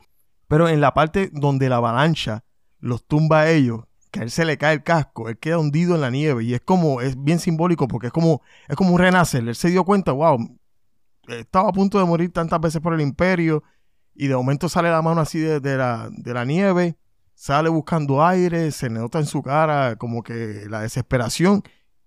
Pero 0.48 0.68
en 0.68 0.82
la 0.82 0.94
parte 0.94 1.30
donde 1.34 1.70
la 1.70 1.78
avalancha 1.78 2.44
los 2.80 3.06
tumba 3.06 3.42
a 3.42 3.50
ellos, 3.52 3.82
que 4.12 4.22
a 4.22 4.24
él 4.24 4.32
se 4.32 4.46
le 4.46 4.58
cae 4.58 4.76
el 4.76 4.84
casco, 4.84 5.30
él 5.30 5.38
queda 5.38 5.58
hundido 5.58 5.96
en 5.96 6.02
la 6.02 6.10
nieve 6.10 6.44
y 6.44 6.54
es 6.54 6.62
como, 6.62 7.02
es 7.02 7.22
bien 7.22 7.40
simbólico 7.40 7.88
porque 7.88 8.08
es 8.08 8.14
como, 8.14 8.42
es 8.68 8.76
como 8.76 8.92
un 8.92 9.00
renacer. 9.00 9.48
Él 9.48 9.56
se 9.56 9.70
dio 9.70 9.84
cuenta, 9.84 10.14
wow, 10.14 10.58
estaba 11.28 11.70
a 11.70 11.74
punto 11.74 12.00
de 12.00 12.06
morir 12.06 12.32
tantas 12.32 12.62
veces 12.62 12.82
por 12.82 12.94
el 12.94 13.02
imperio 13.02 13.64
y 14.16 14.28
de 14.28 14.36
momento 14.36 14.70
sale 14.70 14.90
la 14.90 15.02
mano 15.02 15.22
así 15.22 15.40
de, 15.40 15.60
de 15.60 15.78
la, 15.78 16.10
de 16.12 16.34
la 16.34 16.46
nieve, 16.46 16.98
sale 17.38 17.70
buscando 17.70 18.26
aire, 18.26 18.72
se 18.72 18.90
nota 18.90 19.20
en 19.20 19.28
su 19.28 19.44
cara 19.44 19.96
como 19.98 20.24
que 20.24 20.66
la 20.68 20.82
desesperación 20.82 21.62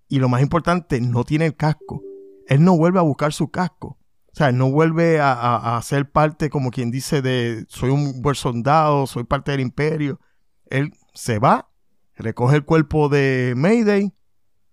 y 0.09 0.19
lo 0.19 0.27
más 0.27 0.41
importante, 0.41 0.99
no 0.99 1.23
tiene 1.23 1.45
el 1.45 1.55
casco. 1.55 2.03
Él 2.47 2.65
no 2.65 2.75
vuelve 2.75 2.99
a 2.99 3.03
buscar 3.03 3.31
su 3.31 3.49
casco. 3.49 3.97
O 4.27 4.35
sea, 4.35 4.49
él 4.49 4.57
no 4.57 4.69
vuelve 4.69 5.21
a, 5.21 5.77
a, 5.77 5.81
ser 5.83 6.11
parte, 6.11 6.49
como 6.49 6.69
quien 6.69 6.91
dice, 6.91 7.21
de 7.21 7.63
soy 7.69 7.91
un 7.91 8.21
buen 8.21 8.35
soldado, 8.35 9.07
soy 9.07 9.23
parte 9.23 9.51
del 9.51 9.61
imperio. 9.61 10.19
Él 10.65 10.93
se 11.13 11.39
va, 11.39 11.69
recoge 12.15 12.57
el 12.57 12.65
cuerpo 12.65 13.07
de 13.07 13.53
Mayday, 13.55 14.13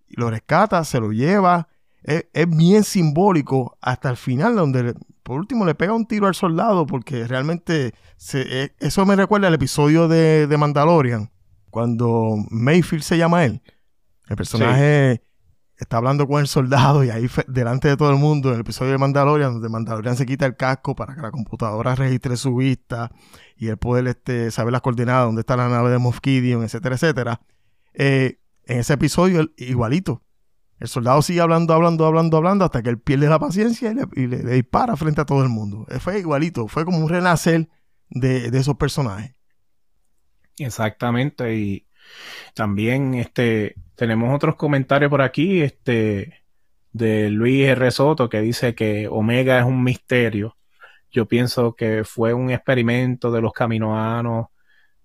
lo 0.08 0.28
rescata, 0.28 0.82
se 0.84 0.98
lo 0.98 1.12
lleva. 1.12 1.68
Es, 2.02 2.26
es 2.32 2.48
bien 2.50 2.82
simbólico 2.82 3.78
hasta 3.80 4.10
el 4.10 4.16
final, 4.16 4.56
donde 4.56 4.82
le- 4.82 4.94
por 5.28 5.38
último 5.38 5.64
le 5.66 5.74
pega 5.74 5.92
un 5.92 6.06
tiro 6.06 6.26
al 6.26 6.34
soldado, 6.34 6.86
porque 6.86 7.26
realmente 7.26 7.92
se- 8.16 8.64
eh, 8.64 8.74
eso 8.80 9.04
me 9.06 9.14
recuerda 9.14 9.48
al 9.48 9.54
episodio 9.54 10.08
de, 10.08 10.46
de 10.46 10.56
Mandalorian, 10.56 11.30
cuando 11.70 12.34
Mayfield 12.50 13.02
se 13.04 13.18
llama 13.18 13.44
él. 13.44 13.62
El 14.28 14.36
personaje 14.36 15.22
está 15.76 15.98
hablando 15.98 16.26
con 16.26 16.40
el 16.40 16.48
soldado 16.48 17.04
y 17.04 17.10
ahí 17.10 17.28
delante 17.46 17.88
de 17.88 17.96
todo 17.96 18.10
el 18.10 18.16
mundo, 18.16 18.48
en 18.48 18.56
el 18.56 18.60
episodio 18.62 18.92
de 18.92 18.98
Mandalorian, 18.98 19.52
donde 19.52 19.68
Mandalorian 19.68 20.16
se 20.16 20.26
quita 20.26 20.46
el 20.46 20.56
casco 20.56 20.96
para 20.96 21.14
que 21.14 21.20
la 21.20 21.30
computadora 21.30 21.94
registre 21.94 22.36
su 22.36 22.56
vista 22.56 23.12
y 23.56 23.68
él 23.68 23.76
poder 23.76 24.08
este, 24.08 24.50
saber 24.50 24.72
las 24.72 24.80
coordenadas, 24.80 25.26
dónde 25.26 25.40
está 25.42 25.56
la 25.56 25.68
nave 25.68 25.90
de 25.90 25.98
Moff 25.98 26.18
Gideon, 26.24 26.64
etcétera, 26.64 26.94
etcétera. 26.96 27.40
Eh, 27.94 28.40
en 28.64 28.78
ese 28.80 28.94
episodio, 28.94 29.46
igualito. 29.56 30.22
El 30.78 30.88
soldado 30.88 31.22
sigue 31.22 31.40
hablando, 31.40 31.74
hablando, 31.74 32.06
hablando, 32.06 32.36
hablando, 32.36 32.64
hasta 32.64 32.82
que 32.82 32.90
él 32.90 32.98
pierde 32.98 33.28
la 33.28 33.38
paciencia 33.38 33.92
y 34.14 34.26
le, 34.26 34.38
dispara 34.38 34.96
frente 34.96 35.20
a 35.20 35.24
todo 35.24 35.42
el 35.42 35.48
mundo. 35.48 35.86
Eh, 35.90 35.98
Fue 35.98 36.18
igualito, 36.18 36.68
fue 36.68 36.84
como 36.84 36.98
un 36.98 37.08
renacer 37.08 37.68
de, 38.10 38.50
de 38.50 38.58
esos 38.58 38.76
personajes. 38.76 39.34
Exactamente, 40.58 41.54
y 41.54 41.86
también 42.54 43.14
este 43.14 43.76
tenemos 43.94 44.34
otros 44.34 44.54
comentarios 44.54 45.10
por 45.10 45.22
aquí, 45.22 45.60
este 45.60 46.44
de 46.92 47.30
Luis 47.30 47.66
R. 47.66 47.90
Soto 47.90 48.28
que 48.28 48.40
dice 48.40 48.74
que 48.74 49.08
Omega 49.08 49.58
es 49.58 49.64
un 49.64 49.82
misterio. 49.82 50.56
Yo 51.10 51.26
pienso 51.26 51.74
que 51.74 52.04
fue 52.04 52.34
un 52.34 52.50
experimento 52.50 53.30
de 53.30 53.40
los 53.40 53.52
caminoanos, 53.52 54.46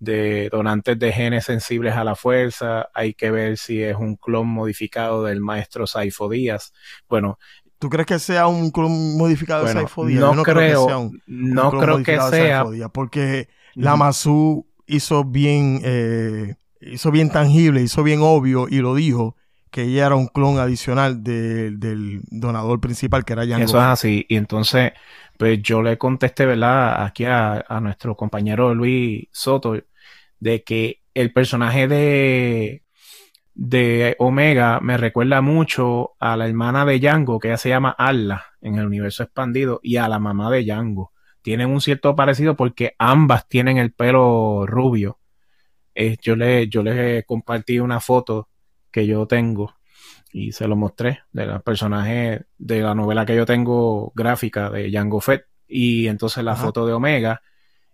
de 0.04 0.50
donantes 0.50 0.98
de 1.00 1.12
genes 1.12 1.46
sensibles 1.46 1.94
a 1.96 2.04
la 2.04 2.16
fuerza. 2.16 2.90
Hay 2.94 3.14
que 3.14 3.32
ver 3.32 3.58
si 3.58 3.82
es 3.82 3.96
un 3.96 4.16
clon 4.16 4.48
modificado 4.48 5.24
del 5.24 5.40
maestro 5.42 5.88
Saifo 5.88 6.30
Díaz. 6.30 6.74
Bueno, 7.10 7.38
¿Tú 7.80 7.90
crees 7.90 8.06
que 8.08 8.18
sea 8.20 8.48
un 8.48 8.72
clon 8.72 9.18
modificado 9.18 9.64
Bueno, 9.64 9.82
de 9.82 9.86
Saifo 9.88 10.06
Díaz? 10.06 10.22
no 10.22 10.36
Yo 10.36 10.44
creo- 10.44 10.56
que 10.84 10.88
sea 10.88 10.98
un, 10.98 11.22
un 11.28 11.50
no 11.54 11.70
clon 11.70 11.82
creo 11.84 11.96
que 12.04 12.16
modificado 12.18 12.32
sea. 12.32 12.64
Díaz, 12.64 12.90
porque 12.94 13.50
la. 13.76 13.96
Mazú 13.98 14.66
hizo 14.88 15.26
bien, 15.26 15.82
eh, 15.84 16.56
hizo 16.80 17.12
bien 17.12 17.30
tangible, 17.30 17.82
hizo 17.82 18.02
bien 18.04 18.20
obvio 18.22 18.68
y 18.70 18.78
lo 18.78 18.96
dijo 18.96 19.36
que 19.70 19.82
ella 19.84 20.06
era 20.06 20.16
un 20.16 20.28
clon 20.28 20.60
adicional 20.60 21.24
de- 21.24 21.72
del 21.72 22.22
donador 22.30 22.80
principal 22.80 23.26
que 23.26 23.34
era 23.34 23.46
Jango. 23.46 23.66
Eso 23.66 23.78
es 23.80 23.84
así. 23.86 24.26
Y 24.30 24.36
entonces, 24.38 24.92
pues 25.38 25.60
yo 25.64 25.82
le 25.82 25.98
contesté, 25.98 26.46
¿verdad? 26.46 27.04
Aquí 27.04 27.26
a, 27.26 27.66
a 27.68 27.80
nuestro 27.82 28.16
compañero 28.16 28.74
Luis 28.76 29.28
Soto, 29.32 29.76
de 30.44 30.64
que 30.64 31.00
el 31.14 31.32
personaje 31.32 31.88
de, 31.88 32.84
de 33.54 34.16
Omega 34.20 34.82
me 34.82 34.98
recuerda 34.98 35.42
mucho 35.42 36.12
a 36.20 36.36
la 36.36 36.48
hermana 36.48 36.86
de 36.86 37.00
Django, 37.00 37.40
que 37.40 37.48
ella 37.48 37.58
se 37.58 37.70
llama 37.70 37.96
Alla 37.98 38.44
en 38.62 38.76
el 38.76 38.86
universo 38.86 39.24
expandido, 39.24 39.80
y 39.82 39.96
a 39.96 40.10
la 40.10 40.20
mamá 40.20 40.52
de 40.52 40.64
Django. 40.64 41.14
Tienen 41.42 41.70
un 41.70 41.80
cierto 41.80 42.14
parecido 42.16 42.58
porque 42.58 42.94
ambas 43.00 43.48
tienen 43.48 43.78
el 43.78 43.94
pelo 43.94 44.66
rubio. 44.66 45.20
Eh, 45.96 46.18
yo 46.22 46.36
le, 46.36 46.68
yo 46.68 46.84
le 46.84 47.24
compartí 47.24 47.80
una 47.80 48.02
foto 48.02 48.50
que 48.92 49.08
yo 49.08 49.26
tengo 49.26 49.76
y 50.34 50.52
se 50.52 50.68
lo 50.68 50.76
mostré 50.76 51.22
de 51.32 51.46
los 51.46 51.64
personajes 51.64 52.42
de 52.58 52.82
la 52.82 52.96
novela 52.96 53.26
que 53.26 53.36
yo 53.36 53.46
tengo 53.46 54.12
gráfica 54.16 54.70
de 54.70 54.92
Jango 54.92 55.22
Fett 55.22 55.46
y 55.68 56.08
entonces 56.08 56.44
la 56.44 56.54
Ajá. 56.54 56.64
foto 56.64 56.86
de 56.86 56.94
Omega 56.94 57.42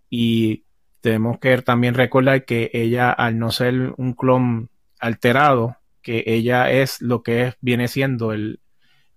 y 0.08 0.64
tenemos 1.00 1.38
que 1.38 1.60
también 1.62 1.94
recordar 1.94 2.44
que 2.44 2.70
ella 2.72 3.10
al 3.10 3.38
no 3.38 3.50
ser 3.52 3.94
un 3.96 4.12
clon 4.14 4.68
alterado 4.98 5.76
que 6.02 6.24
ella 6.26 6.70
es 6.70 7.00
lo 7.02 7.22
que 7.22 7.42
es 7.48 7.54
viene 7.60 7.88
siendo 7.88 8.32
el, 8.32 8.60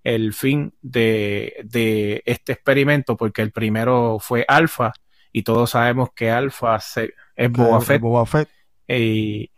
el 0.04 0.34
fin 0.34 0.74
de, 0.82 1.54
de 1.66 2.22
este 2.26 2.54
experimento 2.54 3.16
porque 3.18 3.42
el 3.42 3.52
primero 3.52 4.18
fue 4.20 4.46
Alpha 4.48 4.94
y 5.32 5.44
todos 5.44 5.72
sabemos 5.72 6.10
que 6.16 6.30
Alpha 6.32 6.80
se- 6.80 7.14
es 7.36 7.52
Boba 7.52 7.82
Fett 7.82 8.02
Boba 8.02 8.26
Fett. 8.26 8.50
y 8.88 9.50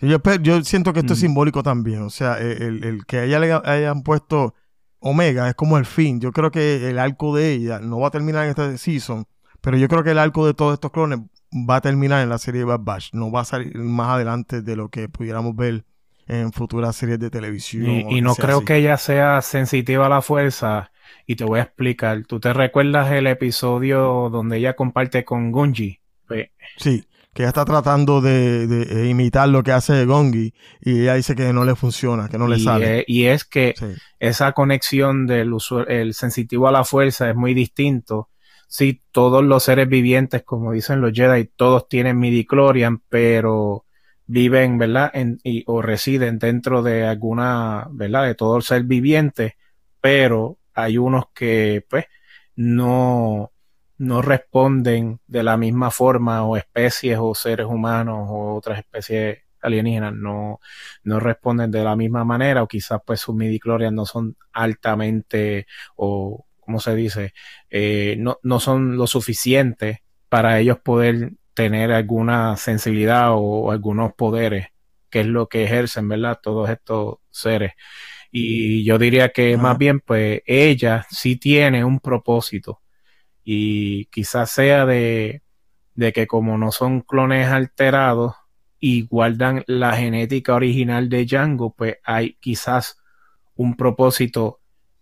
Yo, 0.00 0.62
siento 0.62 0.92
que 0.92 1.00
esto 1.00 1.12
es 1.12 1.18
Ujú. 1.18 1.26
simbólico 1.26 1.62
también. 1.62 2.02
O 2.02 2.10
sea, 2.10 2.38
el, 2.38 2.62
el- 2.62 2.84
el 2.84 3.06
que 3.06 3.18
a 3.18 3.24
ella 3.24 3.38
le 3.38 3.52
hayan 3.52 4.02
puesto 4.02 4.54
Omega 4.98 5.48
es 5.48 5.54
como 5.54 5.78
el 5.78 5.86
fin. 5.86 6.20
Yo 6.20 6.32
creo 6.32 6.50
que 6.50 6.88
el 6.90 6.98
arco 6.98 7.34
de 7.34 7.52
ella 7.52 7.78
no 7.80 8.00
va 8.00 8.08
a 8.08 8.10
terminar 8.10 8.44
en 8.44 8.50
esta 8.50 8.76
season, 8.78 9.26
pero 9.60 9.76
yo 9.78 9.88
creo 9.88 10.02
que 10.04 10.10
el 10.10 10.18
arco 10.18 10.46
de 10.46 10.54
todos 10.54 10.74
estos 10.74 10.90
clones 10.90 11.20
va 11.52 11.76
a 11.76 11.80
terminar 11.80 12.22
en 12.22 12.28
la 12.28 12.38
serie 12.38 12.60
de 12.60 12.64
Bad 12.66 12.80
Batch. 12.82 13.12
No 13.12 13.30
va 13.30 13.40
a 13.40 13.44
salir 13.44 13.76
más 13.78 14.08
adelante 14.10 14.62
de 14.62 14.76
lo 14.76 14.88
que 14.88 15.08
pudiéramos 15.08 15.56
ver 15.56 15.84
en 16.26 16.52
futuras 16.52 16.96
series 16.96 17.18
de 17.18 17.30
televisión. 17.30 18.04
Y, 18.08 18.18
y 18.18 18.20
no 18.20 18.36
creo 18.36 18.58
así. 18.58 18.64
que 18.64 18.76
ella 18.76 18.96
sea 18.96 19.42
sensitiva 19.42 20.06
a 20.06 20.08
la 20.08 20.22
fuerza. 20.22 20.92
Y 21.26 21.36
te 21.36 21.44
voy 21.44 21.60
a 21.60 21.64
explicar. 21.64 22.24
¿Tú 22.26 22.40
te 22.40 22.52
recuerdas 22.52 23.10
el 23.12 23.26
episodio 23.26 24.30
donde 24.30 24.58
ella 24.58 24.76
comparte 24.76 25.24
con 25.24 25.50
Gunji? 25.52 26.00
Pues, 26.26 26.48
Sí, 26.76 27.04
que 27.34 27.42
ella 27.42 27.48
está 27.50 27.64
tratando 27.64 28.20
de, 28.20 28.66
de 28.66 29.08
imitar 29.08 29.48
lo 29.48 29.62
que 29.62 29.72
hace 29.72 30.04
Gongi 30.06 30.52
y 30.80 31.02
ella 31.02 31.14
dice 31.14 31.34
que 31.36 31.52
no 31.52 31.64
le 31.64 31.76
funciona, 31.76 32.28
que 32.28 32.38
no 32.38 32.48
le 32.48 32.56
y, 32.56 32.60
sale. 32.60 33.00
es, 33.00 33.04
y 33.08 33.26
es 33.26 33.44
que 33.44 33.74
Sí. 33.76 33.86
esa 34.18 34.52
conexión 34.52 35.26
del 35.26 35.52
el 35.88 36.14
sensitivo 36.14 36.68
a 36.68 36.72
la 36.72 36.84
fuerza 36.84 37.30
es 37.30 37.36
muy 37.36 37.54
distinto. 37.54 38.29
Sí, 38.72 39.02
todos 39.10 39.42
los 39.44 39.64
seres 39.64 39.88
vivientes, 39.88 40.44
como 40.44 40.70
dicen 40.72 41.00
los 41.00 41.12
Jedi, 41.12 41.46
todos 41.56 41.88
tienen 41.88 42.20
midichlorian, 42.20 43.00
pero 43.08 43.84
viven, 44.26 44.78
¿verdad? 44.78 45.10
En, 45.12 45.40
y, 45.42 45.64
o 45.66 45.82
residen 45.82 46.38
dentro 46.38 46.80
de 46.82 47.04
alguna, 47.04 47.88
¿verdad? 47.90 48.26
De 48.26 48.36
todo 48.36 48.56
el 48.56 48.62
ser 48.62 48.84
viviente, 48.84 49.56
pero 50.00 50.58
hay 50.72 50.98
unos 50.98 51.24
que, 51.34 51.84
pues, 51.90 52.04
no, 52.54 53.50
no 53.98 54.22
responden 54.22 55.20
de 55.26 55.42
la 55.42 55.56
misma 55.56 55.90
forma 55.90 56.44
o 56.44 56.56
especies 56.56 57.18
o 57.20 57.34
seres 57.34 57.66
humanos 57.66 58.28
o 58.30 58.54
otras 58.54 58.78
especies 58.78 59.38
alienígenas 59.62 60.14
no, 60.14 60.60
no 61.04 61.20
responden 61.20 61.70
de 61.72 61.84
la 61.84 61.96
misma 61.96 62.24
manera 62.24 62.62
o 62.62 62.68
quizás 62.68 63.00
pues 63.04 63.20
sus 63.20 63.34
midichlorians 63.34 63.94
no 63.94 64.06
son 64.06 64.36
altamente 64.52 65.66
o 65.96 66.46
¿cómo 66.70 66.78
se 66.78 66.94
dice? 66.94 67.34
Eh, 67.68 68.14
no, 68.16 68.38
no 68.44 68.60
son 68.60 68.96
lo 68.96 69.08
suficiente 69.08 70.04
para 70.28 70.60
ellos 70.60 70.78
poder 70.78 71.32
tener 71.52 71.90
alguna 71.90 72.56
sensibilidad 72.56 73.32
o, 73.32 73.38
o 73.40 73.70
algunos 73.72 74.12
poderes 74.14 74.68
que 75.10 75.22
es 75.22 75.26
lo 75.26 75.48
que 75.48 75.64
ejercen, 75.64 76.08
¿verdad? 76.08 76.38
Todos 76.40 76.70
estos 76.70 77.16
seres. 77.28 77.72
Y 78.30 78.84
yo 78.84 78.98
diría 78.98 79.30
que 79.30 79.54
Ajá. 79.54 79.62
más 79.64 79.78
bien 79.78 79.98
pues 79.98 80.42
ella 80.46 81.04
sí 81.10 81.34
tiene 81.34 81.84
un 81.84 81.98
propósito 81.98 82.80
y 83.42 84.04
quizás 84.06 84.52
sea 84.52 84.86
de, 84.86 85.42
de 85.96 86.12
que 86.12 86.28
como 86.28 86.56
no 86.56 86.70
son 86.70 87.00
clones 87.00 87.48
alterados 87.48 88.36
y 88.78 89.08
guardan 89.08 89.64
la 89.66 89.96
genética 89.96 90.54
original 90.54 91.08
de 91.08 91.24
Django, 91.26 91.74
pues 91.74 91.96
hay 92.04 92.34
quizás 92.34 92.96
un 93.56 93.76
propósito 93.76 94.60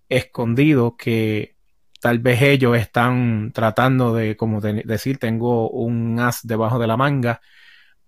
escondido 0.09 0.97
que 0.97 1.58
tal 2.01 2.19
vez 2.21 2.43
ellos 2.43 2.77
están 2.77 3.53
tratando 3.53 4.15
de, 4.15 4.37
como 4.37 4.61
de- 4.61 4.83
decir, 4.85 5.19
tengo 5.19 5.71
un 5.71 6.19
as 6.21 6.41
debajo 6.47 6.79
de 6.79 6.87
la 6.87 6.97
manga, 6.97 7.41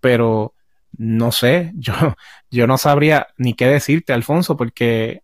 pero 0.00 0.54
no 0.96 1.32
sé, 1.32 1.72
yo, 1.76 1.94
yo 2.50 2.66
no 2.66 2.78
sabría 2.78 3.28
ni 3.38 3.54
qué 3.54 3.66
decirte, 3.68 4.12
Alfonso, 4.12 4.56
porque 4.56 5.22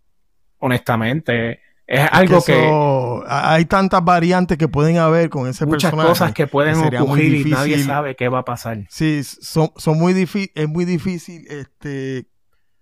honestamente 0.59 1.61
es 1.87 2.09
algo 2.13 2.43
que 2.43 2.53
que 2.53 2.69
eso- 2.69 3.25
hay 3.29 3.65
tantas 3.65 4.05
variantes 4.05 4.59
que 4.59 4.69
pueden 4.69 4.99
haber 4.99 5.31
con 5.31 5.49
ese 5.49 5.67
muchas 5.67 5.93
personaje. 5.93 6.09
cosas 6.09 6.33
que 6.33 6.47
pueden 6.47 6.77
muy 6.77 6.97
ocurrir 6.97 7.47
y 7.47 7.51
nadie 7.51 7.79
sabe 7.79 8.17
qué 8.17 8.29
va 8.29 8.41
a 8.41 8.45
pasar. 8.45 8.79
Sí, 8.89 9.23
son, 9.23 9.71
son 9.77 9.99
muy 9.99 10.13
es 10.55 10.69
muy 10.69 10.85
difícil 10.85 11.47
este, 11.49 12.27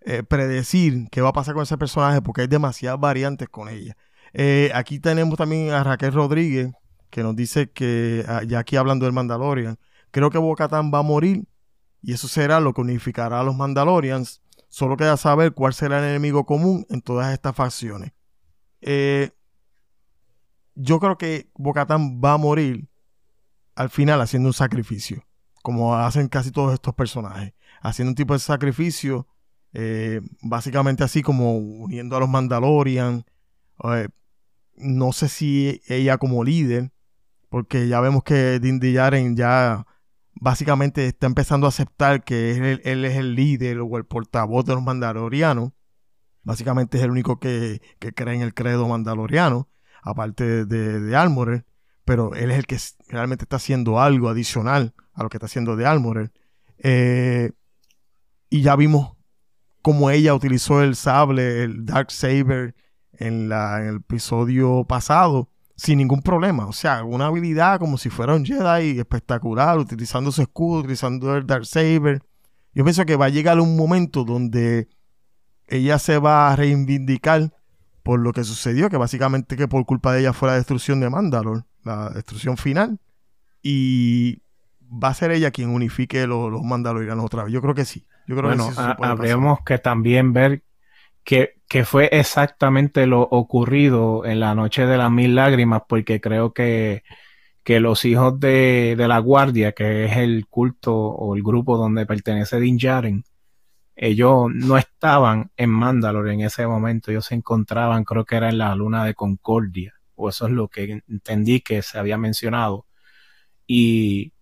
eh, 0.03 0.23
predecir 0.23 1.09
qué 1.11 1.21
va 1.21 1.31
a 1.31 1.33
pasar 1.33 1.55
con 1.55 1.63
ese 1.65 1.79
personaje 1.79 2.23
porque 2.23 2.43
hay 2.43 2.47
demasiadas 2.47 3.01
variantes 3.01 3.49
con 3.49 3.69
ella. 3.69 3.97
Eh, 4.35 4.71
aquí 4.75 5.01
tenemos 5.01 5.39
también 5.39 5.71
a 5.71 5.83
Raquel 5.83 6.13
Rodríguez 6.13 6.73
que 7.09 7.23
nos 7.23 7.35
dice 7.37 7.71
que, 7.71 8.25
ah, 8.29 8.43
ya 8.43 8.59
aquí 8.59 8.77
hablando 8.77 9.07
del 9.07 9.15
Mandalorian, 9.15 9.79
creo 10.11 10.31
que 10.31 10.39
Bo-Katan 10.39 10.93
va 10.93 10.99
a 10.99 11.03
morir 11.03 11.47
y 12.03 12.13
eso 12.13 12.29
será 12.29 12.61
lo 12.61 12.75
que 12.75 12.81
unificará 12.83 13.41
a 13.41 13.45
los 13.45 13.57
Mandalorians. 13.57 14.43
Solo 14.69 14.97
queda 14.97 15.17
saber 15.17 15.55
cuál 15.55 15.73
será 15.73 16.01
el 16.01 16.11
enemigo 16.11 16.45
común 16.45 16.85
en 16.91 17.01
todas 17.01 17.33
estas 17.33 17.55
facciones. 17.55 18.13
Eh, 18.81 19.31
yo 20.75 21.01
creo 21.01 21.17
que 21.17 21.49
Bo-Katan 21.55 22.21
va 22.23 22.33
a 22.33 22.39
morir 22.39 22.89
al 23.77 23.89
final 23.89 24.21
haciendo 24.21 24.49
un 24.49 24.53
sacrificio 24.53 25.25
como 25.65 25.97
hacen 25.97 26.29
casi 26.29 26.51
todos 26.51 26.75
estos 26.75 26.93
personajes, 26.95 27.55
haciendo 27.81 28.11
un 28.11 28.15
tipo 28.15 28.35
de 28.35 28.39
sacrificio, 28.39 29.27
eh, 29.73 30.21
básicamente 30.43 31.03
así 31.05 31.23
como 31.23 31.57
uniendo 31.57 32.19
a 32.19 32.21
los 32.21 32.29
Mandalorian. 32.29 33.25
No 34.77 35.13
sé 35.13 35.29
si 35.29 35.83
ella 35.89 36.19
como 36.19 36.45
líder, 36.45 36.93
porque 37.49 37.89
ya 37.89 38.01
vemos 38.01 38.25
que 38.25 38.59
Din 38.61 38.81
Djarin 38.81 39.37
ya 39.37 39.87
básicamente 40.35 41.07
está 41.07 41.27
empezando 41.27 41.67
a 41.67 41.69
aceptar 41.69 42.25
que 42.25 42.81
él, 42.83 43.05
es 43.05 43.17
el 43.17 43.35
líder 43.35 43.79
o 43.81 43.97
el 43.97 44.05
portavoz 44.05 44.65
de 44.65 44.75
los 44.75 44.83
Mandalorianos. 44.83 45.73
Básicamente 46.43 46.99
es 46.99 47.05
el 47.05 47.11
único 47.11 47.39
que, 47.39 47.81
que 47.99 48.13
cree 48.13 48.35
en 48.35 48.43
el 48.43 48.53
credo 48.53 48.87
mandaloriano, 48.87 49.71
aparte 50.03 50.67
de, 50.67 51.01
de 51.01 51.65
pero 52.05 52.35
él 52.35 52.51
es 52.51 52.59
el 52.59 52.67
que 52.67 52.79
realmente 53.09 53.45
está 53.45 53.57
haciendo 53.57 53.99
algo 54.01 54.29
adicional 54.29 54.95
a 55.15 55.23
lo 55.23 55.31
que 55.31 55.39
está 55.39 55.47
haciendo 55.47 55.77
de 55.77 55.87
Almorer. 55.87 56.33
Eh, 56.79 57.53
y 58.51 58.63
ya 58.63 58.77
vimos 58.77 59.17
cómo 59.81 60.11
ella 60.11 60.35
utilizó 60.35 60.83
el 60.83 60.97
sable, 60.97 61.65
el 61.65 61.87
Dark 61.87 62.11
Saber, 62.11 62.75
en, 63.19 63.49
la, 63.49 63.81
en 63.83 63.89
el 63.89 63.97
episodio 63.97 64.85
pasado, 64.85 65.49
sin 65.77 65.99
ningún 65.99 66.23
problema. 66.23 66.67
O 66.67 66.73
sea, 66.73 67.05
una 67.05 67.27
habilidad 67.27 67.79
como 67.79 67.99
si 67.99 68.11
fuera 68.11 68.35
un 68.35 68.45
Jedi 68.45 68.99
espectacular, 68.99 69.79
utilizando 69.79 70.31
su 70.33 70.43
escudo, 70.43 70.81
utilizando 70.81 71.37
el 71.37 71.47
Dark 71.47 71.67
Saber. 71.67 72.23
Yo 72.75 72.85
pienso 72.85 73.05
que 73.05 73.17
va 73.17 73.27
a 73.27 73.31
llegar 73.31 73.61
un 73.61 73.77
momento 73.77 74.25
donde 74.25 74.89
ella 75.69 75.99
se 75.99 76.19
va 76.19 76.53
a 76.53 76.57
reivindicar 76.57 77.53
por 78.03 78.21
lo 78.21 78.33
que 78.33 78.45
sucedió, 78.45 78.91
que 78.91 78.97
básicamente 78.99 79.57
que 79.57 79.69
por 79.69 79.87
culpa 79.87 80.13
de 80.13 80.21
ella 80.21 80.33
fue 80.33 80.49
la 80.49 80.57
destrucción 80.57 81.01
de 81.01 81.09
Mandalore, 81.09 81.63
la 81.85 82.11
destrucción 82.11 82.57
final. 82.57 82.99
Y 83.63 84.43
va 84.83 85.09
a 85.09 85.15
ser 85.15 85.31
ella 85.31 85.51
quien 85.51 85.71
unifique 85.71 86.27
los, 86.27 86.51
los 86.51 86.63
mandalorianos 86.63 87.25
otra 87.25 87.45
vez. 87.45 87.53
Yo 87.53 87.63
creo 87.63 87.75
que 87.75 87.85
sí. 87.85 88.07
Yo 88.27 88.37
creo 88.37 88.49
Bueno, 88.49 88.69
que 88.69 88.75
sí. 88.75 88.81
habríamos 89.01 89.61
que 89.65 89.79
también 89.79 90.33
ver 90.33 90.64
qué, 91.25 91.55
qué 91.69 91.85
fue 91.85 92.09
exactamente 92.13 93.07
lo 93.07 93.23
ocurrido 93.23 94.25
en 94.25 94.41
la 94.41 94.55
noche 94.55 94.87
de 94.87 94.97
las 94.97 95.11
mil 95.11 95.35
lágrimas, 95.35 95.83
porque 95.89 96.21
creo 96.21 96.53
que, 96.53 97.03
que 97.63 97.81
los 97.81 98.05
hijos 98.05 98.39
de, 98.39 98.95
de 98.97 99.09
la 99.09 99.19
guardia, 99.19 99.73
que 99.73 100.05
es 100.05 100.17
el 100.17 100.47
culto 100.49 100.95
o 100.95 101.35
el 101.35 101.43
grupo 101.43 101.77
donde 101.77 102.07
pertenece 102.07 102.61
Din 102.61 102.77
Djarin, 102.79 103.25
ellos 103.97 104.51
no 104.53 104.77
estaban 104.77 105.51
en 105.57 105.71
Mandalore 105.71 106.35
en 106.35 106.41
ese 106.41 106.67
momento, 106.67 107.11
ellos 107.11 107.27
se 107.27 107.37
encontraban, 107.37 108.05
creo 108.05 108.25
que 108.25 108.37
era 108.37 108.49
en 108.49 108.59
la 108.59 108.75
luna 108.75 109.05
de 109.05 109.15
Concordia, 109.15 109.95
o 110.17 110.29
eso 110.29 110.47
es 110.47 110.53
lo 110.53 110.69
que 110.69 111.03
entendí 111.09 111.61
que 111.61 111.81
se 111.83 111.99
había 111.99 112.19
mencionado. 112.19 112.87
Y, 113.67 114.33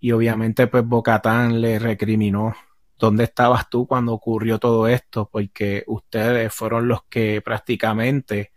y 0.00 0.12
obviamente 0.12 0.66
pues 0.66 0.84
Bocatán 0.84 1.60
le 1.60 1.78
recriminó 1.78 2.54
¿dónde 3.02 3.24
estabas 3.24 3.68
tú 3.68 3.88
cuando 3.88 4.12
ocurrió 4.12 4.60
todo 4.60 4.86
esto? 4.86 5.28
Porque 5.30 5.82
ustedes 5.88 6.54
fueron 6.54 6.86
los 6.86 7.00
que 7.10 7.42
prácticamente 7.42 8.52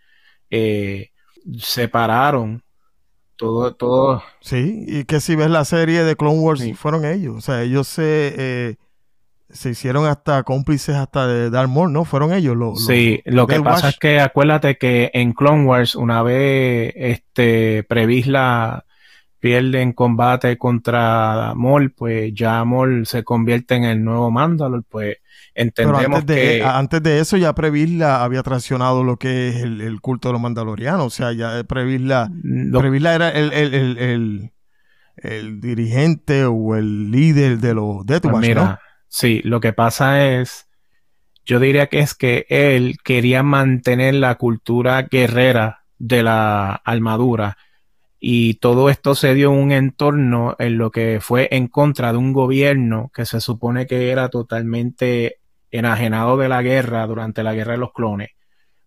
eh, 0.52 1.10
separaron 1.58 2.64
todo, 3.36 3.74
todo. 3.76 4.24
Sí, 4.42 4.86
y 4.88 5.04
que 5.06 5.20
si 5.20 5.36
ves 5.36 5.50
la 5.50 5.66
serie 5.66 6.04
de 6.04 6.16
Clone 6.16 6.40
Wars, 6.40 6.60
Sí. 6.62 6.74
fueron 6.76 7.06
ellos. 7.06 7.36
O 7.38 7.42
sea, 7.42 7.64
ellos 7.64 7.88
se, 7.88 8.34
eh, 8.38 8.76
se 9.50 9.72
hicieron 9.72 10.06
hasta 10.06 10.44
cómplices 10.44 10.96
hasta 10.96 11.26
de 11.28 11.50
Darth 11.50 11.70
Maul, 11.70 11.92
¿no? 11.92 12.06
Fueron 12.06 12.32
ellos 12.32 12.56
los. 12.56 12.74
los- 12.80 12.86
Sí, 12.86 13.22
lo 13.26 13.48
que 13.48 13.60
pasa 13.62 13.88
Watch. 13.88 13.94
es 13.96 14.00
que 14.00 14.20
acuérdate 14.20 14.78
que 14.78 15.10
en 15.16 15.34
Clone 15.34 15.66
Wars, 15.66 15.96
una 15.96 16.22
vez 16.22 16.94
este 16.96 17.84
Previsla 17.84 18.86
pierde 19.46 19.82
en 19.82 19.94
combate 19.94 20.58
contra 20.58 21.54
Maul, 21.56 21.92
pues 21.92 22.34
ya 22.34 22.66
Maul 22.66 23.06
se 23.06 23.24
convierte 23.24 23.76
en 23.76 23.84
el 23.84 24.04
nuevo 24.04 24.32
Mandalor, 24.32 24.84
pues 24.90 25.18
Pero 25.18 26.00
entendemos 26.00 26.06
antes 26.22 26.26
de, 26.26 26.36
que 26.58 26.64
antes 26.64 27.04
de 27.04 27.20
eso 27.20 27.38
ya 27.38 27.54
Previsla 27.54 28.24
había 28.24 28.42
traicionado 28.44 29.04
lo 29.04 29.18
que 29.18 29.50
es 29.50 29.56
el, 29.58 29.82
el 29.82 30.02
culto 30.02 30.30
de 30.30 30.34
los 30.34 30.42
mandalorianos. 30.42 31.06
O 31.06 31.10
sea, 31.12 31.32
ya 31.34 31.64
Previsla, 31.64 32.30
lo- 32.44 32.80
Previsla 32.80 33.14
era 33.16 33.30
el, 33.30 33.54
el, 33.54 33.74
el, 33.74 33.98
el- 34.00 34.52
el 35.18 35.62
dirigente 35.62 36.46
o 36.46 36.76
el 36.76 37.12
líder 37.12 37.60
de 37.60 37.74
los 37.74 38.06
Death 38.06 38.24
Pues 38.24 38.34
Watch, 38.34 38.48
mira, 38.48 38.64
¿no? 38.64 38.80
sí, 39.08 39.42
lo 39.46 39.60
que 39.62 39.74
pasa 39.74 40.26
es, 40.28 40.68
yo 41.46 41.60
diría 41.60 41.88
que 41.88 42.00
es 42.00 42.16
que 42.16 42.46
él 42.50 42.98
quería 43.04 43.44
mantener 43.44 44.16
la 44.16 44.36
cultura 44.36 45.04
guerrera 45.04 45.84
de 46.00 46.24
la 46.24 46.76
armadura 46.84 47.58
y 48.28 48.56
todo 48.56 48.90
esto 48.90 49.14
se 49.14 49.36
dio 49.36 49.54
en 49.54 49.60
un 49.60 49.72
entorno 49.72 50.56
en 50.58 50.80
lo 50.80 50.90
que 50.90 51.20
fue 51.22 51.48
en 51.52 51.68
contra 51.68 52.12
de 52.12 52.18
un 52.18 52.34
gobierno 52.34 53.12
que 53.14 53.24
se 53.24 53.40
supone 53.40 53.86
que 53.86 54.10
era 54.10 54.30
totalmente 54.30 55.42
enajenado 55.70 56.36
de 56.36 56.50
la 56.50 56.64
guerra 56.64 57.06
durante 57.06 57.44
la 57.44 57.54
guerra 57.54 57.74
de 57.74 57.78
los 57.78 57.94
clones. 57.94 58.32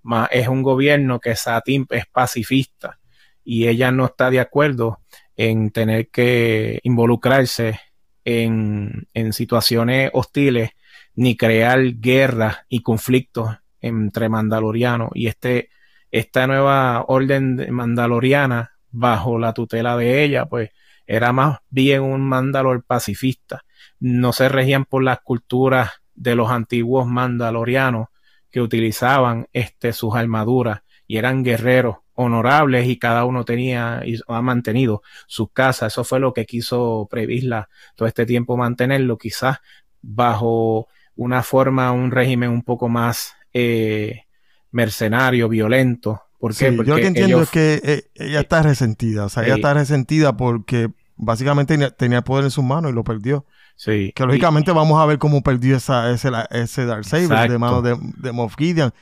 Más 0.03 0.29
es 0.33 0.49
un 0.49 0.63
gobierno 0.63 1.21
que 1.21 1.37
Satin 1.37 1.87
es 1.91 2.07
pacifista 2.07 2.99
y 3.45 3.69
ella 3.69 3.93
no 3.93 4.07
está 4.07 4.29
de 4.29 4.41
acuerdo 4.41 5.03
en 5.37 5.71
tener 5.71 6.09
que 6.09 6.81
involucrarse 6.83 7.79
en, 8.25 9.07
en 9.15 9.33
situaciones 9.33 10.11
hostiles 10.15 10.71
ni 11.15 11.37
crear 11.37 11.81
guerras 12.01 12.57
y 12.69 12.83
conflictos 12.83 13.57
entre 13.81 14.29
mandalorianos 14.29 15.11
y 15.15 15.29
este 15.29 15.71
esta 16.11 16.49
nueva 16.49 17.05
orden 17.07 17.69
mandaloriana 17.71 18.78
bajo 18.91 19.39
la 19.39 19.53
tutela 19.53 19.97
de 19.97 20.25
ella 20.25 20.47
pues 20.47 20.71
era 21.07 21.33
más 21.33 21.59
bien 21.71 22.03
un 22.03 22.21
mandalor 22.23 22.85
pacifista 22.85 23.65
no 24.01 24.33
se 24.33 24.49
regían 24.49 24.85
por 24.85 25.03
las 25.03 25.21
culturas 25.21 25.91
de 26.15 26.35
los 26.35 26.51
antiguos 26.51 27.07
mandalorianos 27.07 28.09
que 28.51 28.61
utilizaban 28.61 29.47
este 29.53 29.93
sus 29.93 30.15
armaduras 30.15 30.83
y 31.07 31.17
eran 31.17 31.43
guerreros 31.43 31.97
honorables 32.15 32.87
y 32.89 32.99
cada 32.99 33.25
uno 33.25 33.45
tenía 33.45 34.03
y 34.05 34.19
ha 34.27 34.43
mantenido 34.43 35.03
sus 35.27 35.53
casas. 35.53 35.93
Eso 35.93 36.05
fue 36.05 36.19
lo 36.19 36.33
que 36.33 36.47
quiso 36.47 37.07
Previsla 37.09 37.69
todo 37.95 38.09
este 38.09 38.27
tiempo 38.27 38.57
mantenerlo, 38.57 39.17
quizás 39.17 39.59
bajo 40.03 40.89
una 41.15 41.43
forma, 41.43 41.93
un 41.93 42.11
régimen 42.11 42.51
un 42.51 42.63
poco 42.63 42.89
más 42.89 43.35
eh, 43.53 44.25
mercenario, 44.73 45.49
violento. 45.49 46.23
¿Por 46.39 46.53
qué? 46.57 46.71
Sí, 46.71 46.77
porque 46.77 46.89
yo 46.91 46.97
lo 46.97 47.01
que 47.03 47.07
entiendo 47.09 47.37
ellos- 47.39 47.49
es 47.49 47.51
que 47.51 47.81
eh, 47.83 48.11
ella 48.15 48.41
está 48.41 48.63
resentida. 48.63 49.25
O 49.25 49.29
sea, 49.29 49.43
ella 49.45 49.55
Sí. 49.55 49.61
está 49.61 49.75
resentida 49.75 50.37
porque 50.37 50.91
básicamente 51.17 51.77
tenía, 51.91 52.19
el 52.19 52.25
poder 52.25 52.45
en 52.45 52.51
sus 52.51 52.65
manos 52.65 52.91
y 52.93 52.95
lo 52.95 53.05
perdió. 53.05 53.45
sí, 53.77 54.13
Que 54.15 54.25
lógicamente 54.27 54.73
vamos 54.73 55.01
a 55.01 55.07
ver 55.07 55.19
cómo 55.19 55.41
perdió 55.43 55.77
esa, 55.77 56.11
ese, 56.11 56.31
ese 56.51 56.85
Darksaber 56.87 57.49
de 57.51 57.59
manos 57.59 57.83
de, 57.85 57.97
de 58.17 58.33
Moff 58.33 58.55
Gideon. 58.59 58.93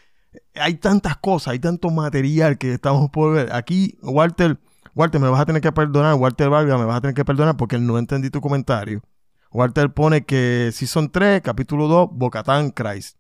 Hay 0.55 0.75
tantas 0.75 1.17
cosas, 1.17 1.53
hay 1.53 1.59
tanto 1.59 1.89
material 1.91 2.59
que 2.59 2.75
estamos 2.75 3.09
por 3.11 3.33
ver. 3.35 3.53
Aquí, 3.55 3.97
Walter, 4.03 4.59
Walter, 4.95 5.19
me 5.21 5.29
vas 5.31 5.41
a 5.41 5.47
tener 5.47 5.63
que 5.63 5.73
perdonar. 5.73 6.15
Walter 6.15 6.51
Vargas, 6.51 6.79
me 6.79 6.85
vas 6.85 6.97
a 6.97 7.01
tener 7.01 7.15
que 7.15 7.25
perdonar 7.25 7.57
porque 7.57 7.79
no 7.79 7.99
entendí 7.99 8.29
tu 8.31 8.41
comentario. 8.43 9.03
Walter 9.51 9.91
pone 9.95 10.25
que 10.27 10.71
Season 10.75 11.11
3, 11.11 11.41
capítulo 11.43 11.89
2, 11.89 12.11
Bocatán 12.13 12.71
Christ. 12.71 13.17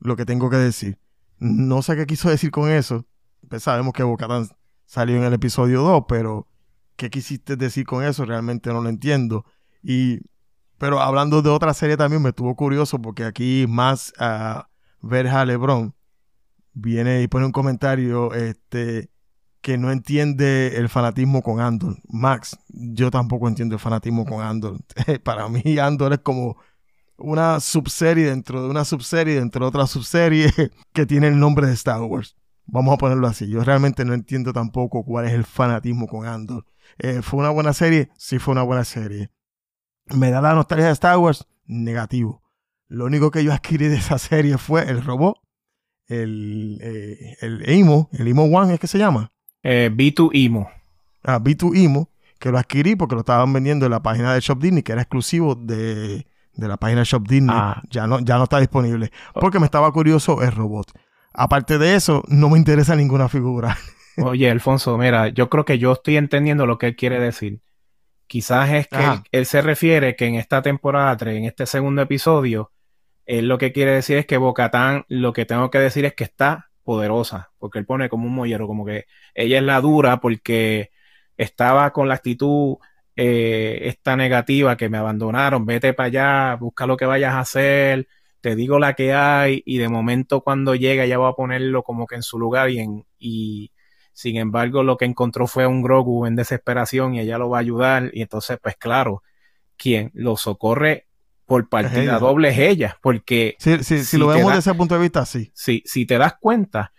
Lo 0.00 0.16
que 0.16 0.24
tengo 0.24 0.50
que 0.50 0.56
decir. 0.56 0.98
No 1.38 1.82
sé 1.82 1.94
qué 1.96 2.06
quiso 2.06 2.28
decir 2.30 2.50
con 2.50 2.68
eso. 2.70 3.04
Pues 3.48 3.62
sabemos 3.62 3.92
que 3.92 4.02
Bocatán 4.02 4.48
salió 4.84 5.16
en 5.16 5.24
el 5.24 5.32
episodio 5.32 5.82
2, 5.82 6.04
pero 6.08 6.48
¿qué 6.96 7.10
quisiste 7.10 7.56
decir 7.56 7.86
con 7.86 8.04
eso? 8.04 8.24
Realmente 8.24 8.70
no 8.70 8.80
lo 8.80 8.88
entiendo. 8.88 9.44
Y 9.82 10.20
pero 10.78 11.00
hablando 11.00 11.42
de 11.42 11.50
otra 11.50 11.72
serie 11.74 11.96
también 11.96 12.22
me 12.22 12.30
estuvo 12.30 12.54
curioso 12.54 13.00
porque 13.00 13.24
aquí 13.24 13.66
más 13.68 14.12
a 14.18 14.68
Verja 15.00 15.44
Lebron 15.44 15.94
viene 16.72 17.22
y 17.22 17.28
pone 17.28 17.46
un 17.46 17.52
comentario 17.52 18.34
este 18.34 19.10
que 19.62 19.78
no 19.78 19.90
entiende 19.90 20.76
el 20.76 20.88
fanatismo 20.88 21.42
con 21.42 21.60
Andor. 21.60 21.96
Max, 22.08 22.56
yo 22.68 23.10
tampoco 23.10 23.48
entiendo 23.48 23.74
el 23.74 23.80
fanatismo 23.80 24.24
con 24.24 24.40
Andor. 24.42 24.78
Para 25.24 25.48
mí 25.48 25.78
Andor 25.78 26.12
es 26.12 26.20
como 26.20 26.56
una 27.16 27.58
subserie 27.60 28.26
dentro 28.26 28.62
de 28.62 28.68
una 28.68 28.84
subserie 28.84 29.34
dentro 29.36 29.64
de 29.64 29.68
otra 29.68 29.86
subserie 29.86 30.52
que 30.92 31.06
tiene 31.06 31.28
el 31.28 31.38
nombre 31.38 31.66
de 31.66 31.72
Star 31.72 32.02
Wars. 32.02 32.36
Vamos 32.66 32.94
a 32.94 32.98
ponerlo 32.98 33.26
así. 33.26 33.48
Yo 33.48 33.62
realmente 33.62 34.04
no 34.04 34.12
entiendo 34.14 34.52
tampoco 34.52 35.04
cuál 35.04 35.26
es 35.26 35.32
el 35.32 35.44
fanatismo 35.44 36.06
con 36.06 36.26
Andor. 36.26 36.64
Eh, 36.98 37.20
¿Fue 37.22 37.38
una 37.40 37.50
buena 37.50 37.72
serie? 37.72 38.10
Sí, 38.16 38.38
fue 38.38 38.52
una 38.52 38.62
buena 38.62 38.84
serie. 38.84 39.30
¿Me 40.14 40.30
da 40.30 40.40
la 40.40 40.54
nostalgia 40.54 40.86
de 40.86 40.92
Star 40.92 41.18
Wars? 41.18 41.46
Negativo. 41.66 42.42
Lo 42.88 43.04
único 43.06 43.30
que 43.30 43.42
yo 43.44 43.52
adquirí 43.52 43.88
de 43.88 43.96
esa 43.96 44.18
serie 44.18 44.58
fue 44.58 44.88
el 44.88 45.02
robot, 45.04 45.36
el, 46.06 46.78
eh, 46.82 47.36
el 47.40 47.68
Imo, 47.70 48.08
el 48.12 48.28
Imo 48.28 48.44
One 48.44 48.74
es 48.74 48.80
que 48.80 48.86
se 48.86 48.98
llama. 48.98 49.32
eh, 49.62 49.90
B2 49.92 50.30
Imo. 50.34 50.70
Ah, 51.24 51.40
B2 51.40 51.76
Imo, 51.76 52.10
que 52.38 52.50
lo 52.52 52.58
adquirí 52.58 52.94
porque 52.94 53.14
lo 53.16 53.22
estaban 53.22 53.52
vendiendo 53.52 53.86
en 53.86 53.90
la 53.92 54.02
página 54.02 54.32
de 54.34 54.40
Shop 54.40 54.58
Disney, 54.60 54.82
que 54.84 54.92
era 54.92 55.02
exclusivo 55.02 55.56
de, 55.56 56.26
de 56.54 56.68
la 56.68 56.76
página 56.76 57.00
de 57.00 57.06
Shop 57.06 57.26
Disney. 57.26 57.56
Ah. 57.58 57.82
Ya, 57.90 58.06
no, 58.06 58.20
ya 58.20 58.38
no 58.38 58.44
está 58.44 58.60
disponible. 58.60 59.10
Porque 59.34 59.58
me 59.58 59.64
estaba 59.66 59.90
curioso 59.92 60.42
el 60.42 60.52
robot. 60.52 60.92
Aparte 61.38 61.76
de 61.76 61.94
eso, 61.94 62.22
no 62.28 62.48
me 62.48 62.56
interesa 62.56 62.96
ninguna 62.96 63.28
figura. 63.28 63.76
Oye, 64.16 64.50
Alfonso, 64.50 64.96
mira, 64.96 65.28
yo 65.28 65.50
creo 65.50 65.66
que 65.66 65.78
yo 65.78 65.92
estoy 65.92 66.16
entendiendo 66.16 66.64
lo 66.64 66.78
que 66.78 66.86
él 66.86 66.96
quiere 66.96 67.20
decir. 67.20 67.60
Quizás 68.26 68.70
es 68.72 68.88
que 68.88 69.20
él, 69.30 69.44
se 69.44 69.60
refiere 69.60 70.16
que 70.16 70.24
en 70.24 70.36
esta 70.36 70.62
temporada 70.62 71.14
3, 71.16 71.36
en 71.36 71.44
este 71.44 71.66
segundo 71.66 72.00
episodio, 72.00 72.72
él 73.26 73.48
lo 73.48 73.58
que 73.58 73.72
quiere 73.72 73.92
decir 73.92 74.16
es 74.16 74.26
que 74.26 74.38
Bocatán, 74.38 75.04
lo 75.08 75.34
que 75.34 75.44
tengo 75.44 75.70
que 75.70 75.78
decir 75.78 76.06
es 76.06 76.14
que 76.14 76.24
está 76.24 76.70
poderosa, 76.82 77.50
porque 77.58 77.78
él 77.78 77.84
pone 77.84 78.08
como 78.08 78.26
un 78.26 78.34
mollero, 78.34 78.66
como 78.66 78.86
que 78.86 79.04
ella 79.34 79.58
es 79.58 79.62
la 79.62 79.80
dura 79.82 80.20
porque 80.20 80.90
estaba 81.36 81.92
con 81.92 82.08
la 82.08 82.14
actitud 82.14 82.78
eh, 83.14 83.80
esta 83.82 84.16
negativa 84.16 84.76
que 84.76 84.88
me 84.88 84.98
abandonaron, 84.98 85.66
vete 85.66 85.92
para 85.92 86.06
allá, 86.06 86.56
busca 86.56 86.86
lo 86.86 86.96
que 86.96 87.06
vayas 87.06 87.34
a 87.34 87.40
hacer, 87.40 88.08
te 88.46 88.54
digo 88.54 88.78
la 88.78 88.94
que 88.94 89.12
hay 89.12 89.60
y 89.66 89.78
de 89.78 89.88
momento 89.88 90.40
cuando 90.42 90.76
llega 90.76 91.04
ya 91.04 91.18
va 91.18 91.30
a 91.30 91.34
ponerlo 91.34 91.82
como 91.82 92.06
que 92.06 92.14
en 92.14 92.22
su 92.22 92.38
lugar 92.38 92.70
y 92.70 92.78
en 92.78 93.04
y 93.18 93.72
sin 94.12 94.36
embargo 94.36 94.84
lo 94.84 94.96
que 94.96 95.04
encontró 95.04 95.48
fue 95.48 95.66
un 95.66 95.82
Grogu 95.82 96.26
en 96.26 96.36
desesperación 96.36 97.14
y 97.16 97.20
ella 97.20 97.38
lo 97.38 97.50
va 97.50 97.58
a 97.58 97.60
ayudar 97.60 98.10
y 98.12 98.22
entonces 98.22 98.58
pues 98.62 98.76
claro, 98.76 99.24
quien 99.76 100.12
lo 100.14 100.36
socorre 100.36 101.06
por 101.44 101.68
partida 101.68 102.20
doble 102.20 102.50
es 102.50 102.58
ella, 102.58 102.98
porque 103.02 103.56
Si, 103.58 103.78
si, 103.82 103.98
si 103.98 104.04
Si 104.04 104.18
lo 104.18 104.28
vemos 104.28 104.44
da- 104.46 104.56
desde 104.56 104.70
ese 104.70 104.78
punto 104.78 104.94
de 104.94 105.00
vista, 105.00 105.26
sí. 105.26 105.50
si, 105.54 105.82
si 105.84 106.06
te 106.06 106.18
das 106.18 106.34
cuenta, 106.40 106.92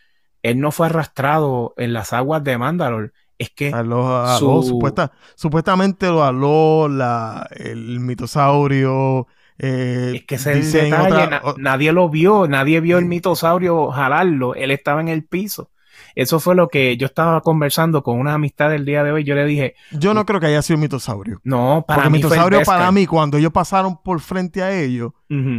él 0.44 0.60
no 0.60 0.72
fue 0.72 0.88
arrastrado 0.88 1.74
en 1.78 1.94
las 1.94 2.12
aguas 2.12 2.44
de 2.44 2.58
Mandalore, 2.58 3.12
es 3.38 3.52
que 3.52 3.72
Aló, 3.72 4.18
aló, 4.18 4.62
su- 4.62 4.70
supuesta, 4.70 5.12
supuestamente 5.36 6.08
lo 6.08 6.24
aló 6.24 6.88
la, 6.90 7.48
el 7.56 8.00
mitosaurio. 8.00 9.28
Eh, 9.60 10.14
Es 10.16 10.26
que 10.26 10.36
ese 10.36 10.60
es 10.60 10.74
el 10.76 10.90
detalle, 10.92 11.08
otra- 11.14 11.28
na- 11.28 11.42
o- 11.44 11.56
nadie 11.58 11.92
lo 11.92 12.10
vio, 12.10 12.48
nadie 12.48 12.80
vio 12.82 12.98
el 12.98 13.06
mitosaurio 13.06 13.90
jalarlo, 13.92 14.56
él 14.56 14.72
estaba 14.72 15.02
en 15.02 15.08
el 15.08 15.24
piso. 15.26 15.72
Eso 16.16 16.40
fue 16.40 16.56
lo 16.56 16.68
que 16.68 16.98
yo 16.98 17.06
estaba 17.06 17.42
conversando 17.42 18.02
con 18.02 18.20
una 18.20 18.34
amistad 18.34 18.70
del 18.72 18.86
día 18.86 19.04
de 19.04 19.12
hoy. 19.12 19.24
Yo 19.24 19.36
le 19.36 19.46
dije, 19.46 19.76
yo 19.92 20.14
no 20.16 20.26
creo 20.26 20.40
que 20.40 20.48
haya 20.48 20.62
sido 20.64 20.80
mitosaurio. 20.80 21.40
no, 21.44 21.86
para 21.88 22.04
Porque 22.04 22.10
mí 22.18 22.24
fue 22.24 22.38
el 22.38 22.42
mitosaurio 22.44 22.62
para 22.66 22.92
mí, 22.92 23.06
cuando 23.06 23.38
ellos 23.38 23.52
pasaron 23.52 23.98
por 24.04 24.20
frente 24.20 24.64
a 24.64 24.72
ellos, 24.80 25.12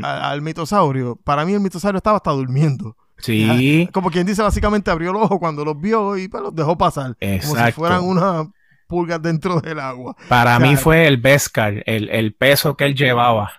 a- 0.03 0.31
al 0.31 0.43
mitosaurio, 0.43 1.17
para 1.17 1.45
mí 1.45 1.53
el 1.55 1.61
mitosaurio 1.61 1.99
estaba 1.99 2.17
hasta 2.17 2.31
durmiendo. 2.33 2.97
Sí, 3.19 3.89
Como 3.93 4.11
quien 4.11 4.27
dice, 4.27 4.43
básicamente 4.43 4.91
abrió 4.91 5.11
el 5.11 5.17
ojo 5.17 5.39
cuando 5.41 5.65
los 5.65 5.81
vio 5.81 6.17
y 6.17 6.29
pues, 6.29 6.43
los 6.43 6.55
dejó 6.55 6.77
pasar. 6.79 7.17
Como 7.17 7.17
si 7.21 7.27
Exacto. 7.51 7.75
fueran 7.81 8.05
unas 8.05 8.47
pulgas 8.87 9.21
dentro 9.21 9.61
del 9.61 9.79
agua. 9.81 10.17
para 10.29 10.57
o 10.57 10.61
sea, 10.61 10.69
mí 10.69 10.77
fue 10.77 11.07
el 11.07 11.17
Beskar, 11.19 11.83
el, 11.87 12.09
el 12.11 12.33
peso 12.35 12.77
que 12.77 12.85
él 12.85 12.95
llevaba. 12.95 13.53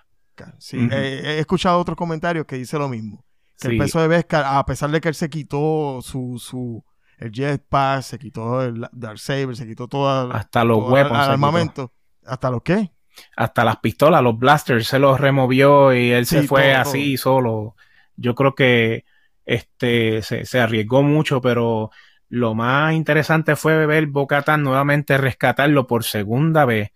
Sí, 0.58 0.88
eh, 0.90 1.22
he 1.24 1.38
escuchado 1.38 1.78
otros 1.78 1.96
comentarios 1.96 2.46
que 2.46 2.56
dice 2.56 2.78
lo 2.78 2.88
mismo. 2.88 3.24
Que 3.60 3.68
Sí. 3.68 3.72
el 3.74 3.78
peso 3.78 4.00
de 4.00 4.08
Beskar, 4.08 4.44
a 4.46 4.64
pesar 4.64 4.90
de 4.90 5.00
que 5.00 5.08
él 5.08 5.14
se 5.14 5.28
quitó 5.28 6.00
su, 6.02 6.38
su 6.38 6.82
el 7.18 7.30
jetpack, 7.32 8.02
se 8.02 8.18
quitó 8.18 8.62
el 8.62 8.86
Darksaber, 8.92 9.54
se 9.54 9.66
quitó 9.66 9.86
toda, 9.88 10.30
Hasta 10.34 10.64
los 10.64 10.78
todo 10.78 10.92
weapons. 10.92 11.20
quitó. 11.20 11.30
armamento. 11.32 11.92
¿Hasta 12.24 12.50
los 12.50 12.62
qué? 12.62 12.90
hasta 13.36 13.64
las 13.64 13.76
pistolas, 13.78 14.22
los 14.22 14.38
blasters, 14.38 14.86
se 14.86 14.98
los 14.98 15.20
removió 15.20 15.92
y 15.92 16.10
él 16.12 16.24
se 16.24 16.44
fue 16.44 16.70
todo, 16.72 16.80
así 16.80 17.16
solo. 17.18 17.74
Yo 18.16 18.34
creo 18.34 18.54
que 18.54 19.04
este 19.44 20.22
se, 20.22 20.46
se 20.46 20.60
arriesgó 20.60 21.02
mucho, 21.02 21.40
pero 21.42 21.90
lo 22.28 22.54
más 22.54 22.94
interesante 22.94 23.56
fue 23.56 23.84
ver 23.84 24.06
Bocatan 24.06 24.62
nuevamente 24.62 25.18
rescatarlo 25.18 25.86
por 25.86 26.04
segunda 26.04 26.64
vez. 26.64 26.92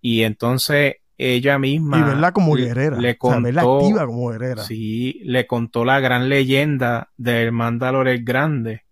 Y 0.00 0.22
entonces 0.22 0.96
ella 1.16 1.58
misma 1.58 1.98
Y 1.98 2.02
verla 2.02 2.32
como 2.32 2.56
le- 2.56 2.66
guerrera. 2.66 2.96
le 2.98 3.16
o 3.20 3.30
sea, 3.30 3.40
verla 3.40 3.62
contó- 3.62 3.84
activa 3.86 4.06
como 4.06 4.28
guerrera. 4.30 4.62
Sí, 4.62 5.20
le 5.24 5.46
contó 5.46 5.84
la 5.84 6.00
gran 6.00 6.28
leyenda 6.28 7.10
del 7.16 7.52
Mandalore 7.52 8.12
el 8.12 8.24
Grande 8.24 8.82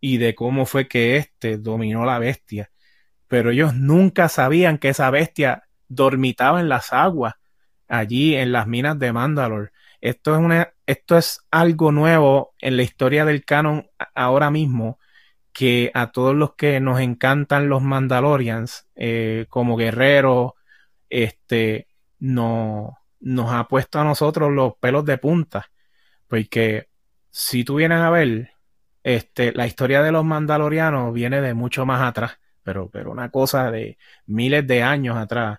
y 0.00 0.16
de 0.18 0.34
cómo 0.34 0.66
fue 0.66 0.88
que 0.88 1.16
éste 1.16 1.58
dominó 1.58 2.04
la 2.04 2.18
bestia. 2.18 2.70
Pero 3.28 3.50
ellos 3.50 3.74
nunca 3.74 4.28
sabían 4.28 4.78
que 4.78 4.90
esa 4.90 5.10
bestia 5.10 5.64
dormitaba 5.88 6.60
en 6.60 6.68
las 6.68 6.92
aguas, 6.92 7.34
allí 7.88 8.34
en 8.34 8.52
las 8.52 8.66
minas 8.66 8.98
de 8.98 9.12
Mandalore. 9.12 9.70
Esto 10.00 10.34
es 10.34 10.40
una, 10.40 10.72
esto 10.86 11.16
es 11.16 11.40
algo 11.50 11.90
nuevo 11.92 12.52
en 12.60 12.76
la 12.76 12.82
historia 12.82 13.24
del 13.24 13.44
canon 13.44 13.86
ahora 14.14 14.50
mismo 14.50 14.98
que 15.52 15.90
a 15.94 16.10
todos 16.10 16.34
los 16.34 16.54
que 16.56 16.80
nos 16.80 17.00
encantan 17.00 17.68
los 17.68 17.80
Mandalorians 17.80 18.86
eh, 18.96 19.46
como 19.48 19.76
guerreros, 19.76 20.52
este, 21.08 21.88
no, 22.18 22.98
nos 23.20 23.52
ha 23.52 23.66
puesto 23.68 24.00
a 24.00 24.04
nosotros 24.04 24.52
los 24.52 24.74
pelos 24.76 25.04
de 25.04 25.18
punta. 25.18 25.70
Porque 26.28 26.88
si 27.30 27.64
tú 27.64 27.76
vienes 27.76 27.98
a 27.98 28.10
ver, 28.10 28.50
este, 29.02 29.52
la 29.52 29.66
historia 29.66 30.02
de 30.02 30.12
los 30.12 30.24
mandalorianos 30.24 31.12
viene 31.12 31.40
de 31.40 31.54
mucho 31.54 31.86
más 31.86 32.02
atrás, 32.02 32.38
pero, 32.62 32.88
pero 32.90 33.10
una 33.10 33.30
cosa 33.30 33.70
de 33.70 33.98
miles 34.26 34.66
de 34.66 34.82
años 34.82 35.16
atrás. 35.16 35.58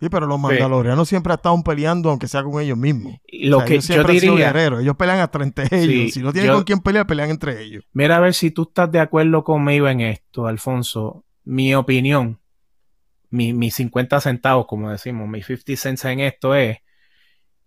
Sí, 0.00 0.08
pero 0.08 0.26
los 0.26 0.38
mandalorianos 0.38 1.08
siempre 1.08 1.34
estado 1.34 1.60
peleando, 1.64 2.10
aunque 2.10 2.28
sea 2.28 2.44
con 2.44 2.62
ellos 2.62 2.78
mismos. 2.78 3.16
Lo 3.32 3.64
que 3.64 3.80
yo 3.80 4.04
diría. 4.04 4.52
Ellos 4.80 4.96
pelean 4.96 5.18
hasta 5.18 5.42
entre 5.42 5.66
ellos. 5.72 6.14
si 6.14 6.22
no 6.22 6.32
tienen 6.32 6.52
con 6.52 6.62
quién 6.62 6.78
pelear, 6.78 7.06
pelean 7.06 7.30
entre 7.30 7.60
ellos. 7.62 7.84
Mira 7.92 8.16
a 8.16 8.20
ver 8.20 8.34
si 8.34 8.52
tú 8.52 8.62
estás 8.62 8.92
de 8.92 9.00
acuerdo 9.00 9.42
conmigo 9.42 9.88
en 9.88 10.00
esto, 10.00 10.46
Alfonso. 10.46 11.24
Mi 11.44 11.74
opinión, 11.74 12.38
mis 13.30 13.74
50 13.74 14.20
centavos, 14.20 14.66
como 14.66 14.90
decimos, 14.90 15.28
mis 15.28 15.46
50 15.46 15.76
cents 15.76 16.04
en 16.06 16.20
esto 16.20 16.54
es 16.54 16.78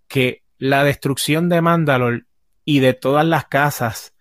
que 0.08 0.44
la 0.58 0.84
destrucción 0.84 1.50
de 1.50 1.62
Mandalor 1.62 2.26
y 2.66 2.80
de 2.80 2.94
todas 2.94 3.26
las 3.26 3.46
casas 3.46 4.14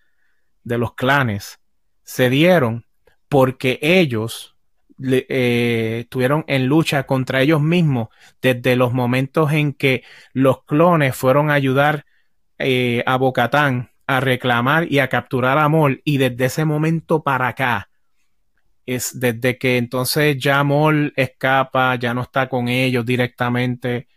de 0.63 0.77
los 0.77 0.93
clanes 0.95 1.59
se 2.03 2.29
dieron 2.29 2.85
porque 3.29 3.79
ellos 3.81 4.55
eh, 5.03 5.99
estuvieron 6.01 6.43
en 6.47 6.67
lucha 6.67 7.03
contra 7.03 7.41
ellos 7.41 7.61
mismos 7.61 8.09
desde 8.41 8.75
los 8.75 8.93
momentos 8.93 9.51
en 9.51 9.73
que 9.73 10.03
los 10.33 10.63
clones 10.63 11.15
fueron 11.15 11.49
a 11.49 11.53
ayudar 11.53 12.05
eh, 12.59 13.03
a 13.05 13.17
Bocatán 13.17 13.91
a 14.05 14.19
reclamar 14.19 14.91
y 14.91 14.99
a 14.99 15.07
capturar 15.07 15.57
a 15.57 15.69
Mol 15.69 16.01
y 16.03 16.17
desde 16.17 16.45
ese 16.45 16.65
momento 16.65 17.23
para 17.23 17.47
acá 17.47 17.90
es 18.85 19.19
desde 19.19 19.57
que 19.57 19.77
entonces 19.77 20.37
ya 20.37 20.63
Mol 20.63 21.13
escapa, 21.15 21.95
ya 21.95 22.13
no 22.13 22.21
está 22.21 22.49
con 22.49 22.67
ellos 22.67 23.05
directamente. 23.05 24.07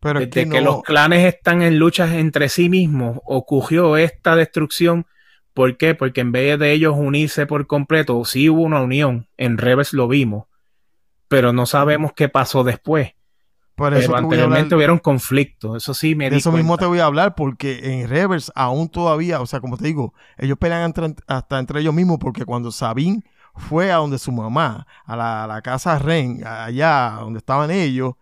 Pero 0.00 0.20
desde 0.20 0.48
que, 0.48 0.60
los 0.60 0.82
clanes 0.82 1.24
están 1.24 1.62
en 1.62 1.78
luchas 1.78 2.12
entre 2.12 2.48
sí 2.48 2.68
mismos, 2.68 3.18
ocurrió 3.24 3.96
esta 3.96 4.36
destrucción. 4.36 5.06
¿Por 5.54 5.76
qué? 5.76 5.94
Porque 5.94 6.20
en 6.20 6.30
vez 6.30 6.58
de 6.58 6.72
ellos 6.72 6.94
unirse 6.96 7.46
por 7.46 7.66
completo, 7.66 8.24
sí 8.24 8.48
hubo 8.48 8.62
una 8.62 8.80
unión. 8.80 9.28
En 9.36 9.58
Rebels 9.58 9.92
lo 9.92 10.06
vimos. 10.06 10.46
Pero 11.26 11.52
no 11.52 11.66
sabemos 11.66 12.12
qué 12.14 12.28
pasó 12.28 12.62
después. 12.62 13.14
Por 13.78 13.94
eso 13.94 14.12
pero 14.12 14.18
anteriormente 14.18 14.74
hubieron 14.74 14.98
conflictos. 14.98 15.76
Eso 15.76 15.94
sí 15.94 16.16
me 16.16 16.30
De 16.30 16.38
eso 16.38 16.50
mismo 16.50 16.76
te 16.78 16.86
voy 16.86 16.98
a 16.98 17.04
hablar 17.04 17.36
porque 17.36 18.00
en 18.00 18.08
Rebels 18.08 18.50
aún 18.56 18.88
todavía, 18.88 19.40
o 19.40 19.46
sea, 19.46 19.60
como 19.60 19.76
te 19.76 19.84
digo, 19.84 20.14
ellos 20.36 20.58
pelean 20.58 20.92
hasta 21.28 21.58
entre 21.60 21.80
ellos 21.80 21.94
mismos 21.94 22.18
porque 22.18 22.44
cuando 22.44 22.72
Sabine 22.72 23.22
fue 23.58 23.92
a 23.92 23.96
donde 23.96 24.18
su 24.18 24.32
mamá, 24.32 24.86
a 25.04 25.16
la, 25.16 25.60
casa 25.62 25.98
Ren, 25.98 26.46
allá 26.46 27.18
donde 27.20 27.38
estaban 27.38 27.70
ellos, 27.70 28.14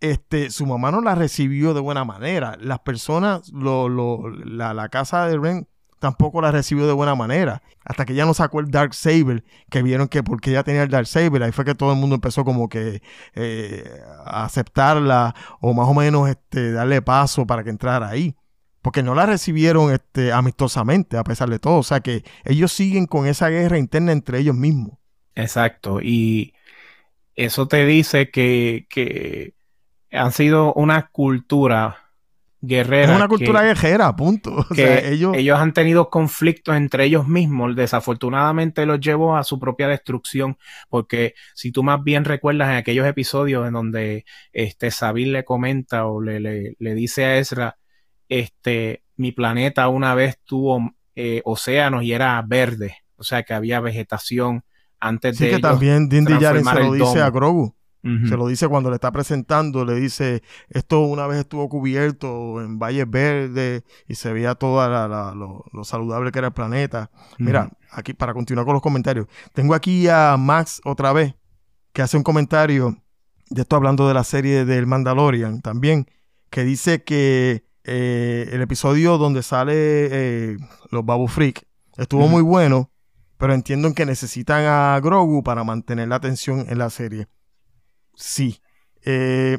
este, 0.00 0.50
su 0.50 0.66
mamá 0.66 0.90
no 0.90 1.00
la 1.00 1.14
recibió 1.14 1.74
de 1.74 1.80
buena 1.80 2.04
manera. 2.04 2.56
Las 2.60 2.80
personas, 2.80 3.50
lo, 3.52 3.88
lo, 3.88 4.28
la, 4.30 4.74
la, 4.74 4.88
casa 4.88 5.26
de 5.26 5.38
Ren 5.38 5.68
tampoco 5.98 6.42
la 6.42 6.50
recibió 6.52 6.86
de 6.86 6.92
buena 6.92 7.14
manera. 7.14 7.62
Hasta 7.84 8.04
que 8.04 8.14
ya 8.14 8.26
no 8.26 8.34
sacó 8.34 8.60
el 8.60 8.70
Dark 8.70 8.94
Saber, 8.94 9.44
que 9.70 9.82
vieron 9.82 10.08
que 10.08 10.22
porque 10.22 10.50
ella 10.50 10.62
tenía 10.62 10.82
el 10.82 10.90
Dark 10.90 11.06
Saber, 11.06 11.42
ahí 11.42 11.52
fue 11.52 11.64
que 11.64 11.74
todo 11.74 11.92
el 11.92 11.98
mundo 11.98 12.16
empezó 12.16 12.44
como 12.44 12.68
que 12.68 13.02
eh, 13.34 13.84
a 14.24 14.44
aceptarla 14.44 15.34
o 15.60 15.72
más 15.72 15.88
o 15.88 15.94
menos 15.94 16.28
este, 16.28 16.72
darle 16.72 17.00
paso 17.02 17.46
para 17.46 17.64
que 17.64 17.70
entrara 17.70 18.08
ahí 18.08 18.36
porque 18.84 19.02
no 19.02 19.14
la 19.14 19.24
recibieron 19.24 19.94
este, 19.94 20.30
amistosamente 20.30 21.16
a 21.16 21.24
pesar 21.24 21.48
de 21.48 21.58
todo. 21.58 21.76
O 21.76 21.82
sea 21.82 22.00
que 22.00 22.22
ellos 22.44 22.70
siguen 22.70 23.06
con 23.06 23.26
esa 23.26 23.48
guerra 23.48 23.78
interna 23.78 24.12
entre 24.12 24.38
ellos 24.38 24.54
mismos. 24.54 24.98
Exacto. 25.34 26.02
Y 26.02 26.52
eso 27.34 27.66
te 27.66 27.86
dice 27.86 28.30
que, 28.30 28.84
que 28.90 29.54
han 30.12 30.32
sido 30.32 30.74
una 30.74 31.08
cultura 31.08 32.10
guerrera. 32.60 33.12
Es 33.12 33.16
una 33.16 33.26
cultura 33.26 33.62
guerrera, 33.62 34.14
punto. 34.14 34.66
ellos... 34.76 35.34
ellos 35.34 35.58
han 35.58 35.72
tenido 35.72 36.10
conflictos 36.10 36.76
entre 36.76 37.06
ellos 37.06 37.26
mismos. 37.26 37.74
Desafortunadamente 37.76 38.84
los 38.84 39.00
llevó 39.00 39.34
a 39.34 39.44
su 39.44 39.58
propia 39.58 39.88
destrucción. 39.88 40.58
Porque 40.90 41.32
si 41.54 41.72
tú 41.72 41.82
más 41.82 42.04
bien 42.04 42.26
recuerdas 42.26 42.68
en 42.68 42.76
aquellos 42.76 43.06
episodios 43.06 43.66
en 43.66 43.72
donde 43.72 44.26
este 44.52 44.90
le 45.14 45.42
comenta 45.46 46.04
o 46.04 46.20
le, 46.20 46.38
le, 46.38 46.76
le 46.78 46.94
dice 46.94 47.24
a 47.24 47.38
Ezra 47.38 47.78
este, 48.38 49.04
mi 49.16 49.30
planeta 49.30 49.88
una 49.88 50.14
vez 50.14 50.40
tuvo 50.44 50.92
eh, 51.14 51.40
océanos 51.44 52.02
y 52.02 52.12
era 52.12 52.42
verde, 52.44 52.96
o 53.16 53.22
sea 53.22 53.44
que 53.44 53.54
había 53.54 53.80
vegetación 53.80 54.64
antes 54.98 55.36
sí, 55.36 55.44
de 55.44 55.50
que 55.52 55.58
también 55.60 56.08
Din 56.08 56.24
Djarin 56.24 56.64
se 56.64 56.80
lo 56.80 56.92
dice 56.92 57.20
a 57.20 57.30
Grogu. 57.30 57.74
Se 58.28 58.36
lo 58.36 58.48
dice 58.48 58.68
cuando 58.68 58.90
le 58.90 58.96
está 58.96 59.10
presentando, 59.12 59.82
le 59.86 59.94
dice, 59.94 60.42
esto 60.68 61.00
una 61.00 61.26
vez 61.26 61.38
estuvo 61.38 61.66
cubierto 61.70 62.60
en 62.60 62.78
valles 62.78 63.08
verdes 63.08 63.82
y 64.06 64.16
se 64.16 64.30
veía 64.30 64.54
todo 64.56 64.86
lo, 65.34 65.84
saludable 65.84 66.30
que 66.30 66.38
era 66.38 66.48
el 66.48 66.52
planeta. 66.52 67.10
Mira, 67.38 67.70
aquí 67.90 68.12
para 68.12 68.34
continuar 68.34 68.66
con 68.66 68.74
los 68.74 68.82
comentarios, 68.82 69.26
tengo 69.54 69.72
aquí 69.72 70.06
a 70.08 70.36
Max 70.38 70.82
otra 70.84 71.14
vez, 71.14 71.34
que 71.94 72.02
hace 72.02 72.18
un 72.18 72.24
comentario 72.24 72.94
de 73.48 73.62
esto 73.62 73.74
hablando 73.74 74.06
de 74.06 74.12
la 74.12 74.24
serie 74.24 74.66
del 74.66 74.86
Mandalorian 74.86 75.62
también, 75.62 76.06
que 76.50 76.62
dice 76.62 77.04
que 77.04 77.64
eh, 77.84 78.48
el 78.50 78.62
episodio 78.62 79.18
donde 79.18 79.42
sale 79.42 79.74
eh, 79.76 80.56
los 80.90 81.04
Babu 81.04 81.28
Freak 81.28 81.66
estuvo 81.98 82.28
muy 82.28 82.40
bueno, 82.40 82.90
pero 83.36 83.52
entiendo 83.52 83.92
que 83.92 84.06
necesitan 84.06 84.64
a 84.64 84.98
Grogu 85.00 85.42
para 85.42 85.64
mantener 85.64 86.08
la 86.08 86.16
atención 86.16 86.64
en 86.68 86.78
la 86.78 86.88
serie. 86.88 87.28
Sí. 88.14 88.58
Eh, 89.04 89.58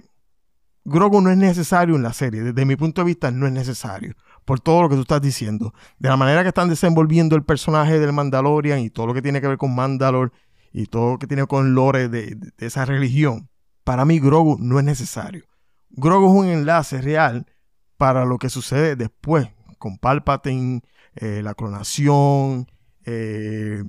Grogu 0.84 1.22
no 1.22 1.30
es 1.30 1.38
necesario 1.38 1.96
en 1.96 2.04
la 2.04 2.14
serie. 2.14 2.42
Desde 2.42 2.66
mi 2.66 2.76
punto 2.76 3.02
de 3.02 3.06
vista, 3.06 3.30
no 3.30 3.46
es 3.46 3.54
necesario. 3.54 4.16
Por 4.44 4.60
todo 4.60 4.84
lo 4.84 4.90
que 4.90 4.96
tú 4.96 5.02
estás 5.02 5.22
diciendo. 5.22 5.74
De 6.00 6.10
la 6.10 6.18
manera 6.18 6.42
que 6.42 6.50
están 6.50 6.70
desenvolviendo 6.70 7.36
el 7.36 7.44
personaje 7.44 8.00
del 8.00 8.14
Mandalorian 8.14 8.80
y 8.80 8.90
todo 8.90 9.08
lo 9.08 9.14
que 9.14 9.22
tiene 9.22 9.42
que 9.42 9.48
ver 9.48 9.58
con 9.58 9.74
Mandalore 9.76 10.32
y 10.74 10.88
todo 10.88 11.14
lo 11.14 11.20
que 11.20 11.28
tiene 11.28 11.46
con 11.46 11.74
lore 11.76 12.10
de, 12.10 12.36
de 12.36 12.66
esa 12.66 12.86
religión. 12.86 13.50
Para 13.84 14.06
mí, 14.06 14.20
Grogu 14.20 14.58
no 14.60 14.80
es 14.80 14.86
necesario. 14.86 15.46
Grogu 15.90 16.28
es 16.28 16.40
un 16.40 16.48
enlace 16.48 17.02
real 17.02 17.46
para 17.98 18.26
lo 18.26 18.38
que 18.38 18.50
sucede 18.50 18.96
después 18.96 19.50
con 19.78 19.98
Palpatine, 19.98 20.82
eh, 21.16 21.42
la 21.44 21.54
clonación, 21.54 22.68
eh, 23.06 23.84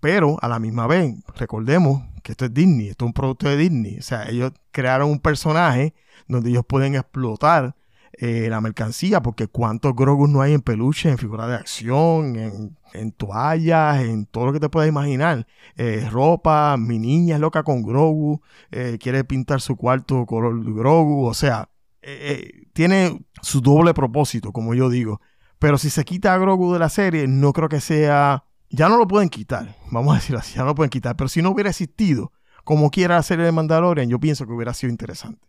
pero 0.00 0.36
a 0.42 0.48
la 0.48 0.58
misma 0.58 0.86
vez, 0.86 1.14
recordemos 1.36 2.02
que 2.22 2.32
esto 2.32 2.44
es 2.44 2.54
Disney, 2.54 2.88
esto 2.88 3.04
es 3.04 3.08
un 3.08 3.12
producto 3.14 3.48
de 3.48 3.56
Disney, 3.56 3.98
o 3.98 4.02
sea, 4.02 4.28
ellos 4.28 4.52
crearon 4.70 5.10
un 5.10 5.18
personaje 5.18 5.94
donde 6.28 6.50
ellos 6.50 6.64
pueden 6.66 6.94
explotar 6.94 7.74
eh, 8.12 8.48
la 8.50 8.60
mercancía, 8.60 9.22
porque 9.22 9.46
cuántos 9.48 9.94
Grogu 9.94 10.28
no 10.28 10.40
hay 10.40 10.52
en 10.52 10.60
peluche, 10.60 11.08
en 11.08 11.18
figuras 11.18 11.48
de 11.48 11.54
acción, 11.54 12.36
en, 12.92 13.12
toallas, 13.12 14.02
en 14.02 14.26
todo 14.26 14.46
lo 14.46 14.52
que 14.52 14.60
te 14.60 14.68
puedas 14.68 14.88
imaginar. 14.88 15.46
ropa, 16.10 16.76
mi 16.76 16.98
niña 16.98 17.36
es 17.36 17.40
loca 17.40 17.62
con 17.62 17.82
Grogu, 17.82 18.42
quiere 19.00 19.24
pintar 19.24 19.60
su 19.60 19.76
cuarto 19.76 20.26
color 20.26 20.62
Grogu, 20.74 21.26
o 21.26 21.34
sea, 21.34 21.68
tiene 22.78 23.22
su 23.42 23.60
doble 23.60 23.92
propósito, 23.92 24.52
como 24.52 24.72
yo 24.72 24.88
digo. 24.88 25.20
Pero 25.58 25.78
si 25.78 25.90
se 25.90 26.04
quita 26.04 26.32
a 26.32 26.38
Grogu 26.38 26.72
de 26.72 26.78
la 26.78 26.88
serie, 26.88 27.26
no 27.26 27.52
creo 27.52 27.68
que 27.68 27.80
sea. 27.80 28.44
Ya 28.70 28.88
no 28.88 28.98
lo 28.98 29.08
pueden 29.08 29.30
quitar, 29.30 29.74
vamos 29.90 30.12
a 30.12 30.20
decir 30.20 30.36
así, 30.36 30.54
ya 30.54 30.60
no 30.60 30.68
lo 30.68 30.74
pueden 30.76 30.90
quitar. 30.90 31.16
Pero 31.16 31.26
si 31.26 31.42
no 31.42 31.50
hubiera 31.50 31.70
existido, 31.70 32.30
como 32.62 32.92
quiera 32.92 33.16
la 33.16 33.24
serie 33.24 33.44
de 33.44 33.50
Mandalorian, 33.50 34.08
yo 34.08 34.20
pienso 34.20 34.46
que 34.46 34.52
hubiera 34.52 34.74
sido 34.74 34.92
interesante. 34.92 35.44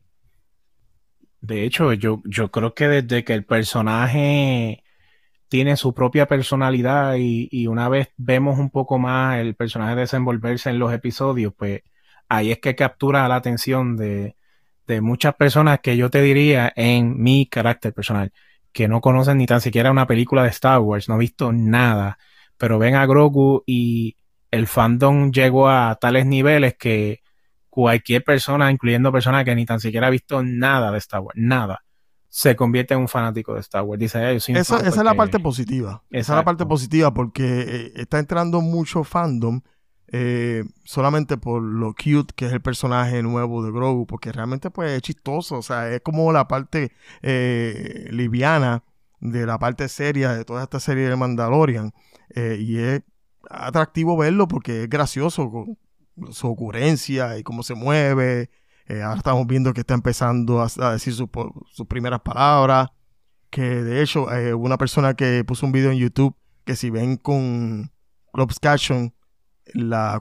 De 1.39 1.65
hecho, 1.65 1.93
yo, 1.93 2.19
yo 2.25 2.49
creo 2.49 2.73
que 2.73 2.87
desde 2.87 3.23
que 3.23 3.35
el 3.35 3.45
personaje 3.45 4.83
tiene 5.49 5.77
su 5.77 5.93
propia 5.93 6.27
personalidad 6.27 7.13
y, 7.19 7.47
y, 7.51 7.67
una 7.67 7.89
vez 7.89 8.09
vemos 8.17 8.57
un 8.57 8.71
poco 8.71 8.97
más 8.97 9.37
el 9.37 9.53
personaje 9.53 9.95
desenvolverse 9.95 10.71
en 10.71 10.79
los 10.79 10.91
episodios, 10.91 11.53
pues 11.55 11.83
ahí 12.27 12.51
es 12.51 12.57
que 12.57 12.75
captura 12.75 13.27
la 13.27 13.35
atención 13.35 13.97
de, 13.97 14.35
de 14.89 15.01
muchas 15.01 15.35
personas 15.35 15.79
que 15.81 15.95
yo 15.95 16.09
te 16.09 16.19
diría 16.19 16.73
en 16.75 17.21
mi 17.21 17.45
carácter 17.45 17.93
personal, 17.93 18.33
que 18.71 18.87
no 18.87 19.01
conocen 19.01 19.37
ni 19.37 19.45
tan 19.45 19.61
siquiera 19.61 19.91
una 19.91 20.07
película 20.07 20.41
de 20.41 20.49
Star 20.49 20.79
Wars, 20.79 21.07
no 21.07 21.13
han 21.13 21.19
visto 21.19 21.51
nada, 21.53 22.17
pero 22.57 22.79
ven 22.79 22.95
a 22.95 23.05
Grogu 23.05 23.63
y 23.67 24.17
el 24.49 24.65
fandom 24.65 25.31
llegó 25.31 25.69
a 25.69 25.95
tales 26.01 26.25
niveles 26.25 26.75
que 26.75 27.21
cualquier 27.69 28.23
persona, 28.23 28.71
incluyendo 28.71 29.11
personas 29.11 29.45
que 29.45 29.53
ni 29.53 29.63
tan 29.65 29.79
siquiera 29.79 30.07
ha 30.07 30.09
visto 30.09 30.41
nada 30.41 30.91
de 30.91 30.97
Star 30.97 31.21
Wars, 31.21 31.37
nada, 31.39 31.83
se 32.27 32.55
convierte 32.55 32.95
en 32.95 33.01
un 33.01 33.07
fanático 33.07 33.53
de 33.53 33.59
Star 33.59 33.83
Wars. 33.83 33.99
Dice, 33.99 34.35
esa, 34.35 34.55
esa 34.55 34.87
es 34.87 34.97
la 34.97 35.13
parte 35.13 35.39
positiva. 35.39 36.03
Esa 36.09 36.33
es 36.33 36.35
la 36.35 36.43
parte 36.43 36.65
positiva 36.65 37.13
porque 37.13 37.43
eh, 37.45 37.91
está 37.95 38.17
entrando 38.17 38.61
mucho 38.61 39.03
fandom 39.03 39.61
eh, 40.11 40.63
solamente 40.83 41.37
por 41.37 41.61
lo 41.61 41.93
cute 41.93 42.33
que 42.35 42.47
es 42.47 42.53
el 42.53 42.61
personaje 42.61 43.21
nuevo 43.21 43.63
de 43.63 43.71
Grogu, 43.71 44.07
porque 44.07 44.31
realmente 44.31 44.71
pues 44.71 44.91
es 44.91 45.01
chistoso, 45.03 45.57
o 45.57 45.61
sea, 45.61 45.89
es 45.93 46.01
como 46.01 46.31
la 46.31 46.47
parte 46.47 46.91
eh, 47.21 48.07
liviana 48.11 48.83
de 49.19 49.45
la 49.45 49.59
parte 49.59 49.87
seria 49.87 50.33
de 50.33 50.45
toda 50.45 50.63
esta 50.63 50.79
serie 50.79 51.09
de 51.09 51.15
Mandalorian, 51.15 51.93
eh, 52.33 52.57
y 52.59 52.79
es 52.79 53.01
atractivo 53.49 54.17
verlo 54.17 54.47
porque 54.47 54.83
es 54.83 54.89
gracioso 54.89 55.51
con 55.51 55.77
su 56.31 56.47
ocurrencia 56.47 57.37
y 57.37 57.43
cómo 57.43 57.61
se 57.61 57.75
mueve, 57.75 58.49
ahora 58.89 59.17
estamos 59.17 59.45
viendo 59.45 59.73
que 59.73 59.81
está 59.81 59.93
empezando 59.93 60.61
a, 60.61 60.91
decir 60.91 61.13
sus 61.13 61.87
primeras 61.87 62.21
palabras, 62.21 62.89
que 63.51 63.61
de 63.61 64.01
hecho 64.01 64.27
una 64.57 64.77
persona 64.77 65.13
que 65.13 65.43
puso 65.43 65.67
un 65.67 65.71
video 65.71 65.91
en 65.91 65.99
YouTube 65.99 66.35
que 66.65 66.75
si 66.75 66.89
ven 66.89 67.17
con 67.17 67.91
Club 68.33 68.51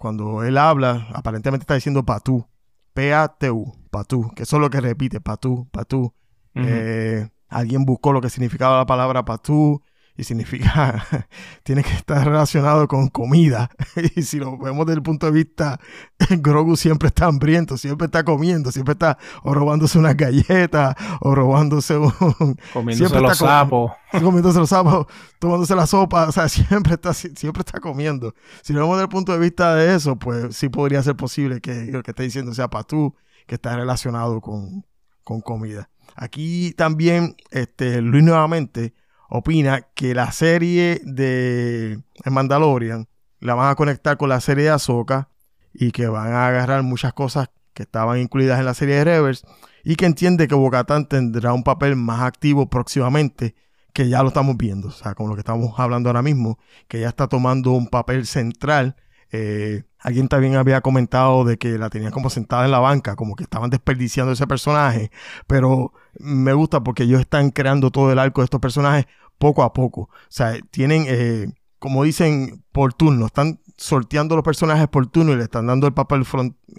cuando 0.00 0.42
él 0.42 0.58
habla, 0.58 1.08
aparentemente 1.14 1.62
está 1.62 1.74
diciendo 1.74 2.04
patú, 2.04 2.46
P-A-T-U, 2.94 3.74
Patú, 3.90 4.32
que 4.34 4.42
eso 4.42 4.56
es 4.56 4.62
lo 4.62 4.70
que 4.70 4.80
repite, 4.80 5.20
Patú, 5.20 5.68
Patú. 5.70 6.12
Eh, 6.54 7.28
alguien 7.48 7.84
buscó 7.84 8.12
lo 8.12 8.20
que 8.20 8.30
significaba 8.30 8.78
la 8.78 8.86
palabra 8.86 9.24
Patú 9.24 9.80
y 10.18 10.24
significa, 10.24 11.06
tiene 11.62 11.84
que 11.84 11.92
estar 11.92 12.26
relacionado 12.26 12.88
con 12.88 13.06
comida. 13.08 13.70
y 14.16 14.22
si 14.22 14.38
lo 14.40 14.58
vemos 14.58 14.84
desde 14.84 14.96
el 14.96 15.02
punto 15.02 15.26
de 15.26 15.32
vista, 15.32 15.78
Grogu 16.28 16.76
siempre 16.76 17.06
está 17.06 17.26
hambriento, 17.26 17.78
siempre 17.78 18.06
está 18.06 18.24
comiendo, 18.24 18.72
siempre 18.72 18.92
está 18.92 19.16
o 19.44 19.54
robándose 19.54 19.96
unas 19.96 20.16
galletas 20.16 20.96
o 21.20 21.36
robándose 21.36 21.96
un, 21.96 22.10
Comiéndose 22.72 23.20
los 23.20 23.32
está 23.32 23.46
sapos. 23.46 23.92
comiéndose 24.10 24.58
los 24.58 24.68
sapos, 24.68 25.06
tomándose 25.38 25.76
la 25.76 25.86
sopa, 25.86 26.26
o 26.26 26.32
sea, 26.32 26.48
siempre 26.48 26.94
está, 26.94 27.14
siempre 27.14 27.60
está 27.64 27.78
comiendo. 27.78 28.34
Si 28.62 28.72
lo 28.72 28.80
vemos 28.80 28.96
desde 28.96 29.04
el 29.04 29.10
punto 29.10 29.32
de 29.32 29.38
vista 29.38 29.76
de 29.76 29.94
eso, 29.94 30.16
pues 30.16 30.56
sí 30.56 30.68
podría 30.68 31.00
ser 31.00 31.14
posible 31.14 31.60
que 31.60 31.92
lo 31.92 32.02
que 32.02 32.10
esté 32.10 32.24
diciendo 32.24 32.52
sea 32.52 32.68
Patú, 32.68 33.14
que 33.46 33.54
está 33.54 33.76
relacionado 33.76 34.40
con, 34.40 34.84
con 35.22 35.40
comida. 35.42 35.90
Aquí 36.16 36.72
también 36.76 37.36
este, 37.52 38.02
Luis 38.02 38.24
nuevamente 38.24 38.94
opina 39.28 39.82
que 39.94 40.14
la 40.14 40.32
serie 40.32 41.00
de 41.04 42.00
Mandalorian 42.24 43.08
la 43.40 43.54
van 43.54 43.70
a 43.70 43.74
conectar 43.74 44.16
con 44.16 44.28
la 44.28 44.40
serie 44.40 44.64
de 44.64 44.70
Ahsoka 44.70 45.28
y 45.72 45.92
que 45.92 46.08
van 46.08 46.32
a 46.32 46.48
agarrar 46.48 46.82
muchas 46.82 47.12
cosas 47.12 47.50
que 47.74 47.84
estaban 47.84 48.18
incluidas 48.18 48.58
en 48.58 48.64
la 48.64 48.74
serie 48.74 48.96
de 48.96 49.04
Reverse 49.04 49.46
y 49.84 49.96
que 49.96 50.06
entiende 50.06 50.48
que 50.48 50.54
Bocatán 50.54 51.06
tendrá 51.06 51.52
un 51.52 51.62
papel 51.62 51.94
más 51.94 52.22
activo 52.22 52.68
próximamente 52.68 53.54
que 53.92 54.08
ya 54.08 54.22
lo 54.22 54.28
estamos 54.28 54.56
viendo, 54.56 54.88
o 54.88 54.92
sea, 54.92 55.14
como 55.14 55.30
lo 55.30 55.34
que 55.34 55.40
estamos 55.40 55.78
hablando 55.78 56.08
ahora 56.08 56.22
mismo, 56.22 56.58
que 56.88 57.00
ya 57.00 57.08
está 57.08 57.26
tomando 57.26 57.72
un 57.72 57.88
papel 57.88 58.26
central. 58.26 58.96
Eh, 59.30 59.82
alguien 59.98 60.28
también 60.28 60.56
había 60.56 60.80
comentado 60.80 61.44
de 61.44 61.58
que 61.58 61.76
la 61.78 61.90
tenía 61.90 62.10
como 62.10 62.30
sentada 62.30 62.64
en 62.64 62.70
la 62.70 62.78
banca, 62.78 63.16
como 63.16 63.36
que 63.36 63.44
estaban 63.44 63.70
desperdiciando 63.70 64.32
ese 64.32 64.46
personaje, 64.46 65.10
pero 65.46 65.92
me 66.18 66.52
gusta 66.52 66.82
porque 66.82 67.02
ellos 67.02 67.20
están 67.20 67.50
creando 67.50 67.90
todo 67.90 68.10
el 68.10 68.18
arco 68.18 68.40
de 68.40 68.46
estos 68.46 68.60
personajes 68.60 69.06
poco 69.38 69.62
a 69.62 69.72
poco. 69.72 70.02
O 70.02 70.10
sea, 70.28 70.54
tienen, 70.70 71.04
eh, 71.08 71.52
como 71.78 72.04
dicen, 72.04 72.64
por 72.72 72.94
turno, 72.94 73.26
están 73.26 73.60
sorteando 73.76 74.34
los 74.34 74.44
personajes 74.44 74.88
por 74.88 75.06
turno 75.06 75.32
y 75.32 75.36
le 75.36 75.44
están 75.44 75.66
dando 75.66 75.86
el 75.86 75.94
papel 75.94 76.24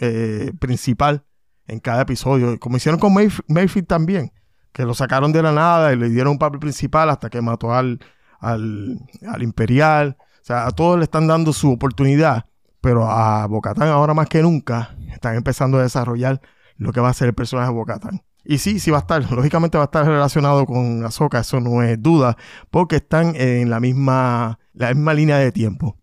eh, 0.01 0.51
principal 0.59 1.23
en 1.67 1.79
cada 1.79 2.01
episodio, 2.01 2.59
como 2.59 2.77
hicieron 2.77 2.99
con 2.99 3.13
Mayf- 3.13 3.43
Mayfield 3.47 3.87
también, 3.87 4.33
que 4.73 4.85
lo 4.85 4.93
sacaron 4.93 5.31
de 5.31 5.43
la 5.43 5.51
nada 5.51 5.93
y 5.93 5.97
le 5.97 6.09
dieron 6.09 6.31
un 6.33 6.39
papel 6.39 6.59
principal 6.59 7.09
hasta 7.09 7.29
que 7.29 7.41
mató 7.41 7.73
al, 7.73 7.99
al, 8.39 8.97
al 9.27 9.43
Imperial. 9.43 10.17
Sea, 10.49 10.65
a 10.65 10.71
todos 10.71 10.97
le 10.97 11.03
están 11.03 11.27
dando 11.27 11.53
su 11.53 11.71
oportunidad, 11.71 12.47
pero 12.81 13.05
a 13.05 13.45
Bocatán 13.45 13.87
ahora 13.89 14.15
más 14.15 14.27
que 14.27 14.41
nunca 14.41 14.95
están 15.13 15.35
empezando 15.35 15.77
a 15.77 15.83
desarrollar 15.83 16.41
lo 16.77 16.91
que 16.91 16.99
va 16.99 17.09
a 17.09 17.13
ser 17.13 17.27
el 17.27 17.35
personaje 17.35 17.69
de 17.69 17.75
Bocatán. 17.75 18.23
Y 18.43 18.57
sí, 18.57 18.79
sí 18.79 18.89
va 18.89 18.97
a 18.97 19.01
estar, 19.01 19.31
lógicamente 19.31 19.77
va 19.77 19.83
a 19.83 19.85
estar 19.85 20.07
relacionado 20.07 20.65
con 20.65 21.05
Ahsoka, 21.05 21.41
eso 21.41 21.59
no 21.59 21.83
es 21.83 22.01
duda, 22.01 22.35
porque 22.71 22.95
están 22.95 23.35
en 23.35 23.69
la 23.69 23.79
misma, 23.79 24.57
la 24.73 24.91
misma 24.91 25.13
línea 25.13 25.37
de 25.37 25.51
tiempo. 25.51 25.99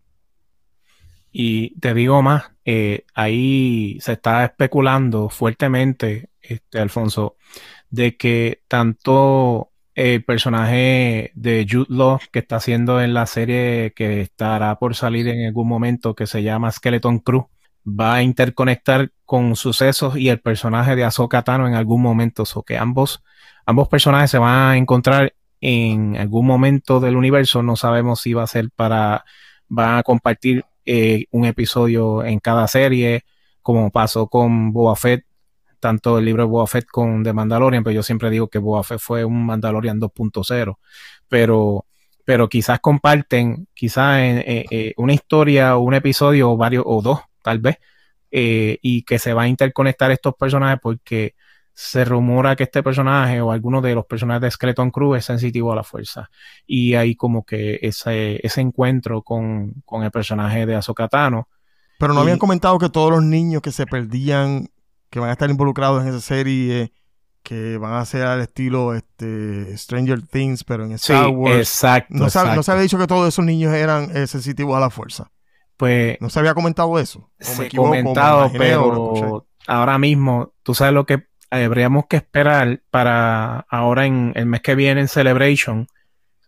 Y 1.29 1.77
te 1.81 1.93
digo 1.93 2.21
más, 2.21 2.45
eh, 2.63 3.05
ahí 3.15 3.97
se 3.99 4.13
está 4.13 4.45
especulando 4.45 5.27
fuertemente, 5.27 6.29
este, 6.39 6.79
Alfonso, 6.79 7.35
de 7.89 8.15
que 8.15 8.63
tanto 8.69 9.73
el 9.97 10.23
personaje 10.23 11.31
de 11.33 11.65
Jude 11.67 11.87
Law 11.89 12.19
que 12.31 12.39
está 12.39 12.57
haciendo 12.57 13.01
en 13.01 13.15
la 13.15 13.25
serie 13.25 13.93
que 13.95 14.21
estará 14.21 14.77
por 14.77 14.93
salir 14.95 15.27
en 15.27 15.47
algún 15.47 15.67
momento 15.67 16.13
que 16.13 16.27
se 16.27 16.43
llama 16.43 16.71
Skeleton 16.71 17.17
Crew 17.17 17.49
va 17.83 18.13
a 18.13 18.21
interconectar 18.21 19.09
con 19.25 19.55
sucesos 19.55 20.15
y 20.15 20.29
el 20.29 20.39
personaje 20.39 20.95
de 20.95 21.03
Ahsoka 21.03 21.41
Tano 21.41 21.67
en 21.67 21.73
algún 21.73 22.03
momento, 22.03 22.43
o 22.53 22.61
que 22.61 22.77
ambos, 22.77 23.23
ambos 23.65 23.87
personajes 23.87 24.29
se 24.29 24.37
van 24.37 24.71
a 24.71 24.77
encontrar 24.77 25.33
en 25.61 26.15
algún 26.15 26.45
momento 26.45 26.99
del 26.99 27.15
universo, 27.15 27.63
no 27.63 27.75
sabemos 27.75 28.21
si 28.21 28.33
va 28.33 28.43
a 28.43 28.47
ser 28.47 28.69
para, 28.69 29.25
van 29.67 29.97
a 29.97 30.03
compartir 30.03 30.63
eh, 30.85 31.25
un 31.31 31.45
episodio 31.45 32.23
en 32.23 32.39
cada 32.39 32.67
serie, 32.67 33.23
como 33.63 33.89
pasó 33.89 34.27
con 34.27 34.71
Boba 34.73 34.95
Fett, 34.95 35.25
tanto 35.79 36.17
el 36.17 36.25
libro 36.25 36.43
de 36.43 36.49
Boba 36.49 36.67
Fett 36.67 36.85
con 36.85 37.23
The 37.23 37.33
Mandalorian, 37.33 37.83
pero 37.83 37.93
yo 37.93 38.03
siempre 38.03 38.29
digo 38.29 38.47
que 38.47 38.59
Boba 38.59 38.83
Fett 38.83 38.99
fue 38.99 39.23
un 39.25 39.45
Mandalorian 39.45 39.99
2.0, 39.99 40.77
pero, 41.27 41.85
pero 42.25 42.49
quizás 42.49 42.79
comparten, 42.79 43.67
quizás 43.73 44.19
en, 44.19 44.37
eh, 44.39 44.65
eh, 44.71 44.93
una 44.97 45.13
historia 45.13 45.77
o 45.77 45.81
un 45.81 45.93
episodio 45.93 46.51
o 46.51 46.57
varios, 46.57 46.83
o 46.87 47.01
dos, 47.01 47.19
tal 47.43 47.59
vez, 47.59 47.77
eh, 48.31 48.77
y 48.81 49.03
que 49.03 49.19
se 49.19 49.33
va 49.33 49.43
a 49.43 49.47
interconectar 49.47 50.11
estos 50.11 50.35
personajes 50.35 50.79
porque 50.81 51.35
se 51.73 52.03
rumora 52.05 52.55
que 52.55 52.63
este 52.63 52.81
personaje 52.81 53.39
o 53.39 53.51
alguno 53.51 53.81
de 53.81 53.93
los 53.93 54.05
personajes 54.07 54.41
de 54.41 54.49
Skeleton 54.51 54.89
Crew 54.89 55.13
es 55.13 55.25
sensitivo 55.25 55.71
a 55.71 55.75
la 55.75 55.83
fuerza. 55.83 56.27
Y 56.65 56.95
hay 56.95 57.15
como 57.15 57.45
que 57.45 57.77
ese, 57.83 58.39
ese 58.43 58.61
encuentro 58.61 59.21
con, 59.21 59.73
con 59.85 60.03
el 60.03 60.09
personaje 60.09 60.65
de 60.65 60.73
Ahsoka 60.75 61.07
Tano. 61.07 61.47
Pero 61.99 62.13
no 62.15 62.21
Y- 62.21 62.23
habían 62.23 62.39
comentado 62.39 62.79
que 62.79 62.89
todos 62.89 63.11
los 63.11 63.23
niños 63.23 63.61
que 63.61 63.71
se 63.71 63.85
perdían, 63.85 64.69
que 65.09 65.19
van 65.19 65.29
a 65.29 65.33
estar 65.33 65.49
involucrados 65.49 66.01
en 66.03 66.09
esa 66.09 66.21
serie, 66.21 66.93
que 67.43 67.77
van 67.77 67.93
a 67.93 68.05
ser 68.05 68.23
al 68.23 68.41
estilo 68.41 68.93
este, 68.93 69.77
Stranger 69.77 70.21
Things, 70.27 70.63
pero 70.63 70.83
en 70.85 70.89
Sí, 70.97 71.13
Star 71.13 71.29
Wars. 71.29 71.57
exacto. 71.57 72.13
No 72.13 72.29
se, 72.29 72.37
no 72.39 72.43
exacto. 72.43 72.63
se 72.63 72.71
había 72.71 72.83
dicho 72.83 72.97
que 72.97 73.07
todos 73.07 73.27
esos 73.27 73.45
niños 73.45 73.73
eran 73.73 74.15
eh, 74.15 74.27
sensitivos 74.27 74.75
a 74.75 74.81
la 74.81 74.89
fuerza. 74.89 75.31
Pues 75.77 76.17
No 76.19 76.29
se 76.29 76.39
había 76.39 76.53
comentado 76.55 76.97
eso. 76.99 77.31
Se 77.39 77.67
equivoco, 77.67 77.89
comentado, 77.89 78.39
imaginé, 78.41 78.59
pero 78.59 79.47
ahora 79.67 79.97
mismo, 79.97 80.53
tú 80.63 80.73
sabes 80.73 80.93
lo 80.93 81.05
que 81.05 81.27
habríamos 81.49 82.05
que 82.09 82.17
esperar 82.17 82.81
para 82.89 83.59
ahora 83.69 84.05
en 84.05 84.33
el 84.35 84.45
mes 84.47 84.61
que 84.61 84.75
viene 84.75 85.01
en 85.01 85.07
Celebration. 85.07 85.87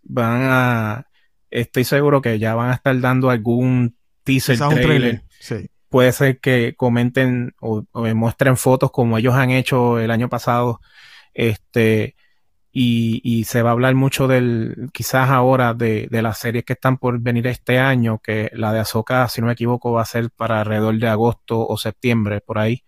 Van 0.04 0.42
a, 0.44 1.08
estoy 1.52 1.84
seguro 1.84 2.22
que 2.22 2.40
ya 2.40 2.56
van 2.56 2.72
a 2.72 2.74
estar 2.74 3.00
dando 3.00 3.30
algún 3.30 3.96
teaser 4.24 4.58
trailer. 4.58 4.84
trailer. 4.84 5.24
Sí. 5.40 5.70
Puede 5.90 6.12
ser 6.12 6.40
que 6.40 6.76
comenten 6.78 7.54
o, 7.60 7.84
o 7.92 8.02
me 8.02 8.14
muestren 8.14 8.58
fotos 8.58 8.92
como 8.92 9.18
ellos 9.18 9.34
han 9.36 9.50
hecho 9.52 10.00
el 10.00 10.12
año 10.12 10.30
pasado. 10.30 10.80
Este, 11.34 12.16
y, 12.72 13.22
y 13.24 13.46
se 13.46 13.62
va 13.64 13.70
a 13.72 13.74
hablar 13.74 13.96
mucho 13.96 14.28
del, 14.28 14.90
quizás 14.94 15.30
ahora, 15.30 15.74
de, 15.74 16.08
de 16.12 16.22
las 16.22 16.38
series 16.38 16.64
que 16.66 16.74
están 16.74 16.98
por 16.98 17.20
venir 17.20 17.48
este 17.48 17.80
año, 17.80 18.20
que 18.20 18.50
la 18.54 18.72
de 18.74 18.80
Ahsoka, 18.82 19.28
si 19.30 19.42
no 19.42 19.48
me 19.48 19.54
equivoco, 19.54 19.92
va 19.92 20.04
a 20.04 20.06
ser 20.06 20.30
para 20.32 20.62
alrededor 20.62 20.98
de 21.00 21.08
agosto 21.08 21.66
o 21.68 21.78
septiembre, 21.78 22.42
por 22.42 22.60
ahí. 22.60 22.84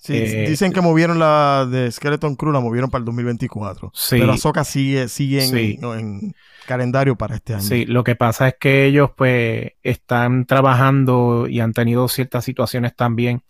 Sí, 0.00 0.14
Eh, 0.16 0.46
dicen 0.48 0.72
que 0.72 0.80
movieron 0.80 1.20
la 1.20 1.66
de 1.70 1.90
Skeleton 1.92 2.34
Crew, 2.34 2.50
la 2.50 2.58
movieron 2.58 2.90
para 2.90 3.00
el 3.00 3.04
2024. 3.04 3.92
Sí. 3.94 4.16
Pero 4.18 4.32
Ahsoka 4.32 4.64
sigue, 4.64 5.06
sigue 5.08 5.44
en, 5.44 5.50
Sí. 5.50 5.78
no, 5.80 5.94
en 5.94 6.34
calendario 6.66 7.16
para 7.16 7.36
este 7.36 7.54
año. 7.54 7.62
Sí, 7.62 7.86
lo 7.86 8.04
que 8.04 8.16
pasa 8.16 8.48
es 8.48 8.56
que 8.58 8.86
ellos 8.86 9.10
pues 9.16 9.72
están 9.82 10.46
trabajando 10.46 11.46
y 11.48 11.60
han 11.60 11.72
tenido 11.72 12.08
ciertas 12.08 12.44
situaciones 12.44 12.94
también, 12.94 13.42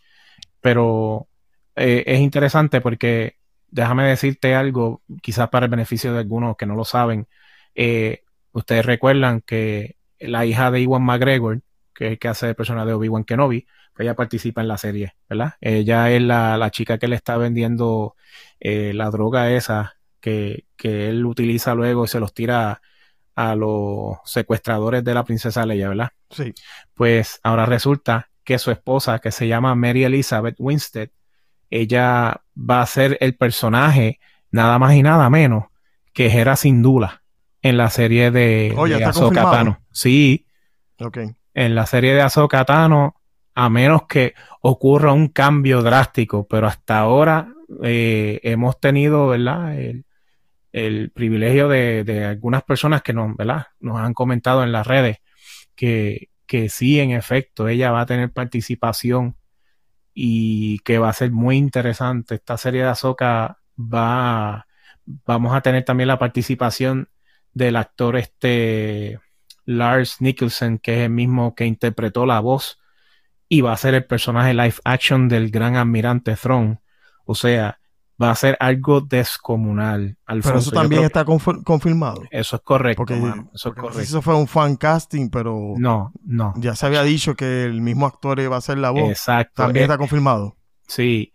pero 0.60 1.28
eh, 1.76 2.04
es 2.06 2.20
interesante 2.20 2.80
porque 2.80 3.36
déjame 3.70 4.04
decirte 4.04 4.54
algo, 4.54 5.02
quizás 5.22 5.48
para 5.48 5.66
el 5.66 5.70
beneficio 5.70 6.12
de 6.12 6.20
algunos 6.20 6.56
que 6.56 6.66
no 6.66 6.74
lo 6.74 6.84
saben, 6.84 7.26
eh, 7.74 8.22
ustedes 8.52 8.84
recuerdan 8.84 9.40
que 9.40 9.96
la 10.20 10.44
hija 10.46 10.70
de 10.70 10.80
Iwan 10.82 11.02
McGregor, 11.02 11.62
que 11.94 12.06
es 12.06 12.10
el 12.12 12.18
que 12.18 12.28
hace 12.28 12.46
de 12.46 12.54
persona 12.54 12.84
de 12.84 12.92
Obi-Wan 12.92 13.24
Kenobi, 13.24 13.66
pues 13.94 14.06
ella 14.06 14.14
participa 14.14 14.60
en 14.60 14.68
la 14.68 14.78
serie, 14.78 15.14
¿verdad? 15.28 15.54
Ella 15.60 16.10
es 16.10 16.22
la, 16.22 16.56
la 16.56 16.70
chica 16.70 16.98
que 16.98 17.08
le 17.08 17.16
está 17.16 17.36
vendiendo 17.36 18.14
eh, 18.60 18.92
la 18.94 19.10
droga 19.10 19.50
esa 19.50 19.96
que, 20.20 20.66
que 20.76 21.08
él 21.08 21.26
utiliza 21.26 21.74
luego 21.74 22.04
y 22.04 22.08
se 22.08 22.20
los 22.20 22.32
tira 22.32 22.80
a 23.35 23.55
los 23.55 24.18
secuestradores 24.24 25.03
de 25.05 25.14
la 25.14 25.24
princesa 25.24 25.64
Leia, 25.66 25.89
¿verdad? 25.89 26.11
Sí. 26.30 26.53
Pues 26.95 27.41
ahora 27.43 27.66
resulta 27.66 28.28
que 28.45 28.59
su 28.59 28.70
esposa, 28.70 29.18
que 29.20 29.30
se 29.30 29.49
llama 29.49 29.74
Mary 29.74 30.05
Elizabeth 30.05 30.57
Winstead, 30.59 31.09
ella 31.70 32.43
va 32.57 32.83
a 32.83 32.87
ser 32.87 33.16
el 33.20 33.35
personaje 33.37 34.20
nada 34.51 34.78
más 34.78 34.95
y 34.95 35.03
nada 35.03 35.30
menos 35.30 35.64
que 36.12 36.26
Hera 36.26 36.57
Syndulla 36.57 37.22
en 37.62 37.76
la 37.76 37.89
serie 37.91 38.30
de, 38.30 38.74
Oh, 38.76 38.87
de 38.87 39.03
Ahsoka. 39.05 39.51
Tano. 39.51 39.80
Sí, 39.93 40.47
Ok. 41.01 41.18
en 41.55 41.74
la 41.74 41.87
serie 41.87 42.14
de 42.14 42.20
Ahsoka 42.22 42.64
Tano, 42.64 43.16
a 43.55 43.68
menos 43.70 44.07
que 44.07 44.35
ocurra 44.61 45.12
un 45.12 45.28
cambio 45.28 45.83
drástico, 45.83 46.47
pero 46.47 46.66
hasta 46.66 46.99
ahora 46.99 47.49
eh, 47.83 48.41
hemos 48.43 48.78
tenido, 48.80 49.28
¿verdad? 49.28 49.78
El, 49.78 50.05
el 50.73 51.11
privilegio 51.11 51.68
de, 51.68 52.05
de 52.05 52.25
algunas 52.25 52.62
personas 52.62 53.03
que 53.03 53.12
nos, 53.12 53.37
¿verdad? 53.37 53.66
nos 53.81 53.99
han 53.99 54.14
comentado 54.14 54.64
en 54.64 54.73
las 54.73 54.87
redes 54.87 55.18
que, 55.75 56.31
que 56.47 56.68
sí, 56.68 57.01
en 57.01 57.12
efecto, 57.12 57.68
ella 57.68 57.91
va 57.91 58.03
a 58.03 58.07
tener 58.07 58.33
participación 58.33 59.37
y 60.14 60.79
que 60.81 60.99
va 60.99 61.09
a 61.09 61.14
ser 61.14 61.31
muy 61.31 61.57
interesante. 61.57 62.37
Esta 62.37 62.57
serie 62.59 62.83
de 62.83 62.89
Ahsoka 62.89 63.59
va, 63.79 64.66
vamos 65.05 65.55
a 65.55 65.61
tener 65.62 65.85
también 65.85 66.09
la 66.09 66.18
participación 66.18 67.09
del 67.55 67.77
actor 67.77 68.16
este 68.16 69.20
Lars 69.64 70.20
Nicholson, 70.20 70.79
que 70.79 70.95
es 70.95 71.01
el 71.05 71.11
mismo 71.11 71.55
que 71.55 71.66
interpretó 71.66 72.27
la 72.27 72.41
voz 72.41 72.79
y 73.49 73.61
va 73.61 73.73
a 73.73 73.77
ser 73.77 73.95
el 73.95 74.05
personaje 74.05 74.55
live 74.55 74.77
action 74.85 75.29
del 75.29 75.51
gran 75.51 75.77
almirante 75.77 76.37
Thrawn. 76.37 76.81
O 77.25 77.35
sea, 77.35 77.81
va 78.23 78.31
a 78.31 78.35
ser 78.35 78.57
algo 78.61 79.01
descomunal. 79.01 80.16
Pero 80.27 80.37
Alfonso. 80.37 80.59
eso 80.59 80.70
Yo 80.70 80.77
también 80.81 81.05
está 81.05 81.25
confir- 81.25 81.62
confirmado. 81.64 82.23
Eso 82.31 82.57
es 82.57 82.62
correcto. 82.62 82.99
Porque, 82.99 83.16
mano, 83.16 83.51
Eso 83.55 83.70
es 83.70 83.75
no 83.75 83.75
sé 83.75 83.75
si 83.75 83.81
correcto. 83.81 84.01
eso 84.03 84.23
fue 84.23 84.37
un 84.37 84.47
fan 84.47 84.77
casting, 84.77 85.29
pero 85.31 85.75
No, 85.77 86.12
no. 86.25 86.55
ya 86.57 86.75
se 86.77 86.87
había 86.87 87.03
dicho 87.03 87.35
que 87.35 87.64
el 87.64 87.81
mismo 87.83 88.07
actor 88.07 88.39
iba 88.41 88.57
a 88.57 88.61
ser 88.61 88.79
la 88.79 88.91
voz. 88.91 89.11
Exacto. 89.11 89.62
También 89.64 89.83
Eh, 89.83 89.87
está 89.87 89.99
confirmado. 89.99 90.57
Sí. 90.87 91.33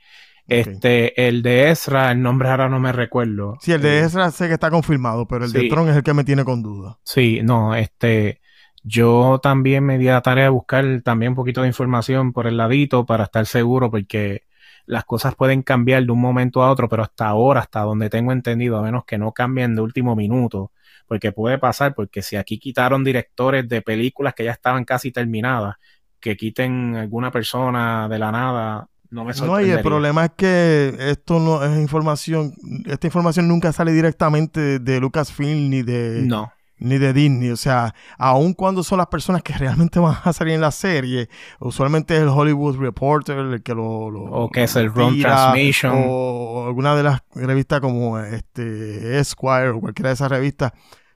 Este, 0.47 1.27
el 1.27 1.41
de 1.43 1.71
Ezra, 1.71 2.11
el 2.11 2.21
nombre 2.21 2.49
ahora 2.49 2.69
no 2.69 2.79
me 2.79 2.93
recuerdo. 2.93 3.57
Sí, 3.59 3.73
el 3.73 3.81
de 3.81 3.99
Eh, 3.99 4.03
Ezra 4.05 4.31
sé 4.31 4.47
que 4.47 4.53
está 4.53 4.69
confirmado, 4.71 5.27
pero 5.27 5.43
el 5.45 5.51
de. 5.51 5.67
Tron 5.67 5.89
es 5.89 5.95
el 5.97 6.03
que 6.03 6.13
me 6.13 6.23
tiene 6.23 6.45
con 6.45 6.63
duda. 6.63 6.99
Sí, 7.03 7.41
no, 7.43 7.75
este, 7.75 8.39
yo 8.81 9.39
también 9.43 9.83
me 9.83 9.97
di 9.97 10.07
a 10.07 10.13
la 10.13 10.21
tarea 10.21 10.45
de 10.45 10.49
buscar 10.49 10.85
también 11.03 11.31
un 11.33 11.35
poquito 11.35 11.61
de 11.63 11.67
información 11.67 12.31
por 12.31 12.47
el 12.47 12.55
ladito 12.55 13.05
para 13.05 13.25
estar 13.25 13.45
seguro, 13.45 13.91
porque 13.91 14.43
las 14.87 15.03
cosas 15.03 15.35
pueden 15.35 15.61
cambiar 15.61 16.03
de 16.05 16.11
un 16.11 16.21
momento 16.21 16.63
a 16.63 16.71
otro, 16.71 16.89
pero 16.89 17.03
hasta 17.03 17.27
ahora, 17.27 17.59
hasta 17.59 17.81
donde 17.81 18.09
tengo 18.09 18.31
entendido, 18.31 18.77
a 18.77 18.81
menos 18.81 19.05
que 19.05 19.17
no 19.17 19.33
cambien 19.33 19.75
de 19.75 19.81
último 19.81 20.15
minuto, 20.15 20.71
porque 21.07 21.31
puede 21.31 21.59
pasar, 21.59 21.93
porque 21.93 22.21
si 22.21 22.37
aquí 22.37 22.57
quitaron 22.57 23.03
directores 23.03 23.67
de 23.67 23.81
películas 23.81 24.33
que 24.33 24.45
ya 24.45 24.51
estaban 24.51 24.85
casi 24.85 25.11
terminadas, 25.11 25.75
que 26.19 26.37
quiten 26.37 26.95
alguna 26.95 27.31
persona 27.31 28.07
de 28.07 28.17
la 28.17 28.31
nada, 28.31 28.87
no 29.09 29.25
me 29.25 29.33
No, 29.33 29.61
y 29.61 29.69
el 29.69 29.81
problema 29.81 30.25
es 30.25 30.31
que 30.37 30.95
esto 30.99 31.39
no 31.39 31.63
es 31.63 31.79
información, 31.79 32.53
esta 32.85 33.07
información 33.07 33.47
nunca 33.47 33.73
sale 33.73 33.91
directamente 33.91 34.79
de 34.79 34.99
Lucasfilm 34.99 35.69
ni 35.69 35.81
de, 35.81 36.23
No, 36.23 36.51
ni 36.79 36.97
de 36.97 37.13
Disney. 37.13 37.49
O 37.49 37.57
sea, 37.57 37.93
aun 38.17 38.53
cuando 38.53 38.83
son 38.83 38.97
las 38.99 39.07
personas 39.07 39.41
que 39.43 39.53
realmente 39.57 39.99
van 39.99 40.17
a 40.23 40.33
salir 40.33 40.53
en 40.53 40.61
la 40.61 40.71
serie, 40.71 41.29
usualmente 41.59 42.15
es 42.15 42.21
el 42.21 42.29
Hollywood 42.29 42.77
Reporter 42.77 43.37
el 43.37 43.63
que 43.63 43.73
lo, 43.73 44.09
lo- 44.11 44.23
o 44.23 44.49
que 44.49 44.63
es 44.63 44.75
el 44.75 44.93
Ron 44.93 45.13
tira, 45.13 45.51
Transmission. 45.51 45.93
o 46.07 46.65
alguna 46.67 46.95
de 46.95 47.03
las 47.03 47.21
revistas 47.35 47.79
como 47.81 48.19
este 48.19 49.19
Esquire 49.19 49.69
o 49.69 49.79
cualquiera 49.81 50.09
de 50.09 50.13
esas 50.15 50.29
revistas. 50.29 50.71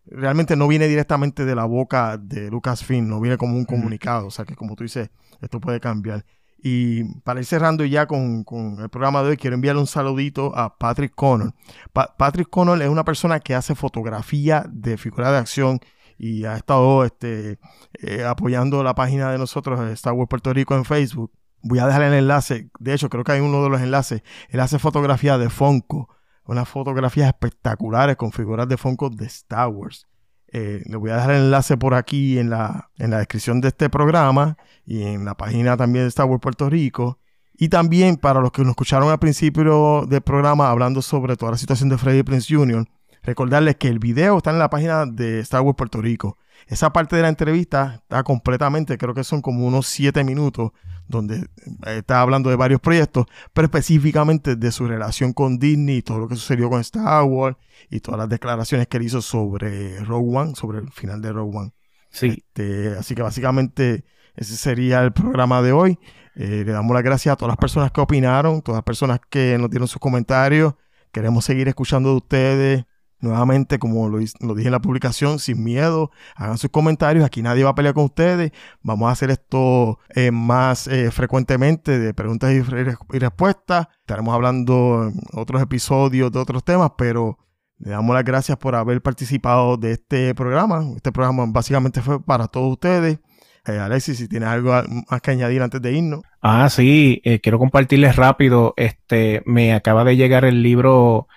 Realmente 0.06 0.56
no 0.56 0.68
viene 0.68 0.88
directamente 0.88 1.46
de 1.46 1.54
la 1.56 1.66
boca 1.66 2.18
de 2.18 2.50
Lucasfilm, 2.50 3.08
no 3.08 3.22
viene 3.22 3.38
como 3.38 3.56
un 3.56 3.66
comunicado. 3.66 4.28
O 4.28 4.32
sea 4.32 4.46
que 4.46 4.56
como 4.56 4.76
tú 4.76 4.84
dices, 4.84 5.10
esto 5.42 5.60
puede 5.60 5.80
cambiar. 5.80 6.26
Y 6.64 7.04
para 7.22 7.40
ir 7.40 7.46
cerrando 7.46 7.84
ya 7.86 8.06
con, 8.06 8.46
el 8.80 8.90
programa 8.90 9.24
de 9.24 9.30
hoy, 9.30 9.38
quiero 9.38 9.56
enviarle 9.56 9.82
un 9.82 9.88
saludito 9.88 10.56
a 10.56 10.78
Patrick 10.78 11.14
Connor. 11.16 11.54
Pa- 11.92 12.16
Patrick 12.18 12.50
Connor 12.50 12.82
es 12.82 12.90
una 12.90 13.04
persona 13.04 13.40
que 13.40 13.56
hace 13.56 13.74
fotografía 13.74 14.66
de 14.70 14.98
figuras 14.98 15.32
de 15.32 15.38
acción 15.38 15.80
y 16.20 16.46
ha 16.46 16.56
estado 16.56 17.04
este, 17.04 17.58
eh, 18.00 18.24
apoyando 18.24 18.84
la 18.84 18.94
página 18.94 19.32
de 19.32 19.40
nosotros, 19.40 19.80
eh, 19.80 19.94
Star 19.94 20.14
Wars 20.14 20.30
Puerto 20.30 20.54
Rico, 20.54 20.76
en 20.76 20.86
Facebook. 20.86 21.32
Voy 21.64 21.80
a 21.80 21.88
dejar 21.88 22.04
el 22.04 22.14
enlace. 22.14 22.70
De 22.80 22.94
hecho, 22.94 23.10
creo 23.10 23.24
que 23.24 23.32
hay 23.32 23.40
uno 23.40 23.64
de 23.64 23.70
los 23.70 23.82
enlaces. 23.82 24.22
Él 24.50 24.60
hace 24.60 24.78
fotografía 24.78 25.38
de 25.40 25.50
Funko. 25.50 26.10
Unas 26.46 26.68
fotografías 26.68 27.28
espectaculares 27.28 28.18
con 28.18 28.32
figuras 28.32 28.68
de 28.68 28.78
Funko 28.78 29.10
de 29.10 29.26
Star 29.26 29.68
Wars. 29.70 30.08
Eh, 30.54 30.84
le 30.86 30.98
voy 30.98 31.12
a 31.12 31.16
dejar 31.16 31.32
el 31.32 31.44
enlace 31.44 31.78
por 31.78 31.94
aquí 31.94 32.38
en 32.38 32.50
la, 32.50 32.90
en 32.98 33.12
la 33.12 33.20
descripción 33.20 33.62
de 33.62 33.70
este 33.70 33.90
programa 33.90 34.58
y 34.86 35.04
en 35.04 35.24
la 35.24 35.36
página 35.36 35.78
también 35.78 36.06
de 36.06 36.10
Star 36.10 36.28
Puerto 36.40 36.70
Rico. 36.70 37.20
Y 37.54 37.70
también 37.70 38.18
para 38.18 38.42
los 38.42 38.52
que 38.52 38.64
nos 38.64 38.72
escucharon 38.72 39.10
al 39.10 39.20
principio 39.20 40.06
del 40.08 40.22
programa 40.22 40.70
hablando 40.70 41.02
sobre 41.02 41.38
toda 41.38 41.52
la 41.52 41.58
situación 41.58 41.90
de 41.90 41.98
Freddy 41.98 42.24
Prince 42.24 42.54
Jr., 42.54 42.88
recordarles 43.24 43.76
que 43.76 43.88
el 43.88 44.00
video 44.00 44.38
está 44.38 44.52
en 44.52 44.60
la 44.60 44.70
página 44.70 45.06
de 45.06 45.40
Star 45.40 45.62
Wars 45.62 45.76
Puerto 45.78 46.02
Rico. 46.02 46.38
Esa 46.68 46.94
parte 46.94 47.16
de 47.16 47.24
la 47.24 47.30
entrevista 47.30 48.02
está 48.02 48.24
completamente, 48.24 48.98
creo 48.98 49.14
que 49.14 49.24
son 49.24 49.42
como 49.42 49.66
unos 49.66 49.88
siete 49.88 50.24
minutos, 50.24 50.72
donde 51.08 51.38
eh, 51.86 51.98
está 51.98 52.22
hablando 52.22 52.50
de 52.50 52.56
varios 52.56 52.80
proyectos, 52.80 53.26
pero 53.54 53.66
específicamente 53.66 54.56
de 54.56 54.72
su 54.72 54.88
relación 54.88 55.34
con 55.34 55.60
Disney 55.60 55.98
y 55.98 56.02
todo 56.02 56.20
lo 56.20 56.28
que 56.28 56.36
sucedió 56.36 56.70
con 56.70 56.80
Star 56.82 57.24
Wars 57.24 57.58
y 57.90 58.00
todas 58.00 58.20
las 58.20 58.30
declaraciones 58.30 58.88
que 58.88 58.98
él 58.98 59.04
hizo 59.04 59.22
sobre 59.22 60.00
Rogue 60.06 60.38
One, 60.38 60.56
sobre 60.56 60.80
el 60.80 60.92
final 60.92 61.22
de 61.22 61.34
Rogue 61.34 61.58
One. 61.58 61.74
sí, 62.10 62.44
Este, 62.48 62.96
así 62.98 63.16
que 63.16 63.22
básicamente 63.22 64.06
ese 64.36 64.56
sería 64.56 65.02
el 65.02 65.12
programa 65.12 65.62
de 65.62 65.72
hoy. 65.72 66.00
Eh, 66.36 66.64
le 66.66 66.72
damos 66.72 66.94
las 66.94 67.04
gracias 67.04 67.34
a 67.34 67.36
todas 67.36 67.52
las 67.52 67.58
personas 67.58 67.92
que 67.92 68.00
opinaron, 68.00 68.62
todas 68.62 68.78
las 68.78 68.86
personas 68.86 69.20
que 69.30 69.58
nos 69.60 69.70
dieron 69.70 69.88
sus 69.88 70.00
comentarios. 70.00 70.76
Queremos 71.12 71.44
seguir 71.44 71.68
escuchando 71.68 72.12
de 72.12 72.16
ustedes. 72.16 72.86
Nuevamente, 73.22 73.78
como 73.78 74.10
lo, 74.10 74.18
dije 74.18 74.34
en 74.42 74.72
la 74.72 74.82
publicación, 74.82 75.40
sin 75.40 75.64
miedo, 75.64 76.12
hagan 76.36 76.58
sus 76.58 76.72
comentarios. 76.72 77.24
Aquí 77.24 77.42
nadie 77.42 77.64
va 77.64 77.70
a 77.70 77.76
pelear 77.76 77.94
con 77.94 78.06
ustedes. 78.06 78.52
Vamos 78.82 79.10
a 79.10 79.12
hacer 79.12 79.30
esto 79.30 80.00
eh, 80.10 80.32
más 80.32 80.88
eh, 80.88 81.12
frecuentemente 81.12 82.00
de 82.00 82.14
preguntas 82.14 82.52
y, 82.52 82.62
re- 82.62 82.98
y 83.14 83.20
respuestas. 83.20 83.88
Estaremos 84.00 84.34
hablando 84.34 85.08
en 85.08 85.22
otros 85.40 85.62
episodios 85.62 86.32
de 86.32 86.40
otros 86.40 86.64
temas, 86.64 86.92
pero 86.98 87.38
le 87.78 87.92
damos 87.92 88.14
las 88.16 88.24
gracias 88.24 88.58
por 88.58 88.76
haber 88.76 89.02
participado 89.02 89.78
de 89.78 89.92
este 89.94 90.36
programa. 90.36 90.84
Este 90.96 91.12
programa 91.12 91.46
básicamente 91.48 92.02
fue 92.02 92.24
para 92.24 92.48
todos 92.48 92.72
ustedes. 92.72 93.20
Eh, 93.68 93.78
Alexis, 93.78 94.18
si 94.18 94.28
tienes 94.28 94.50
algo 94.50 94.74
más 95.12 95.22
que 95.22 95.30
añadir 95.30 95.62
antes 95.62 95.80
de 95.80 95.92
irnos. 95.94 96.22
Ah, 96.42 96.68
sí, 96.72 97.22
eh, 97.24 97.40
quiero 97.40 97.60
compartirles 97.60 98.16
rápido. 98.16 98.74
Este, 98.78 99.44
me 99.46 99.74
acaba 99.76 100.04
de 100.04 100.16
llegar 100.16 100.46
el 100.46 100.64
libro 100.64 101.28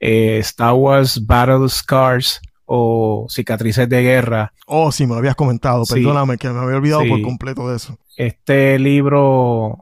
eh, 0.00 0.38
Star 0.38 0.74
Wars 0.74 1.24
Battle 1.26 1.68
Scars 1.68 2.40
o 2.64 3.26
Cicatrices 3.28 3.88
de 3.88 4.02
Guerra. 4.02 4.52
Oh, 4.66 4.90
sí, 4.90 5.04
me 5.06 5.12
lo 5.12 5.18
habías 5.18 5.36
comentado. 5.36 5.84
Sí. 5.84 5.94
Perdóname, 5.94 6.36
que 6.38 6.48
me 6.50 6.58
había 6.58 6.76
olvidado 6.76 7.02
Sí. 7.02 7.08
por 7.10 7.22
completo 7.22 7.68
de 7.70 7.76
eso. 7.76 7.98
Este 8.16 8.78
libro 8.78 9.78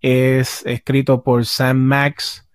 es 0.00 0.64
escrito 0.66 1.22
por 1.22 1.46
Sam 1.46 1.78
Max 1.78 2.46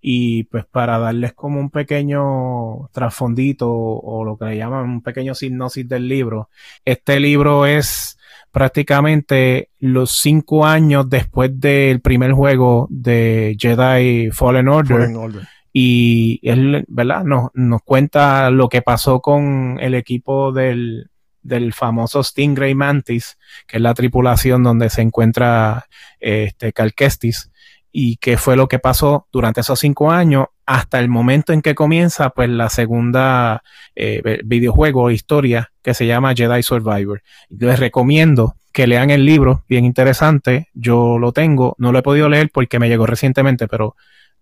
y 0.00 0.44
pues 0.44 0.64
para 0.64 0.98
darles 0.98 1.32
como 1.34 1.58
un 1.60 1.70
pequeño 1.70 2.88
trasfondito 2.92 3.68
o 3.70 4.24
lo 4.24 4.38
que 4.38 4.44
le 4.46 4.56
llaman 4.56 4.84
un 4.88 5.02
pequeño 5.02 5.34
sinopsis 5.34 5.88
del 5.88 6.06
libro, 6.08 6.48
este 6.84 7.18
libro 7.20 7.66
es 7.66 8.16
prácticamente 8.52 9.70
los 9.80 10.12
cinco 10.12 10.64
años 10.64 11.08
después 11.10 11.50
del 11.60 12.00
primer 12.00 12.32
juego 12.32 12.86
de 12.90 13.56
Jedi 13.58 14.30
Fallen 14.30 14.68
Order 14.68 14.96
Fallen 14.98 15.16
Order. 15.16 15.48
Y 15.78 16.40
él, 16.42 16.86
¿verdad? 16.88 17.22
Nos, 17.24 17.50
nos 17.52 17.82
cuenta 17.82 18.48
lo 18.48 18.70
que 18.70 18.80
pasó 18.80 19.20
con 19.20 19.76
el 19.78 19.94
equipo 19.94 20.50
del, 20.50 21.10
del 21.42 21.74
famoso 21.74 22.22
Stingray 22.22 22.74
Mantis, 22.74 23.36
que 23.66 23.76
es 23.76 23.82
la 23.82 23.92
tripulación 23.92 24.62
donde 24.62 24.88
se 24.88 25.02
encuentra 25.02 25.84
este 26.18 26.72
Cal 26.72 26.94
Kestis, 26.94 27.50
y 27.92 28.16
qué 28.16 28.38
fue 28.38 28.56
lo 28.56 28.68
que 28.68 28.78
pasó 28.78 29.28
durante 29.30 29.60
esos 29.60 29.78
cinco 29.78 30.10
años 30.10 30.46
hasta 30.64 30.98
el 30.98 31.10
momento 31.10 31.52
en 31.52 31.60
que 31.60 31.74
comienza 31.74 32.30
pues 32.30 32.48
la 32.48 32.70
segunda 32.70 33.62
eh, 33.94 34.40
videojuego 34.46 35.02
o 35.02 35.10
historia 35.10 35.72
que 35.82 35.92
se 35.92 36.06
llama 36.06 36.34
Jedi 36.34 36.62
Survivor. 36.62 37.20
Les 37.50 37.78
recomiendo 37.78 38.54
que 38.72 38.86
lean 38.86 39.10
el 39.10 39.26
libro, 39.26 39.66
bien 39.68 39.84
interesante, 39.84 40.68
yo 40.72 41.18
lo 41.18 41.32
tengo, 41.32 41.76
no 41.76 41.92
lo 41.92 41.98
he 41.98 42.02
podido 42.02 42.30
leer 42.30 42.48
porque 42.50 42.78
me 42.78 42.88
llegó 42.88 43.04
recientemente, 43.04 43.68
pero 43.68 43.94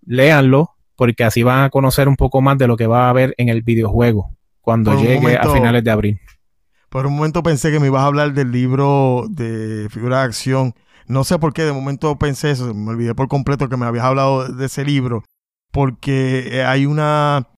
léanlo 0.06 0.73
porque 0.96 1.24
así 1.24 1.42
van 1.42 1.64
a 1.64 1.70
conocer 1.70 2.08
un 2.08 2.16
poco 2.16 2.40
más 2.40 2.58
de 2.58 2.66
lo 2.66 2.76
que 2.76 2.86
va 2.86 3.06
a 3.06 3.10
haber 3.10 3.34
en 3.38 3.48
el 3.48 3.62
videojuego 3.62 4.30
cuando 4.60 4.92
Por 4.92 5.00
llegue 5.00 5.20
momento- 5.20 5.50
a 5.50 5.54
finales 5.54 5.84
de 5.84 5.90
abril. 5.90 6.20
Por 6.88 7.06
un 7.06 7.16
momento 7.16 7.42
pensé 7.42 7.72
que 7.72 7.80
me 7.80 7.88
ibas 7.88 8.02
a 8.02 8.06
hablar 8.06 8.32
del 8.34 8.52
libro 8.52 9.24
de 9.28 9.88
figura 9.90 10.18
de 10.18 10.24
acción. 10.24 10.74
No 11.08 11.24
sé 11.24 11.38
por 11.40 11.52
qué 11.52 11.62
de 11.62 11.72
momento 11.72 12.16
pensé 12.18 12.52
eso. 12.52 12.72
Me 12.72 12.90
olvidé 12.90 13.14
por 13.14 13.26
completo 13.28 13.68
que 13.68 13.76
me 13.76 13.84
habías 13.84 14.04
hablado 14.04 14.46
de 14.48 14.66
ese 14.66 14.84
libro. 14.84 15.24
Porque 15.72 16.48
eh, 16.52 16.64
hay 16.64 16.86
una... 16.86 17.48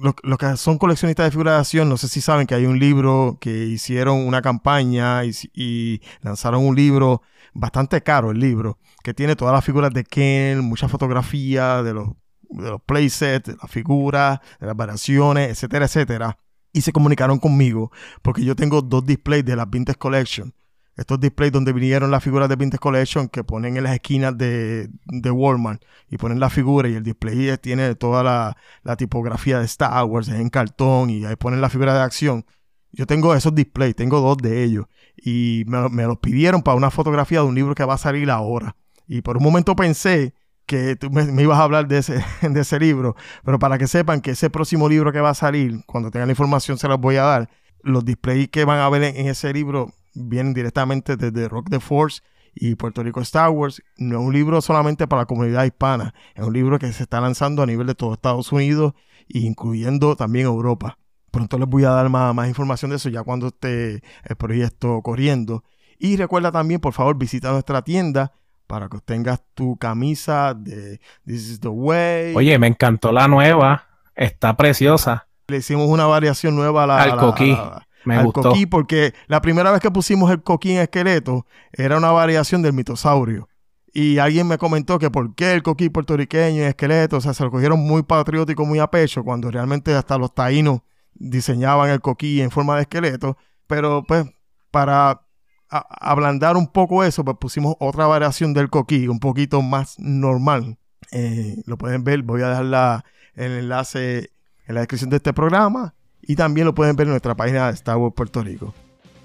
Los 0.00 0.14
los 0.22 0.38
que 0.38 0.56
son 0.56 0.78
coleccionistas 0.78 1.26
de 1.26 1.30
figuras 1.32 1.54
de 1.54 1.60
acción, 1.60 1.88
no 1.88 1.96
sé 1.96 2.06
si 2.06 2.20
saben 2.20 2.46
que 2.46 2.54
hay 2.54 2.66
un 2.66 2.78
libro 2.78 3.38
que 3.40 3.64
hicieron 3.66 4.18
una 4.24 4.40
campaña 4.40 5.24
y, 5.24 5.32
y 5.52 6.00
lanzaron 6.20 6.64
un 6.64 6.76
libro 6.76 7.22
bastante 7.54 8.02
caro, 8.02 8.30
el 8.30 8.38
libro, 8.38 8.78
que 9.02 9.14
tiene 9.14 9.34
todas 9.36 9.54
las 9.54 9.64
figuras 9.64 9.92
de 9.92 10.04
Ken, 10.04 10.60
muchas 10.60 10.90
fotografías 10.92 11.82
de 11.82 11.94
los, 11.94 12.08
de 12.48 12.70
los 12.70 12.82
playsets, 12.82 13.50
de 13.50 13.56
las 13.60 13.70
figuras, 13.70 14.40
de 14.60 14.66
las 14.66 14.76
variaciones, 14.76 15.50
etcétera, 15.50 15.86
etcétera. 15.86 16.38
Y 16.72 16.82
se 16.82 16.92
comunicaron 16.92 17.38
conmigo 17.38 17.90
porque 18.22 18.44
yo 18.44 18.54
tengo 18.54 18.82
dos 18.82 19.04
displays 19.04 19.44
de 19.44 19.56
las 19.56 19.68
Vintage 19.68 19.98
Collection. 19.98 20.54
Estos 20.96 21.20
displays 21.20 21.52
donde 21.52 21.72
vinieron 21.72 22.10
las 22.10 22.24
figuras 22.24 22.48
de 22.48 22.56
Vintage 22.56 22.80
Collection 22.80 23.28
que 23.28 23.44
ponen 23.44 23.76
en 23.76 23.84
las 23.84 23.94
esquinas 23.94 24.36
de, 24.36 24.90
de 25.06 25.30
Walmart 25.30 25.80
y 26.10 26.16
ponen 26.16 26.40
la 26.40 26.50
figura 26.50 26.88
y 26.88 26.94
el 26.94 27.04
display 27.04 27.56
tiene 27.58 27.94
toda 27.94 28.24
la, 28.24 28.56
la 28.82 28.96
tipografía 28.96 29.60
de 29.60 29.64
Star 29.66 30.04
Wars, 30.04 30.26
es 30.26 30.34
en 30.34 30.50
cartón 30.50 31.10
y 31.10 31.24
ahí 31.24 31.36
ponen 31.36 31.60
la 31.60 31.70
figura 31.70 31.94
de 31.94 32.00
acción. 32.00 32.44
Yo 32.90 33.06
tengo 33.06 33.32
esos 33.34 33.54
displays, 33.54 33.94
tengo 33.94 34.20
dos 34.20 34.38
de 34.38 34.64
ellos 34.64 34.86
y 35.16 35.62
me, 35.68 35.88
me 35.88 36.02
los 36.04 36.18
pidieron 36.18 36.62
para 36.62 36.76
una 36.76 36.90
fotografía 36.90 37.40
de 37.40 37.46
un 37.46 37.54
libro 37.54 37.76
que 37.76 37.84
va 37.84 37.94
a 37.94 37.98
salir 37.98 38.28
ahora. 38.28 38.74
Y 39.06 39.22
por 39.22 39.36
un 39.36 39.44
momento 39.44 39.76
pensé 39.76 40.34
que 40.68 40.96
tú 40.96 41.10
me, 41.10 41.42
ibas 41.42 41.58
a 41.58 41.62
hablar 41.64 41.88
de 41.88 41.98
ese, 41.98 42.22
de 42.42 42.60
ese 42.60 42.78
libro, 42.78 43.16
pero 43.42 43.58
para 43.58 43.78
que 43.78 43.88
sepan 43.88 44.20
que 44.20 44.32
ese 44.32 44.50
próximo 44.50 44.88
libro 44.88 45.10
que 45.10 45.20
va 45.20 45.30
a 45.30 45.34
salir, 45.34 45.82
cuando 45.86 46.10
tengan 46.10 46.28
la 46.28 46.32
información 46.32 46.78
se 46.78 46.86
los 46.86 47.00
voy 47.00 47.16
a 47.16 47.24
dar. 47.24 47.50
Los 47.82 48.04
displays 48.04 48.48
que 48.48 48.64
van 48.64 48.80
a 48.80 48.88
ver 48.90 49.02
en, 49.02 49.16
en 49.16 49.26
ese 49.28 49.52
libro 49.52 49.92
vienen 50.14 50.52
directamente 50.52 51.16
desde 51.16 51.48
Rock 51.48 51.70
the 51.70 51.80
Force 51.80 52.20
y 52.54 52.74
Puerto 52.74 53.02
Rico 53.02 53.20
Star 53.22 53.50
Wars. 53.50 53.82
No 53.96 54.20
es 54.20 54.26
un 54.26 54.32
libro 54.32 54.60
solamente 54.60 55.08
para 55.08 55.22
la 55.22 55.26
comunidad 55.26 55.64
hispana, 55.64 56.12
es 56.34 56.44
un 56.44 56.52
libro 56.52 56.78
que 56.78 56.92
se 56.92 57.02
está 57.02 57.20
lanzando 57.20 57.62
a 57.62 57.66
nivel 57.66 57.86
de 57.86 57.94
todo 57.94 58.12
Estados 58.12 58.52
Unidos, 58.52 58.92
incluyendo 59.28 60.16
también 60.16 60.46
Europa. 60.46 60.98
Pronto 61.30 61.58
les 61.58 61.68
voy 61.68 61.84
a 61.84 61.90
dar 61.90 62.10
más, 62.10 62.34
más 62.34 62.48
información 62.48 62.90
de 62.90 62.96
eso 62.96 63.08
ya 63.08 63.22
cuando 63.22 63.48
esté 63.48 64.02
el 64.24 64.36
proyecto 64.36 65.00
corriendo. 65.02 65.64
Y 65.98 66.16
recuerda 66.16 66.52
también, 66.52 66.80
por 66.80 66.92
favor, 66.92 67.16
visita 67.16 67.52
nuestra 67.52 67.82
tienda 67.82 68.32
para 68.68 68.88
que 68.88 68.98
tengas 69.00 69.42
tu 69.54 69.76
camisa 69.78 70.54
de 70.54 71.00
This 71.26 71.48
is 71.50 71.60
the 71.60 71.66
Way. 71.68 72.36
Oye, 72.36 72.56
me 72.60 72.68
encantó 72.68 73.10
la 73.10 73.26
nueva. 73.26 73.86
Está 74.14 74.56
preciosa. 74.56 75.26
Le 75.48 75.56
hicimos 75.56 75.88
una 75.88 76.06
variación 76.06 76.54
nueva 76.54 76.84
a 76.84 76.86
la, 76.86 77.02
al 77.02 77.10
a 77.12 77.14
la- 77.16 77.20
coquí. 77.22 77.50
a 77.52 77.56
la- 77.56 77.88
Me 78.04 78.16
al 78.16 78.26
gustó. 78.26 78.42
coquí, 78.42 78.66
porque 78.66 79.12
la 79.26 79.40
primera 79.40 79.70
vez 79.72 79.80
que 79.80 79.90
pusimos 79.90 80.30
el 80.30 80.42
coquí 80.42 80.72
en 80.72 80.78
esqueleto 80.82 81.46
era 81.72 81.96
una 81.96 82.12
variación 82.12 82.62
del 82.62 82.72
mitosaurio. 82.74 83.48
Y 83.92 84.18
alguien 84.18 84.46
me 84.46 84.58
comentó 84.58 84.98
que 84.98 85.10
por 85.10 85.34
qué 85.34 85.54
el 85.54 85.62
coquí 85.62 85.88
puertorriqueño 85.88 86.62
en 86.62 86.68
esqueleto, 86.68 87.16
o 87.16 87.20
sea, 87.20 87.32
se 87.34 87.42
lo 87.42 87.50
cogieron 87.50 87.80
muy 87.80 88.02
patriótico, 88.02 88.64
muy 88.66 88.78
a 88.78 88.86
pecho, 88.88 89.24
cuando 89.24 89.50
realmente 89.50 89.94
hasta 89.94 90.18
los 90.18 90.34
taínos 90.34 90.80
diseñaban 91.14 91.90
el 91.90 92.00
coquí 92.00 92.40
en 92.42 92.50
forma 92.50 92.76
de 92.76 92.82
esqueleto. 92.82 93.36
Pero 93.66 94.04
pues, 94.06 94.24
para 94.70 95.22
ablandar 95.70 96.56
un 96.56 96.66
poco 96.68 97.04
eso, 97.04 97.24
pues 97.24 97.36
pusimos 97.38 97.76
otra 97.78 98.06
variación 98.06 98.54
del 98.54 98.70
coquí, 98.70 99.08
un 99.08 99.20
poquito 99.20 99.62
más 99.62 99.98
normal. 99.98 100.78
Eh, 101.12 101.62
lo 101.66 101.78
pueden 101.78 102.04
ver, 102.04 102.22
voy 102.22 102.42
a 102.42 102.48
dejar 102.48 103.04
el 103.34 103.52
enlace 103.52 104.30
en 104.66 104.74
la 104.74 104.80
descripción 104.80 105.10
de 105.10 105.16
este 105.16 105.32
programa. 105.32 105.94
Y 106.20 106.36
también 106.36 106.66
lo 106.66 106.74
pueden 106.74 106.96
ver 106.96 107.06
en 107.06 107.12
nuestra 107.12 107.34
página 107.34 107.68
de 107.68 107.74
Star 107.74 107.96
Wars 107.96 108.14
Puerto 108.14 108.42
Rico. 108.42 108.74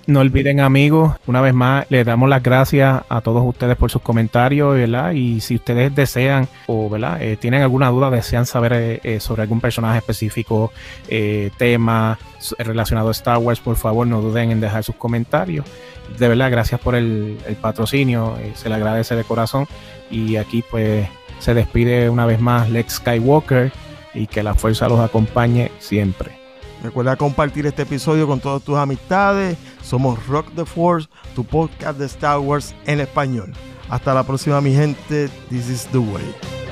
No 0.05 0.19
olviden 0.19 0.59
amigos, 0.59 1.15
una 1.27 1.39
vez 1.39 1.53
más 1.53 1.85
les 1.89 2.05
damos 2.05 2.27
las 2.27 2.43
gracias 2.43 3.03
a 3.07 3.21
todos 3.21 3.41
ustedes 3.45 3.77
por 3.77 3.89
sus 3.89 4.01
comentarios. 4.01 4.77
Y 5.13 5.39
si 5.39 5.55
ustedes 5.55 5.95
desean 5.95 6.49
o. 6.67 6.91
Eh, 7.19 7.37
tienen 7.39 7.61
alguna 7.61 7.89
duda, 7.89 8.09
desean 8.09 8.45
saber 8.45 8.73
eh, 8.73 8.99
eh, 9.03 9.19
sobre 9.21 9.43
algún 9.43 9.61
personaje 9.61 9.99
específico, 9.99 10.73
tema 11.57 12.19
relacionado 12.57 13.07
a 13.07 13.11
Star 13.11 13.37
Wars, 13.37 13.61
por 13.61 13.77
favor 13.77 14.05
no 14.05 14.21
duden 14.21 14.51
en 14.51 14.59
dejar 14.59 14.83
sus 14.83 14.95
comentarios. 14.95 15.65
De 16.17 16.27
verdad, 16.27 16.51
gracias 16.51 16.81
por 16.81 16.95
el, 16.95 17.37
patrocinio, 17.61 18.37
se 18.55 18.67
le 18.67 18.75
agradece 18.75 19.15
de 19.15 19.23
corazón. 19.23 19.67
Y 20.11 20.35
aquí 20.35 20.65
pues 20.69 21.07
se 21.39 21.53
despide 21.53 22.09
una 22.09 22.25
vez 22.25 22.41
más 22.41 22.69
Lex 22.69 22.95
Skywalker 22.95 23.71
y 24.13 24.27
que 24.27 24.43
la 24.43 24.53
fuerza 24.53 24.89
los 24.89 24.99
acompañe 24.99 25.71
siempre. 25.79 26.42
Recuerda 26.83 27.15
compartir 27.15 27.65
este 27.65 27.83
episodio 27.83 28.27
con 28.27 28.41
todas 28.41 28.61
tus 28.61 28.77
amistades. 28.77 29.57
Somos 29.81 30.27
Rock 30.27 30.53
the 30.53 30.65
Force, 30.65 31.07
tu 31.33 31.45
podcast 31.45 31.97
de 31.97 32.05
Star 32.05 32.39
Wars 32.39 32.75
en 32.85 32.99
español. 32.99 33.53
Hasta 33.89 34.13
la 34.13 34.23
próxima, 34.23 34.59
mi 34.59 34.73
gente. 34.73 35.29
This 35.49 35.69
is 35.69 35.87
the 35.87 35.99
way. 35.99 36.62